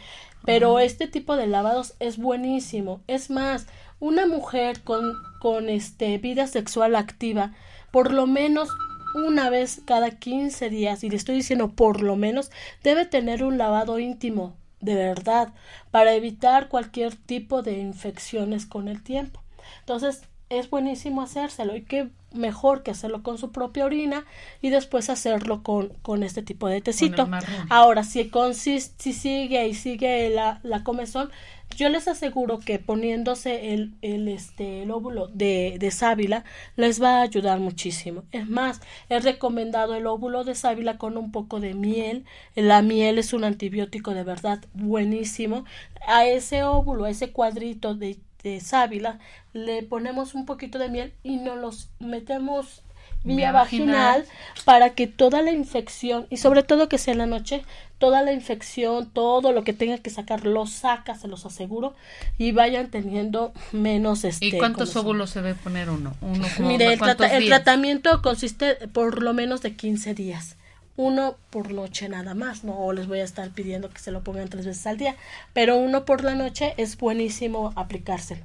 pero 0.46 0.80
este 0.80 1.08
tipo 1.08 1.36
de 1.38 1.48
lavados 1.48 1.96
es 2.00 2.18
buenísimo. 2.18 3.02
Es 3.08 3.30
más 3.30 3.68
una 4.00 4.26
mujer 4.26 4.82
con 4.82 5.16
con 5.42 5.70
este 5.70 6.20
vida 6.20 6.46
sexual 6.46 6.96
activa 6.96 7.54
por 7.90 8.14
lo 8.14 8.28
menos 8.28 8.70
una 9.14 9.50
vez 9.50 9.82
cada 9.86 10.12
15 10.12 10.70
días 10.70 11.04
y 11.04 11.10
le 11.10 11.18
estoy 11.18 11.36
diciendo 11.36 11.72
por 11.72 12.02
lo 12.02 12.16
menos 12.16 12.52
debe 12.84 13.06
tener 13.06 13.44
un 13.44 13.58
lavado 13.58 14.00
íntimo 14.00 14.56
de 14.80 14.96
verdad 14.96 15.54
para 15.90 16.14
evitar 16.14 16.70
cualquier 16.70 17.16
tipo 17.16 17.62
de 17.62 17.80
infecciones 17.80 18.66
con 18.66 18.88
el 18.88 19.04
tiempo. 19.04 19.42
Entonces 19.80 20.24
es 20.60 20.70
buenísimo 20.70 21.22
hacérselo 21.22 21.76
y 21.76 21.84
qué 21.84 22.10
mejor 22.34 22.84
que 22.84 22.92
hacerlo 22.92 23.24
con 23.24 23.38
su 23.38 23.52
propia 23.52 23.86
orina 23.86 24.26
y 24.62 24.70
después 24.70 25.10
hacerlo 25.10 25.64
con, 25.64 25.90
con 26.02 26.24
este 26.24 26.42
tipo 26.44 26.68
de 26.68 26.82
tecito. 26.82 27.30
Ahora, 27.70 28.04
si, 28.04 28.30
consis- 28.30 28.94
si 28.98 29.14
sigue 29.14 29.68
y 29.68 29.74
sigue 29.74 30.30
la, 30.30 30.60
la 30.64 30.84
comezón, 30.84 31.30
yo 31.78 31.88
les 31.90 32.08
aseguro 32.08 32.60
que 32.60 32.80
poniéndose 32.80 33.74
el, 33.74 33.94
el, 34.02 34.28
este, 34.28 34.84
el 34.84 34.92
óvulo 34.92 35.28
de, 35.28 35.78
de 35.80 35.92
sábila 35.92 36.44
les 36.76 37.02
va 37.02 37.20
a 37.20 37.22
ayudar 37.22 37.60
muchísimo. 37.60 38.24
Es 38.32 38.48
más, 38.50 38.82
he 39.10 39.20
recomendado 39.20 39.96
el 39.96 40.06
óvulo 40.06 40.44
de 40.44 40.56
sábila 40.56 40.98
con 40.98 41.18
un 41.18 41.32
poco 41.32 41.60
de 41.62 41.74
miel. 41.74 42.26
La 42.56 42.82
miel 42.82 43.18
es 43.20 43.32
un 43.34 43.46
antibiótico 43.46 44.14
de 44.14 44.24
verdad 44.24 44.60
buenísimo. 44.74 45.64
A 46.08 46.26
ese 46.26 46.64
óvulo, 46.64 47.06
a 47.06 47.10
ese 47.10 47.32
cuadrito 47.32 47.96
de, 47.96 48.18
de 48.44 48.60
sábila, 48.60 49.20
le 49.54 49.84
ponemos 49.84 50.34
un 50.36 50.46
poquito 50.46 50.80
de 50.80 50.90
miel 50.90 51.14
y 51.24 51.38
nos 51.38 51.58
los 51.58 51.90
metemos 52.00 52.84
vía 53.24 53.52
vaginal 53.52 54.22
vaginal. 54.22 54.26
para 54.66 54.92
que 54.92 55.08
toda 55.08 55.42
la 55.42 55.52
infección 55.52 56.26
y 56.30 56.38
sobre 56.38 56.64
todo 56.64 56.90
que 56.90 56.98
sea 56.98 57.12
en 57.12 57.20
la 57.20 57.28
noche 57.28 57.64
toda 58.00 58.24
la 58.24 58.34
infección 58.34 59.12
todo 59.12 59.52
lo 59.52 59.64
que 59.64 59.74
tenga 59.74 60.00
que 60.00 60.10
sacar 60.10 60.46
lo 60.46 60.66
saca 60.66 61.14
se 61.14 61.28
los 61.28 61.46
aseguro 61.46 61.94
y 62.40 62.52
vayan 62.52 62.90
teniendo 62.90 63.54
menos 63.72 64.24
este 64.24 64.46
¿Y 64.48 64.52
cuántos 64.58 64.96
óvulos 64.96 65.30
se 65.30 65.42
debe 65.42 65.56
poner 65.56 65.90
uno? 65.92 66.16
Uno 66.22 66.48
como 66.58 66.68
Mire, 66.68 66.94
el, 66.94 67.00
tratamiento 67.48 68.22
consiste 68.24 68.88
por 68.88 69.22
lo 69.22 69.34
menos 69.34 69.62
de 69.62 69.76
15 69.76 70.16
días. 70.16 70.58
Uno 70.98 71.38
por 71.50 71.72
noche 71.72 72.10
nada 72.10 72.34
más, 72.34 72.64
no 72.64 72.92
les 72.92 73.08
voy 73.08 73.20
a 73.20 73.24
estar 73.24 73.50
pidiendo 73.52 73.90
que 73.90 74.00
se 74.00 74.12
lo 74.12 74.24
pongan 74.24 74.50
tres 74.50 74.66
veces 74.66 74.86
al 74.88 74.98
día, 74.98 75.16
pero 75.54 75.78
uno 75.78 76.06
por 76.06 76.24
la 76.24 76.36
noche 76.36 76.74
es 76.78 76.98
buenísimo 76.98 77.72
aplicárselo. 77.76 78.44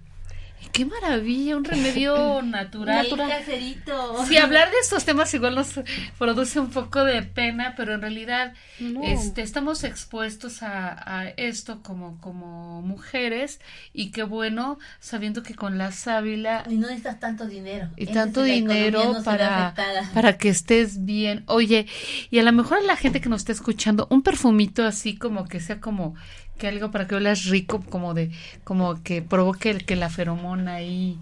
Qué 0.72 0.84
maravilla, 0.84 1.56
un 1.56 1.64
remedio 1.64 2.42
natural. 2.44 3.04
Natural. 3.04 3.28
caserito. 3.30 4.24
Sí, 4.26 4.36
hablar 4.36 4.70
de 4.70 4.76
estos 4.82 5.04
temas 5.04 5.32
igual 5.32 5.54
nos 5.54 5.80
produce 6.18 6.60
un 6.60 6.70
poco 6.70 7.02
de 7.04 7.22
pena, 7.22 7.74
pero 7.76 7.94
en 7.94 8.02
realidad 8.02 8.52
No. 8.78 9.02
este, 9.02 9.42
estamos 9.42 9.84
expuestos 9.84 10.62
a, 10.62 11.20
a 11.20 11.28
esto 11.30 11.82
como, 11.82 12.20
como 12.20 12.82
mujeres 12.82 13.60
y 13.94 14.10
qué 14.10 14.22
bueno 14.22 14.78
sabiendo 15.00 15.42
que 15.42 15.54
con 15.54 15.78
la 15.78 15.92
sábila 15.92 16.64
Y 16.68 16.74
no 16.76 16.88
necesitas 16.88 17.20
tanto 17.20 17.46
dinero. 17.46 17.88
y 17.96 18.06
tanto 18.06 18.44
es 18.44 18.52
dinero 18.54 19.14
no 19.14 19.22
para, 19.22 19.74
para 20.12 20.36
que 20.36 20.48
estés 20.50 21.04
bien. 21.06 21.44
Oye, 21.46 21.86
y 22.30 22.38
a 22.38 22.42
lo 22.42 22.52
mejor 22.52 22.78
a 22.78 22.82
la 22.82 22.96
gente 22.96 23.20
que 23.20 23.28
nos 23.28 23.40
está 23.42 23.52
escuchando, 23.52 24.06
un 24.10 24.22
perfumito 24.22 24.84
así 24.84 25.16
como 25.16 25.46
que 25.46 25.60
sea 25.60 25.80
como 25.80 26.14
que 26.58 26.68
algo 26.68 26.90
para 26.90 27.06
que 27.06 27.14
huelas 27.14 27.44
rico, 27.46 27.82
como 27.88 28.14
de, 28.14 28.30
como 28.64 29.02
que 29.02 29.22
provoque 29.22 29.70
el 29.70 29.84
que 29.84 29.96
la 29.96 30.10
feromona 30.10 30.74
ahí. 30.74 31.18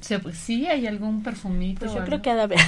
Se, 0.00 0.20
sí, 0.32 0.66
hay 0.66 0.86
algún 0.86 1.22
perfumito. 1.22 1.80
Pues 1.80 1.92
o 1.92 1.96
yo 1.96 2.04
creo 2.04 2.14
algo? 2.14 2.22
que 2.22 2.30
haber. 2.30 2.58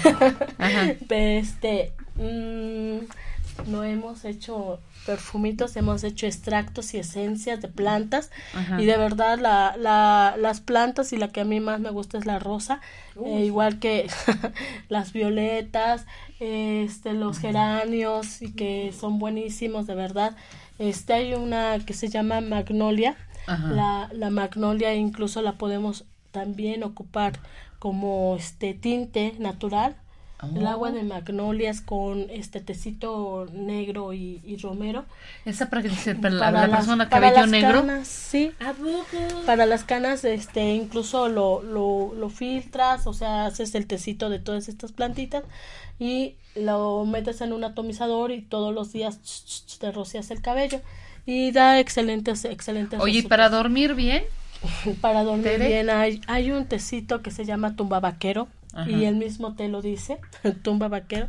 Ajá. 0.58 0.94
Pero 1.08 1.40
este, 1.40 1.92
mm, 2.16 3.70
no 3.70 3.84
hemos 3.84 4.24
hecho 4.24 4.80
perfumitos, 5.06 5.76
hemos 5.76 6.04
hecho 6.04 6.26
extractos 6.26 6.94
y 6.94 6.98
esencias 6.98 7.60
de 7.60 7.68
plantas 7.68 8.30
Ajá. 8.54 8.80
y 8.80 8.86
de 8.86 8.96
verdad 8.96 9.38
la, 9.38 9.74
la, 9.76 10.36
las 10.38 10.60
plantas 10.60 11.12
y 11.12 11.16
la 11.16 11.28
que 11.28 11.40
a 11.40 11.44
mí 11.44 11.60
más 11.60 11.80
me 11.80 11.90
gusta 11.90 12.18
es 12.18 12.26
la 12.26 12.38
rosa, 12.38 12.80
eh, 13.24 13.44
igual 13.44 13.78
que 13.78 14.08
las 14.88 15.12
violetas, 15.12 16.06
este, 16.40 17.14
los 17.14 17.38
geranios 17.38 18.42
y 18.42 18.52
que 18.52 18.92
son 18.98 19.18
buenísimos 19.18 19.86
de 19.86 19.94
verdad. 19.94 20.36
Este 20.82 21.12
hay 21.12 21.34
una 21.34 21.78
que 21.86 21.94
se 21.94 22.08
llama 22.08 22.40
magnolia, 22.40 23.16
Ajá. 23.46 23.68
la, 23.72 24.10
la 24.12 24.30
magnolia 24.30 24.94
incluso 24.94 25.40
la 25.40 25.52
podemos 25.52 26.04
también 26.32 26.82
ocupar 26.82 27.34
como 27.78 28.36
este 28.36 28.74
tinte 28.74 29.34
natural. 29.38 29.96
El 30.56 30.66
agua 30.66 30.90
de 30.90 31.02
magnolias 31.04 31.80
con 31.80 32.26
este 32.30 32.60
tecito 32.60 33.46
negro 33.52 34.12
y, 34.12 34.40
y 34.44 34.56
romero. 34.56 35.04
Esa 35.44 35.70
para 35.70 35.82
que 35.82 35.90
para 36.16 36.34
la, 36.34 36.40
Para 36.52 36.66
la 36.66 36.76
persona 36.76 37.08
para 37.08 37.32
cabello 37.32 37.40
las 37.42 37.50
negro. 37.50 37.80
canas, 37.80 38.08
sí. 38.08 38.52
¿A 38.60 38.72
poco? 38.72 39.06
Para 39.46 39.66
las 39.66 39.84
canas, 39.84 40.24
este, 40.24 40.74
incluso 40.74 41.28
lo, 41.28 41.62
lo, 41.62 42.12
lo 42.14 42.28
filtras, 42.28 43.06
o 43.06 43.12
sea, 43.12 43.46
haces 43.46 43.74
el 43.76 43.86
tecito 43.86 44.30
de 44.30 44.40
todas 44.40 44.68
estas 44.68 44.90
plantitas 44.92 45.44
y 45.98 46.34
lo 46.54 47.04
metes 47.04 47.40
en 47.40 47.52
un 47.52 47.64
atomizador 47.64 48.32
y 48.32 48.42
todos 48.42 48.74
los 48.74 48.92
días 48.92 49.20
ch, 49.22 49.44
ch, 49.44 49.66
ch, 49.66 49.78
te 49.78 49.92
rocias 49.92 50.30
el 50.30 50.42
cabello 50.42 50.80
y 51.24 51.52
da 51.52 51.78
excelentes, 51.78 52.44
excelentes 52.44 53.00
Oye, 53.00 53.12
¿y 53.18 53.22
resultados. 53.22 53.28
para 53.28 53.48
dormir 53.48 53.94
bien? 53.94 54.24
Para 55.00 55.24
dormir 55.24 55.58
¿Tere? 55.58 55.68
bien 55.68 55.90
hay, 55.90 56.20
hay 56.28 56.50
un 56.52 56.66
tecito 56.66 57.22
que 57.22 57.30
se 57.30 57.44
llama 57.44 57.74
tumba 57.76 58.00
vaquero 58.00 58.48
Ajá. 58.74 58.90
y 58.90 59.04
el 59.04 59.16
mismo 59.16 59.54
te 59.54 59.68
lo 59.68 59.82
dice, 59.82 60.18
tumba 60.62 60.88
vaquero. 60.88 61.28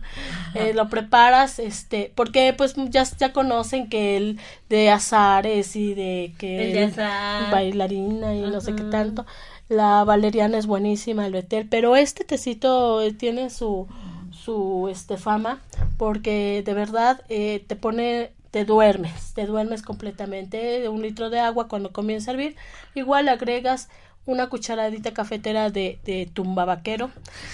Eh, 0.56 0.74
lo 0.74 0.90
preparas, 0.90 1.60
este, 1.60 2.12
porque 2.16 2.54
pues 2.58 2.76
ya, 2.90 3.04
ya 3.18 3.34
conocen 3.34 3.90
que 3.90 4.16
el 4.18 4.40
de 4.70 4.90
azares 4.90 5.76
y 5.76 5.94
de 5.94 6.34
que 6.38 6.68
El 6.68 6.74
de 6.74 6.84
azar. 6.86 7.52
bailarina 7.52 8.34
y 8.36 8.42
no 8.42 8.62
sé 8.62 8.76
qué 8.76 8.84
tanto. 8.84 9.26
La 9.70 10.04
valeriana 10.04 10.58
es 10.58 10.68
buenísima, 10.68 11.26
el 11.26 11.34
betel, 11.34 11.68
pero 11.70 11.96
este 11.96 12.24
tecito 12.24 13.02
eh, 13.02 13.14
tiene 13.14 13.50
su 13.50 13.88
su 14.32 14.90
este 14.90 15.18
fama 15.18 15.62
porque 15.98 16.64
de 16.66 16.74
verdad 16.74 17.22
eh, 17.30 17.64
te 17.68 17.76
pone 17.76 18.32
te 18.52 18.66
duermes, 18.66 19.34
te 19.34 19.46
duermes 19.48 19.82
completamente, 19.82 20.88
un 20.90 21.02
litro 21.02 21.30
de 21.32 21.40
agua 21.40 21.68
cuando 21.68 21.92
comienza 21.92 22.30
a 22.30 22.34
hervir, 22.36 22.56
igual 22.94 23.28
agregas 23.28 23.90
una 24.26 24.48
cucharadita 24.48 25.12
cafetera 25.14 25.70
de, 25.70 26.00
de 26.06 26.30
tumba 26.32 26.64
vaquero 26.66 27.12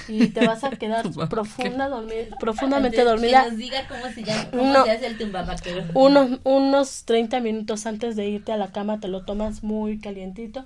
y 0.07 0.27
te 0.27 0.45
vas 0.45 0.63
a 0.63 0.69
quedar 0.71 1.05
profunda, 1.29 1.89
profundamente 2.39 2.97
Que 2.97 3.03
dormida 3.03 3.45
nos 3.45 3.57
diga 3.57 3.87
cómo 3.87 4.05
se 4.13 4.23
llama, 4.23 4.49
cómo 4.51 4.63
No. 4.73 4.83
se 4.85 4.91
hace 4.91 5.07
el 5.07 5.17
tumbabaquero. 5.17 5.83
unos, 5.95 6.39
unos 6.43 7.03
30 7.05 7.39
minutos 7.39 7.85
antes 7.87 8.15
de 8.15 8.27
irte 8.27 8.51
a 8.51 8.57
la 8.57 8.71
cama 8.71 8.99
te 8.99 9.07
lo 9.07 9.25
tomas 9.25 9.63
muy 9.63 9.99
calientito 9.99 10.65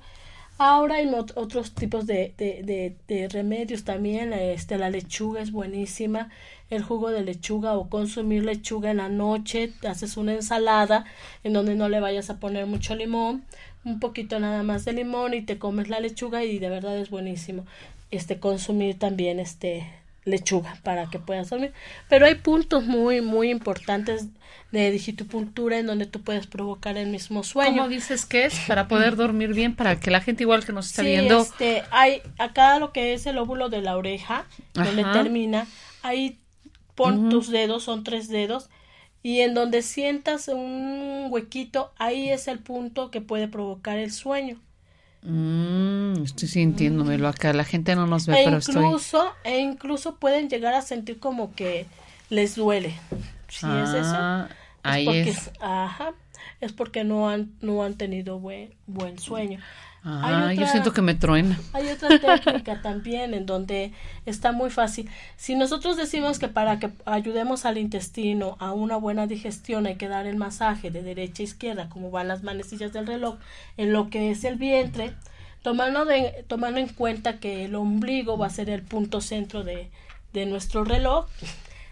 Ahora 0.59 0.95
hay 0.97 1.07
ot- 1.07 1.33
otros 1.35 1.73
tipos 1.73 2.05
de, 2.05 2.33
de, 2.37 2.61
de, 2.63 2.95
de 3.07 3.27
remedios 3.27 3.83
también. 3.85 4.33
Este, 4.33 4.77
la 4.77 4.91
lechuga 4.91 5.41
es 5.41 5.51
buenísima. 5.51 6.29
El 6.73 6.83
jugo 6.83 7.11
de 7.11 7.23
lechuga 7.23 7.73
o 7.73 7.89
consumir 7.89 8.43
lechuga 8.43 8.91
en 8.91 8.97
la 8.97 9.09
noche. 9.09 9.71
Haces 9.87 10.17
una 10.17 10.33
ensalada 10.33 11.05
en 11.43 11.53
donde 11.53 11.75
no 11.75 11.87
le 11.89 11.99
vayas 11.99 12.29
a 12.29 12.39
poner 12.39 12.65
mucho 12.65 12.95
limón. 12.95 13.43
Un 13.85 13.99
poquito 13.99 14.39
nada 14.39 14.63
más 14.63 14.85
de 14.85 14.93
limón 14.93 15.33
y 15.33 15.41
te 15.41 15.57
comes 15.59 15.89
la 15.89 15.99
lechuga 15.99 16.43
y 16.43 16.57
de 16.59 16.69
verdad 16.69 16.97
es 16.97 17.09
buenísimo. 17.09 17.65
Este, 18.11 18.39
consumir 18.39 18.97
también 18.97 19.39
este 19.39 19.87
lechuga 20.25 20.77
para 20.83 21.09
que 21.09 21.19
puedas 21.19 21.49
dormir. 21.49 21.73
Pero 22.09 22.25
hay 22.25 22.35
puntos 22.35 22.85
muy, 22.85 23.21
muy 23.21 23.49
importantes 23.49 24.27
de 24.71 24.89
digitopuntura 24.89 25.77
en 25.77 25.85
donde 25.85 26.05
tú 26.05 26.21
puedes 26.21 26.47
provocar 26.47 26.97
el 26.97 27.09
mismo 27.09 27.43
sueño. 27.43 27.77
¿Cómo 27.83 27.89
dices 27.89 28.25
que 28.25 28.45
es? 28.45 28.57
Para 28.67 28.87
poder 28.87 29.15
dormir 29.15 29.53
bien, 29.53 29.75
para 29.75 29.99
que 29.99 30.09
la 30.09 30.21
gente 30.21 30.43
igual 30.43 30.65
que 30.65 30.71
nos 30.71 30.87
está 30.87 31.03
Sí, 31.03 31.09
viendo. 31.09 31.41
este, 31.41 31.83
hay 31.91 32.21
acá 32.39 32.79
lo 32.79 32.91
que 32.93 33.13
es 33.13 33.25
el 33.25 33.37
óvulo 33.37 33.69
de 33.69 33.81
la 33.81 33.97
oreja, 33.97 34.45
donde 34.73 35.03
termina, 35.03 35.67
ahí 36.01 36.39
pon 36.95 37.29
tus 37.29 37.49
dedos, 37.49 37.83
son 37.83 38.03
tres 38.03 38.27
dedos, 38.29 38.69
y 39.23 39.41
en 39.41 39.53
donde 39.53 39.81
sientas 39.81 40.47
un 40.49 41.27
huequito, 41.31 41.93
ahí 41.97 42.29
es 42.29 42.47
el 42.47 42.59
punto 42.59 43.11
que 43.11 43.21
puede 43.21 43.47
provocar 43.47 43.97
el 43.97 44.11
sueño. 44.11 44.59
Mm, 45.21 46.23
estoy 46.23 46.47
sintiéndomelo 46.49 47.27
acá. 47.27 47.53
La 47.53 47.63
gente 47.63 47.95
no 47.95 48.07
nos 48.07 48.25
ve, 48.27 48.35
E 48.35 48.43
pero 48.43 48.57
estoy. 48.57 48.85
incluso, 48.85 49.33
e 49.43 49.59
incluso 49.59 50.17
pueden 50.17 50.49
llegar 50.49 50.73
a 50.73 50.81
sentir 50.81 51.19
como 51.19 51.53
que 51.55 51.87
les 52.29 52.55
duele. 52.55 52.95
Si 53.47 53.77
es 53.77 53.93
eso, 53.93 54.15
Ah, 54.15 54.49
es 54.83 54.91
ahí 54.91 55.05
porque, 55.05 55.29
es. 55.29 55.51
ajá, 55.59 56.13
es 56.59 56.73
porque 56.73 57.03
no 57.03 57.29
han, 57.29 57.53
no 57.61 57.83
han 57.83 57.95
tenido 57.97 58.39
buen, 58.39 58.75
buen 58.87 59.19
sueño. 59.19 59.59
Ah, 60.05 60.51
yo 60.53 60.67
siento 60.67 60.91
que 60.91 61.01
me 61.01 61.15
truena. 61.15 61.57
Hay 61.71 61.87
otra 61.87 62.19
técnica 62.19 62.81
también 62.81 63.33
en 63.33 63.45
donde 63.45 63.93
está 64.25 64.51
muy 64.51 64.69
fácil. 64.69 65.09
Si 65.37 65.55
nosotros 65.55 65.95
decimos 65.95 66.39
que 66.39 66.49
para 66.49 66.77
que 66.77 66.91
ayudemos 67.05 67.65
al 67.65 67.77
intestino 67.77 68.57
a 68.59 68.73
una 68.73 68.97
buena 68.97 69.27
digestión 69.27 69.85
hay 69.85 69.95
que 69.95 70.09
dar 70.09 70.27
el 70.27 70.35
masaje 70.35 70.91
de 70.91 71.03
derecha 71.03 71.41
a 71.41 71.45
izquierda, 71.45 71.89
como 71.89 72.11
van 72.11 72.27
las 72.27 72.43
manecillas 72.43 72.91
del 72.91 73.07
reloj, 73.07 73.37
en 73.77 73.93
lo 73.93 74.09
que 74.09 74.29
es 74.29 74.43
el 74.43 74.55
vientre, 74.55 75.13
tomando, 75.61 76.03
de, 76.03 76.43
tomando 76.47 76.81
en 76.81 76.89
cuenta 76.89 77.39
que 77.39 77.65
el 77.65 77.75
ombligo 77.75 78.37
va 78.37 78.47
a 78.47 78.49
ser 78.49 78.69
el 78.69 78.81
punto 78.81 79.21
centro 79.21 79.63
de, 79.63 79.89
de 80.33 80.45
nuestro 80.45 80.83
reloj. 80.83 81.27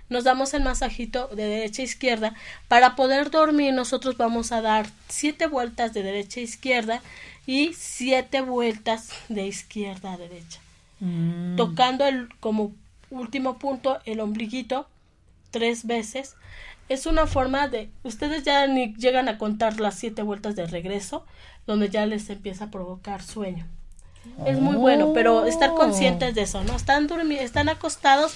Nos 0.09 0.26
damos 0.26 0.53
el 0.53 0.64
masajito 0.64 1.30
de 1.30 1.45
derecha 1.45 1.82
a 1.82 1.86
izquierda. 1.86 2.36
Para 2.68 2.97
poder 2.97 3.32
dormir, 3.32 3.74
nosotros 3.74 4.18
vamos 4.18 4.51
a 4.51 4.62
dar 4.62 4.88
siete 5.07 5.47
vueltas 5.47 5.93
de 5.93 6.03
derecha 6.03 6.41
a 6.41 6.43
izquierda 6.43 7.01
y 7.45 7.73
siete 7.73 8.41
vueltas 8.41 9.09
de 9.29 9.47
izquierda 9.47 10.13
a 10.13 10.17
derecha. 10.17 10.59
Mm. 10.99 11.55
Tocando 11.55 12.05
el, 12.05 12.29
como 12.39 12.73
último 13.09 13.57
punto 13.57 13.99
el 14.05 14.19
ombliguito 14.19 14.87
tres 15.51 15.85
veces. 15.85 16.35
Es 16.89 17.05
una 17.05 17.27
forma 17.27 17.67
de, 17.67 17.89
ustedes 18.03 18.43
ya 18.43 18.67
ni 18.67 18.93
llegan 18.95 19.29
a 19.29 19.37
contar 19.37 19.79
las 19.79 19.95
siete 19.95 20.23
vueltas 20.23 20.55
de 20.55 20.65
regreso, 20.65 21.25
donde 21.67 21.89
ya 21.89 22.05
les 22.05 22.29
empieza 22.29 22.65
a 22.65 22.71
provocar 22.71 23.21
sueño. 23.21 23.65
Es 24.45 24.59
muy 24.59 24.75
bueno, 24.75 25.13
pero 25.13 25.45
estar 25.45 25.71
conscientes 25.71 26.35
de 26.35 26.43
eso, 26.43 26.63
¿no? 26.63 26.75
Están 26.75 27.09
están 27.31 27.69
acostados, 27.69 28.35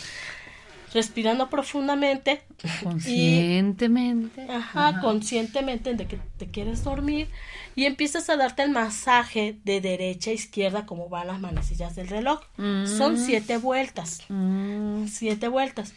respirando 0.96 1.50
profundamente 1.50 2.42
Conscientemente. 2.82 4.48
Ajá, 4.50 5.02
conscientemente 5.02 5.94
de 5.94 6.08
que 6.08 6.18
te 6.38 6.48
quieres 6.48 6.84
dormir 6.84 7.28
y 7.76 7.86
empiezas 7.86 8.30
a 8.30 8.38
darte 8.38 8.64
el 8.64 8.72
masaje 8.72 9.58
de 9.66 9.82
derecha 9.82 10.32
a 10.32 10.34
izquierda 10.34 10.86
como 10.86 11.10
van 11.10 11.28
las 11.28 11.40
manecillas 11.42 11.96
del 11.96 12.08
reloj. 12.08 12.40
Son 12.58 13.18
siete 13.18 13.58
vueltas. 13.58 14.24
Mm. 14.30 15.08
Siete 15.08 15.50
vueltas. 15.50 15.94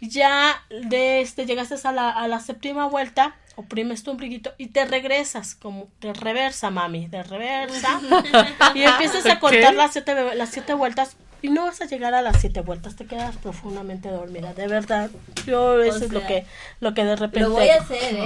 Ya 0.00 0.62
de 0.68 1.20
este 1.20 1.46
llegaste 1.46 1.76
a 1.84 1.92
la, 1.92 2.10
a 2.10 2.26
la 2.28 2.40
séptima 2.40 2.86
vuelta, 2.86 3.36
oprimes 3.56 4.02
tu 4.02 4.10
ombliguito 4.10 4.52
y 4.58 4.66
te 4.66 4.84
regresas 4.84 5.54
como 5.54 5.88
de 6.00 6.12
reversa, 6.12 6.70
mami, 6.70 7.06
de 7.06 7.22
reversa. 7.22 8.00
y 8.74 8.82
empiezas 8.82 9.24
a 9.26 9.38
contar 9.38 9.74
las 9.74 9.92
siete, 9.92 10.34
las 10.34 10.50
siete 10.50 10.74
vueltas 10.74 11.16
y 11.44 11.50
no 11.50 11.64
vas 11.64 11.78
a 11.82 11.84
llegar 11.84 12.14
a 12.14 12.22
las 12.22 12.40
siete 12.40 12.62
vueltas, 12.62 12.96
te 12.96 13.04
quedas 13.04 13.36
profundamente 13.36 14.08
dormida, 14.08 14.54
de 14.54 14.66
verdad. 14.66 15.10
Yo 15.46 15.82
eso 15.82 16.06
es 16.06 16.10
lo 16.10 16.26
que 16.26 16.46
lo 16.80 16.94
que 16.94 17.04
de 17.04 17.16
repente 17.16 17.40
Lo 17.40 17.50
voy 17.50 17.68
a 17.68 17.82
hacer, 17.82 18.14
¿eh? 18.14 18.22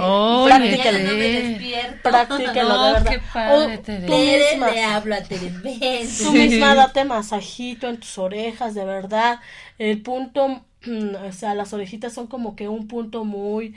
No 1.03 1.11
me 1.17 1.17
despierto. 1.29 2.09
Practíquenlo, 2.09 2.69
No, 2.69 2.85
de 2.85 2.93
verdad. 2.93 3.11
qué 3.11 3.19
padre, 3.33 3.75
O 3.75 3.79
Tere. 3.81 4.05
tú 4.07 4.13
Tere, 4.13 4.51
misma, 4.51 4.71
le 4.71 4.83
hablo 4.85 5.15
a 5.15 5.21
Tere, 5.21 5.51
ven. 5.61 6.07
tú 6.17 6.31
misma 6.31 6.75
date 6.75 7.03
masajito 7.03 7.89
en 7.89 7.97
tus 7.99 8.17
orejas, 8.17 8.73
de 8.73 8.85
verdad. 8.85 9.39
El 9.77 10.01
punto, 10.01 10.61
mm, 10.85 11.15
o 11.27 11.31
sea, 11.33 11.55
las 11.55 11.73
orejitas 11.73 12.13
son 12.13 12.27
como 12.27 12.55
que 12.55 12.69
un 12.69 12.87
punto 12.87 13.25
muy, 13.25 13.75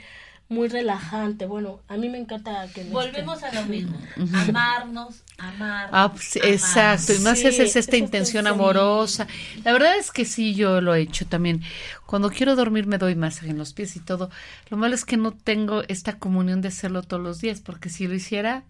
muy 0.53 0.67
relajante. 0.69 1.45
Bueno, 1.45 1.81
a 1.87 1.97
mí 1.97 2.09
me 2.09 2.17
encanta 2.17 2.67
que 2.73 2.83
me 2.83 2.91
Volvemos 2.91 3.43
a 3.43 3.51
lo 3.53 3.65
mismo. 3.65 3.97
Amarnos, 4.33 5.23
amarnos. 5.37 5.89
Ah, 5.91 6.11
pues, 6.13 6.35
amarnos. 6.37 6.53
exacto, 6.61 7.13
y 7.13 7.19
más 7.19 7.39
Sí, 7.39 7.47
es, 7.47 7.59
es 7.59 7.75
esta 7.75 7.97
intención. 7.97 8.47
amorosa. 8.47 9.27
La 9.63 9.73
verdad 9.73 9.97
es 9.97 10.11
que 10.11 10.25
sí, 10.25 10.55
yo 10.55 10.81
lo 10.81 10.95
he 10.95 11.01
hecho 11.01 11.25
también. 11.25 11.61
Cuando 12.05 12.29
quiero 12.29 12.55
dormir 12.55 12.85
me 12.87 12.97
doy 12.97 13.15
masaje 13.15 13.49
en 13.49 13.57
los 13.57 13.73
pies 13.73 13.95
y 13.95 13.99
todo. 13.99 14.29
Lo 14.69 14.77
malo 14.77 14.95
es 14.95 15.05
que 15.05 15.17
no 15.17 15.31
tengo 15.33 15.83
esta 15.87 16.19
comunión 16.19 16.61
de 16.61 16.67
hacerlo 16.69 17.01
todos 17.03 17.21
los 17.23 17.41
días, 17.41 17.59
porque 17.61 17.89
si 17.89 18.07
lo 18.07 18.13
hiciera, 18.13 18.63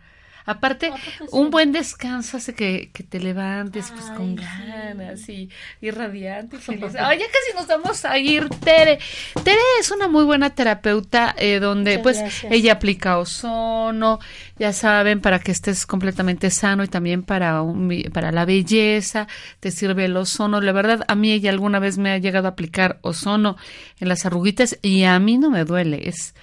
aparte, 0.45 0.91
un 1.31 1.49
buen 1.49 1.71
descanso 1.71 2.37
hace 2.37 2.53
que, 2.53 2.89
que 2.93 3.03
te 3.03 3.19
levantes 3.19 3.91
pues 3.91 4.05
con 4.17 4.35
ganas 4.35 5.27
y, 5.29 5.49
y 5.81 5.91
radiante 5.91 6.57
y 6.57 6.59
feliz. 6.59 6.95
Ay, 6.99 7.19
ya 7.19 7.25
casi 7.25 7.55
nos 7.55 7.67
vamos 7.67 8.05
a 8.05 8.17
ir, 8.17 8.49
Tere. 8.49 8.99
Tere 9.43 9.59
es 9.79 9.91
una 9.91 10.07
muy 10.07 10.23
buena 10.25 10.49
terapeuta 10.51 11.33
eh, 11.37 11.59
donde 11.59 11.97
Muchas 11.97 12.03
pues 12.03 12.19
gracias. 12.19 12.51
ella 12.51 12.73
aplica 12.73 13.17
ozono, 13.17 14.19
ya 14.57 14.73
saben, 14.73 15.21
para 15.21 15.39
que 15.39 15.51
estés 15.51 15.85
completamente 15.85 16.49
sano 16.49 16.83
y 16.83 16.87
también 16.87 17.23
para, 17.23 17.61
un 17.61 17.89
para 18.13 18.31
la 18.31 18.45
belleza, 18.45 19.27
te 19.59 19.71
sirve 19.71 20.05
el 20.05 20.17
ozono. 20.17 20.61
La 20.61 20.71
verdad, 20.71 21.03
a 21.07 21.15
mí 21.15 21.31
ella 21.31 21.49
alguna 21.49 21.79
vez 21.79 21.97
me 21.97 22.11
ha 22.11 22.17
llegado 22.17 22.47
a 22.47 22.51
aplicar 22.51 22.99
ozono 23.01 23.57
en 23.99 24.09
las 24.09 24.25
arruguitas 24.25 24.77
y 24.81 25.03
a 25.03 25.17
mí 25.19 25.37
no 25.37 25.49
me 25.49 25.65
duele, 25.65 26.07
es 26.07 26.33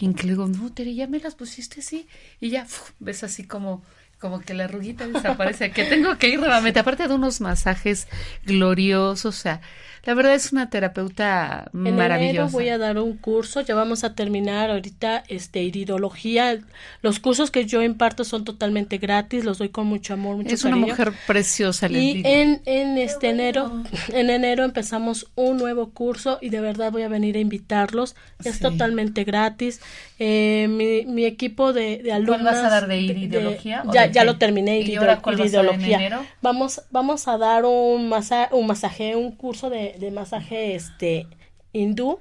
increíble. 0.00 0.44
Digo, 0.44 0.48
no, 0.48 0.72
Tere, 0.72 0.94
ya 0.94 1.06
me 1.06 1.20
las 1.20 1.34
pusiste 1.34 1.80
así 1.80 2.06
y 2.40 2.50
ya 2.50 2.66
ves 2.98 3.24
así 3.24 3.44
como 3.44 3.82
como 4.24 4.40
que 4.40 4.54
la 4.54 4.64
arruguita 4.64 5.06
desaparece, 5.06 5.70
que 5.70 5.84
tengo 5.84 6.16
que 6.16 6.28
ir 6.28 6.38
nuevamente, 6.38 6.80
aparte 6.80 7.06
de 7.06 7.14
unos 7.14 7.42
masajes 7.42 8.08
gloriosos, 8.46 9.26
o 9.26 9.38
sea, 9.38 9.60
la 10.04 10.14
verdad 10.14 10.34
es 10.34 10.52
una 10.52 10.68
terapeuta 10.70 11.70
En 11.72 11.80
enero 11.86 11.96
maravillosa. 11.96 12.52
voy 12.52 12.68
a 12.68 12.78
dar 12.78 12.98
un 12.98 13.16
curso, 13.16 13.60
ya 13.60 13.74
vamos 13.74 14.04
a 14.04 14.14
terminar 14.14 14.70
ahorita 14.70 15.24
este 15.28 15.62
iridología. 15.62 16.58
Los 17.02 17.20
cursos 17.20 17.50
que 17.50 17.64
yo 17.66 17.82
imparto 17.82 18.24
son 18.24 18.44
totalmente 18.44 18.98
gratis, 18.98 19.44
los 19.44 19.58
doy 19.58 19.68
con 19.70 19.86
mucho 19.86 20.14
amor, 20.14 20.36
mucho 20.36 20.54
es 20.54 20.64
una 20.64 20.72
cariño. 20.72 20.86
mujer 20.88 21.12
preciosa, 21.26 21.88
les 21.88 22.02
Y 22.02 22.14
digo. 22.14 22.28
en, 22.28 22.60
en 22.66 22.98
este 22.98 23.30
enero, 23.30 23.82
en 24.12 24.30
enero 24.30 24.64
empezamos 24.64 25.26
un 25.34 25.56
nuevo 25.56 25.90
curso 25.90 26.38
y 26.40 26.50
de 26.50 26.60
verdad 26.60 26.92
voy 26.92 27.02
a 27.02 27.08
venir 27.08 27.36
a 27.36 27.40
invitarlos. 27.40 28.14
Es 28.44 28.56
Sí. 28.56 28.62
totalmente 28.62 29.24
gratis. 29.24 29.80
Eh, 30.18 30.66
mi, 30.70 31.06
mi 31.12 31.24
equipo 31.24 31.72
de, 31.72 31.98
de 32.02 32.12
alumnos. 32.12 32.44
vas 32.44 32.56
a 32.58 32.70
dar 32.70 32.86
de 32.86 33.00
iridología 33.00 33.82
ya, 33.92 34.06
de 34.06 34.12
ya 34.12 34.24
lo 34.24 34.38
terminé, 34.38 34.78
¿Y 34.78 34.82
irido- 34.82 35.00
ahora 35.00 35.18
cuál 35.20 35.36
vas 35.36 35.48
a 35.52 35.56
dar 35.56 35.64
en 35.64 35.70
iridología. 35.80 35.96
enero? 35.96 36.24
Vamos, 36.40 36.82
vamos 36.90 37.26
a 37.26 37.36
dar 37.36 37.64
un, 37.64 38.08
masa, 38.08 38.48
un 38.52 38.66
masaje, 38.66 39.16
un 39.16 39.32
curso 39.32 39.70
de, 39.70 39.93
de 39.98 40.10
masaje 40.10 40.74
este 40.74 41.28
hindú. 41.72 42.20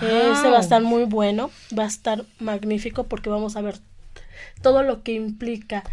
Ese 0.00 0.50
va 0.50 0.58
a 0.58 0.60
estar 0.60 0.82
muy 0.82 1.04
bueno, 1.04 1.50
va 1.76 1.84
a 1.84 1.86
estar 1.88 2.24
magnífico 2.38 3.08
porque 3.08 3.30
vamos 3.30 3.56
a 3.56 3.62
ver 3.62 3.80
todo 4.62 4.82
lo 4.82 5.02
que 5.02 5.12
implica 5.14 5.84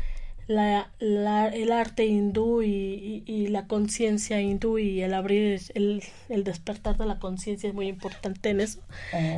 la, 0.47 0.91
la- 0.99 1.47
el 1.49 1.71
arte 1.71 2.05
hindú 2.05 2.61
y, 2.63 2.67
y- 2.69 3.23
y 3.27 3.47
la 3.47 3.67
conciencia 3.67 4.41
hindú 4.41 4.77
y 4.79 5.01
el 5.01 5.13
abrir, 5.13 5.61
el, 5.75 6.03
el 6.29 6.43
despertar 6.43 6.97
de 6.97 7.05
la 7.05 7.19
conciencia 7.19 7.69
es 7.69 7.75
muy 7.75 7.87
importante 7.87 8.49
en 8.51 8.61
eso. 8.61 8.79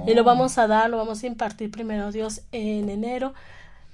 Y 0.05 0.13
lo 0.15 0.23
vamos 0.23 0.57
a 0.57 0.67
dar, 0.67 0.89
lo 0.89 0.97
vamos 0.97 1.23
a 1.23 1.27
impartir 1.27 1.71
primero 1.71 2.11
Dios 2.11 2.43
en 2.51 2.89
enero. 2.89 3.33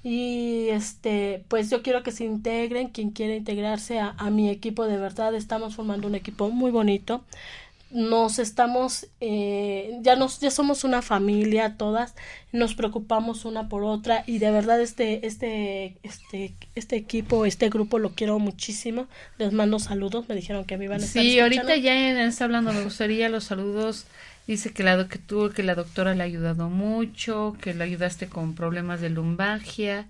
Y 0.06 0.68
este, 0.68 1.44
pues 1.48 1.70
yo 1.70 1.82
quiero 1.82 2.02
que 2.02 2.12
se 2.12 2.26
integren, 2.26 2.88
quien 2.88 3.10
quiera 3.10 3.34
integrarse 3.34 3.98
a, 3.98 4.10
a 4.18 4.28
mi 4.28 4.50
equipo, 4.50 4.84
de 4.86 4.98
verdad, 4.98 5.34
estamos 5.34 5.74
formando 5.74 6.06
un 6.06 6.14
equipo 6.14 6.50
muy 6.50 6.70
bonito. 6.70 7.24
Nos 7.90 8.38
estamos 8.38 9.06
eh, 9.20 9.98
ya 10.02 10.16
nos 10.16 10.40
ya 10.40 10.50
somos 10.50 10.84
una 10.84 11.00
familia 11.00 11.76
todas. 11.78 12.14
Nos 12.52 12.74
preocupamos 12.74 13.44
una 13.44 13.68
por 13.68 13.84
otra. 13.84 14.24
Y 14.26 14.40
de 14.40 14.50
verdad 14.50 14.80
este 14.80 15.26
este 15.26 15.96
este 16.02 16.54
este 16.74 16.96
equipo 16.96 17.46
este 17.46 17.70
grupo 17.70 17.98
lo 17.98 18.10
quiero 18.10 18.38
muchísimo. 18.40 19.06
Les 19.38 19.52
mando 19.52 19.78
saludos. 19.78 20.28
Me 20.28 20.34
dijeron 20.34 20.64
que 20.64 20.76
me 20.76 20.86
iban 20.86 21.00
a 21.00 21.04
estar 21.04 21.22
Sí, 21.22 21.38
ahorita 21.38 21.76
ya 21.76 22.24
está 22.24 22.44
hablando, 22.44 22.72
me 22.72 22.82
gustaría 22.82 23.28
los 23.28 23.44
saludos. 23.44 24.06
Dice 24.46 24.72
que 24.72 24.82
la, 24.82 25.08
que 25.08 25.18
tú, 25.18 25.50
que 25.54 25.62
la 25.62 25.74
doctora 25.74 26.14
le 26.14 26.22
ha 26.22 26.26
ayudado 26.26 26.68
mucho, 26.68 27.56
que 27.60 27.72
le 27.74 27.84
ayudaste 27.84 28.28
con 28.28 28.54
problemas 28.54 29.00
de 29.00 29.10
lumbagia 29.10 30.06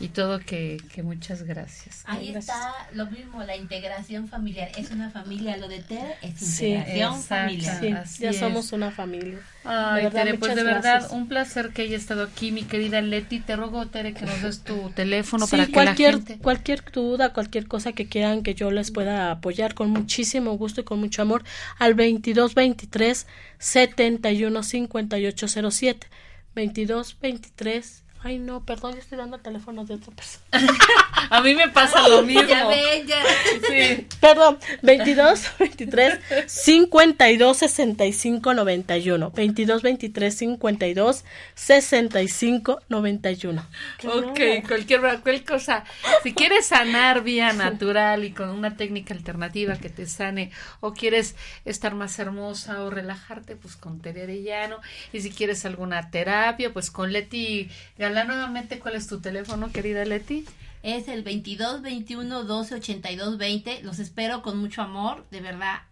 y 0.00 0.08
todo 0.08 0.38
que, 0.38 0.80
que 0.94 1.02
muchas 1.02 1.42
gracias. 1.42 2.02
Ahí 2.06 2.30
Gracias. 2.30 2.54
está 2.56 2.88
lo 2.92 3.06
mismo, 3.06 3.42
la 3.42 3.56
integración 3.56 4.28
familiar. 4.28 4.70
Es 4.76 4.92
una 4.92 5.10
familia, 5.10 5.56
lo 5.56 5.66
de 5.66 5.80
Tere 5.80 6.14
es 6.22 6.38
Sí, 6.38 6.66
integración 6.68 7.20
familiar. 7.22 7.80
Sí, 7.80 7.92
Así 7.92 8.22
ya 8.22 8.30
es. 8.30 8.38
somos 8.38 8.72
una 8.72 8.92
familia. 8.92 9.38
Ay, 9.64 10.04
verdad, 10.04 10.22
Tere, 10.24 10.38
pues 10.38 10.54
de 10.54 10.62
verdad, 10.62 10.82
gracias. 10.82 11.12
un 11.12 11.26
placer 11.26 11.70
que 11.70 11.82
haya 11.82 11.96
estado 11.96 12.22
aquí, 12.22 12.52
mi 12.52 12.62
querida 12.62 13.00
Leti. 13.00 13.40
Te 13.40 13.56
ruego, 13.56 13.86
Tere, 13.88 14.14
que 14.14 14.24
nos 14.24 14.40
des 14.40 14.60
tu 14.62 14.90
teléfono 14.90 15.46
Sí, 15.46 15.50
para 15.50 15.66
que 15.66 15.72
cualquier, 15.72 16.12
la 16.14 16.18
gente... 16.18 16.38
cualquier 16.38 16.84
duda, 16.92 17.32
cualquier 17.32 17.66
cosa 17.66 17.92
que 17.92 18.08
quieran 18.08 18.44
que 18.44 18.54
yo 18.54 18.70
les 18.70 18.92
pueda 18.92 19.32
apoyar 19.32 19.74
con 19.74 19.90
muchísimo 19.90 20.56
gusto 20.56 20.80
y 20.80 20.84
con 20.84 21.00
mucho 21.00 21.22
amor 21.22 21.42
al 21.78 21.96
2223 21.96 23.26
71 23.58 24.62
58 24.62 25.48
07 25.70 26.06
2223 26.54 28.04
Ay, 28.22 28.38
no, 28.38 28.64
perdón, 28.64 28.94
yo 28.94 28.98
estoy 28.98 29.16
dando 29.18 29.36
el 29.36 29.42
teléfono 29.42 29.84
de 29.84 29.94
otra 29.94 30.12
persona. 30.12 30.44
A 31.30 31.40
mí 31.40 31.54
me 31.54 31.68
pasa 31.68 32.08
lo 32.08 32.22
mismo. 32.24 32.42
Ya 32.48 32.66
ven, 32.66 33.06
ya. 33.06 33.22
Sí. 33.68 34.06
Perdón, 34.20 34.58
22 34.82 35.50
23 35.58 36.18
52 36.46 37.56
65 37.56 38.54
91. 38.54 39.30
22 39.30 39.82
23 39.82 40.34
52 40.36 41.24
65 41.54 42.80
91. 42.88 43.66
Ok, 44.04 44.40
cualquier, 44.66 45.00
cualquier 45.00 45.44
cosa. 45.44 45.84
Si 46.22 46.32
quieres 46.34 46.66
sanar 46.66 47.22
vía 47.22 47.52
natural 47.52 48.24
y 48.24 48.32
con 48.32 48.50
una 48.50 48.76
técnica 48.76 49.14
alternativa 49.14 49.76
que 49.76 49.88
te 49.88 50.06
sane, 50.06 50.50
o 50.80 50.92
quieres 50.92 51.36
estar 51.64 51.94
más 51.94 52.18
hermosa 52.18 52.82
o 52.82 52.90
relajarte, 52.90 53.56
pues 53.56 53.76
con 53.76 54.00
Tere 54.00 54.24
Arellano. 54.24 54.78
Y 55.12 55.20
si 55.20 55.30
quieres 55.30 55.64
alguna 55.64 56.10
terapia, 56.10 56.72
pues 56.72 56.90
con 56.90 57.12
Leti 57.12 57.70
Galán. 57.98 58.28
Nuevamente, 58.28 58.78
¿cuál 58.78 58.94
es 58.94 59.06
tu 59.06 59.20
teléfono, 59.20 59.72
querida 59.72 60.04
Leti? 60.04 60.44
Es 60.82 61.08
el 61.08 61.22
22 61.22 61.82
21 61.82 62.44
12 62.44 62.74
82 62.76 63.38
20. 63.38 63.82
Los 63.82 63.98
espero 63.98 64.42
con 64.42 64.58
mucho 64.58 64.82
amor. 64.82 65.26
De 65.30 65.40
verdad, 65.40 65.82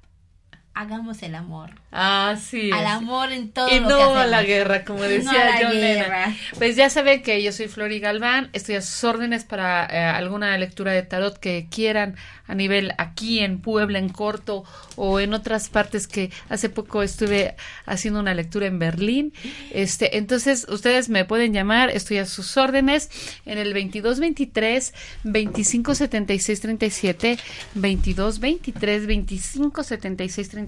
hagamos 0.76 1.22
el 1.22 1.34
amor. 1.34 1.70
Así 1.90 2.70
Al 2.70 2.86
amor 2.86 3.32
en 3.32 3.50
todo 3.50 3.74
Y 3.74 3.80
lo 3.80 3.88
no 3.88 3.96
que 3.96 4.18
a 4.20 4.26
la 4.26 4.42
guerra, 4.42 4.84
como 4.84 5.00
No 5.00 5.08
decía 5.08 5.46
la 5.46 5.58
John 5.62 5.80
Lennon. 5.80 6.10
Pues 6.58 6.76
ya 6.76 6.90
saben 6.90 7.22
que 7.22 7.42
yo 7.42 7.50
soy 7.50 7.68
Flori 7.68 7.98
Galván, 7.98 8.50
estoy 8.52 8.74
a 8.74 8.82
sus 8.82 9.02
órdenes 9.02 9.44
para 9.44 9.86
eh, 9.86 9.98
alguna 10.04 10.56
lectura 10.58 10.92
de 10.92 11.02
tarot 11.02 11.38
que 11.38 11.68
quieran 11.70 12.16
a 12.46 12.54
nivel 12.54 12.92
aquí 12.98 13.38
en 13.38 13.60
Puebla, 13.60 13.98
en 13.98 14.10
Corto 14.10 14.64
o 14.96 15.18
en 15.18 15.32
otras 15.32 15.70
partes 15.70 16.06
que 16.06 16.30
hace 16.50 16.68
poco 16.68 17.02
estuve 17.02 17.56
haciendo 17.86 18.20
una 18.20 18.34
lectura 18.34 18.66
en 18.66 18.78
Berlín. 18.78 19.32
Este, 19.72 20.18
entonces 20.18 20.66
ustedes 20.68 21.08
me 21.08 21.24
pueden 21.24 21.54
llamar, 21.54 21.88
estoy 21.88 22.18
a 22.18 22.26
sus 22.26 22.54
órdenes 22.58 23.10
en 23.46 23.56
el 23.56 23.72
2223 23.72 24.92
2576 25.24 26.60
37 26.60 27.38
2223 27.74 29.02
2576 29.06 30.48
37. 30.50 30.65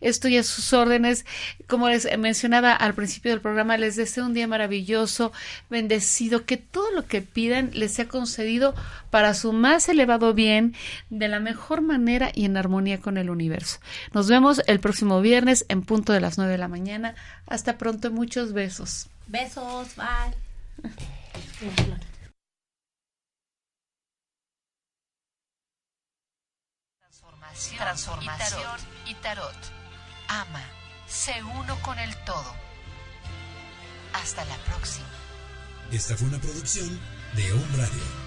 Estoy 0.00 0.36
a 0.36 0.42
sus 0.42 0.72
órdenes. 0.72 1.24
Como 1.66 1.88
les 1.88 2.06
mencionaba 2.18 2.72
al 2.72 2.94
principio 2.94 3.30
del 3.30 3.40
programa, 3.40 3.76
les 3.76 3.96
deseo 3.96 4.26
un 4.26 4.34
día 4.34 4.46
maravilloso, 4.46 5.32
bendecido, 5.70 6.44
que 6.44 6.56
todo 6.56 6.90
lo 6.92 7.06
que 7.06 7.22
pidan 7.22 7.70
les 7.72 7.92
sea 7.92 8.08
concedido 8.08 8.74
para 9.10 9.34
su 9.34 9.52
más 9.52 9.88
elevado 9.88 10.34
bien, 10.34 10.74
de 11.10 11.28
la 11.28 11.40
mejor 11.40 11.80
manera 11.80 12.30
y 12.34 12.44
en 12.44 12.56
armonía 12.56 13.00
con 13.00 13.16
el 13.16 13.30
universo. 13.30 13.78
Nos 14.12 14.28
vemos 14.28 14.60
el 14.66 14.80
próximo 14.80 15.20
viernes 15.20 15.64
en 15.68 15.82
punto 15.82 16.12
de 16.12 16.20
las 16.20 16.38
9 16.38 16.52
de 16.52 16.58
la 16.58 16.68
mañana. 16.68 17.14
Hasta 17.46 17.78
pronto, 17.78 18.10
muchos 18.10 18.52
besos. 18.52 19.08
Besos, 19.26 19.96
bye. 19.96 20.90
Transformación, 27.78 28.80
y 29.06 29.14
tarot. 29.14 29.56
Ama, 30.28 30.62
sé 31.06 31.42
uno 31.42 31.80
con 31.82 31.98
el 31.98 32.14
todo. 32.24 32.54
Hasta 34.12 34.44
la 34.44 34.56
próxima. 34.58 35.06
Esta 35.90 36.16
fue 36.16 36.28
una 36.28 36.38
producción 36.38 37.00
de 37.34 37.52
Home 37.52 37.76
Radio. 37.76 38.25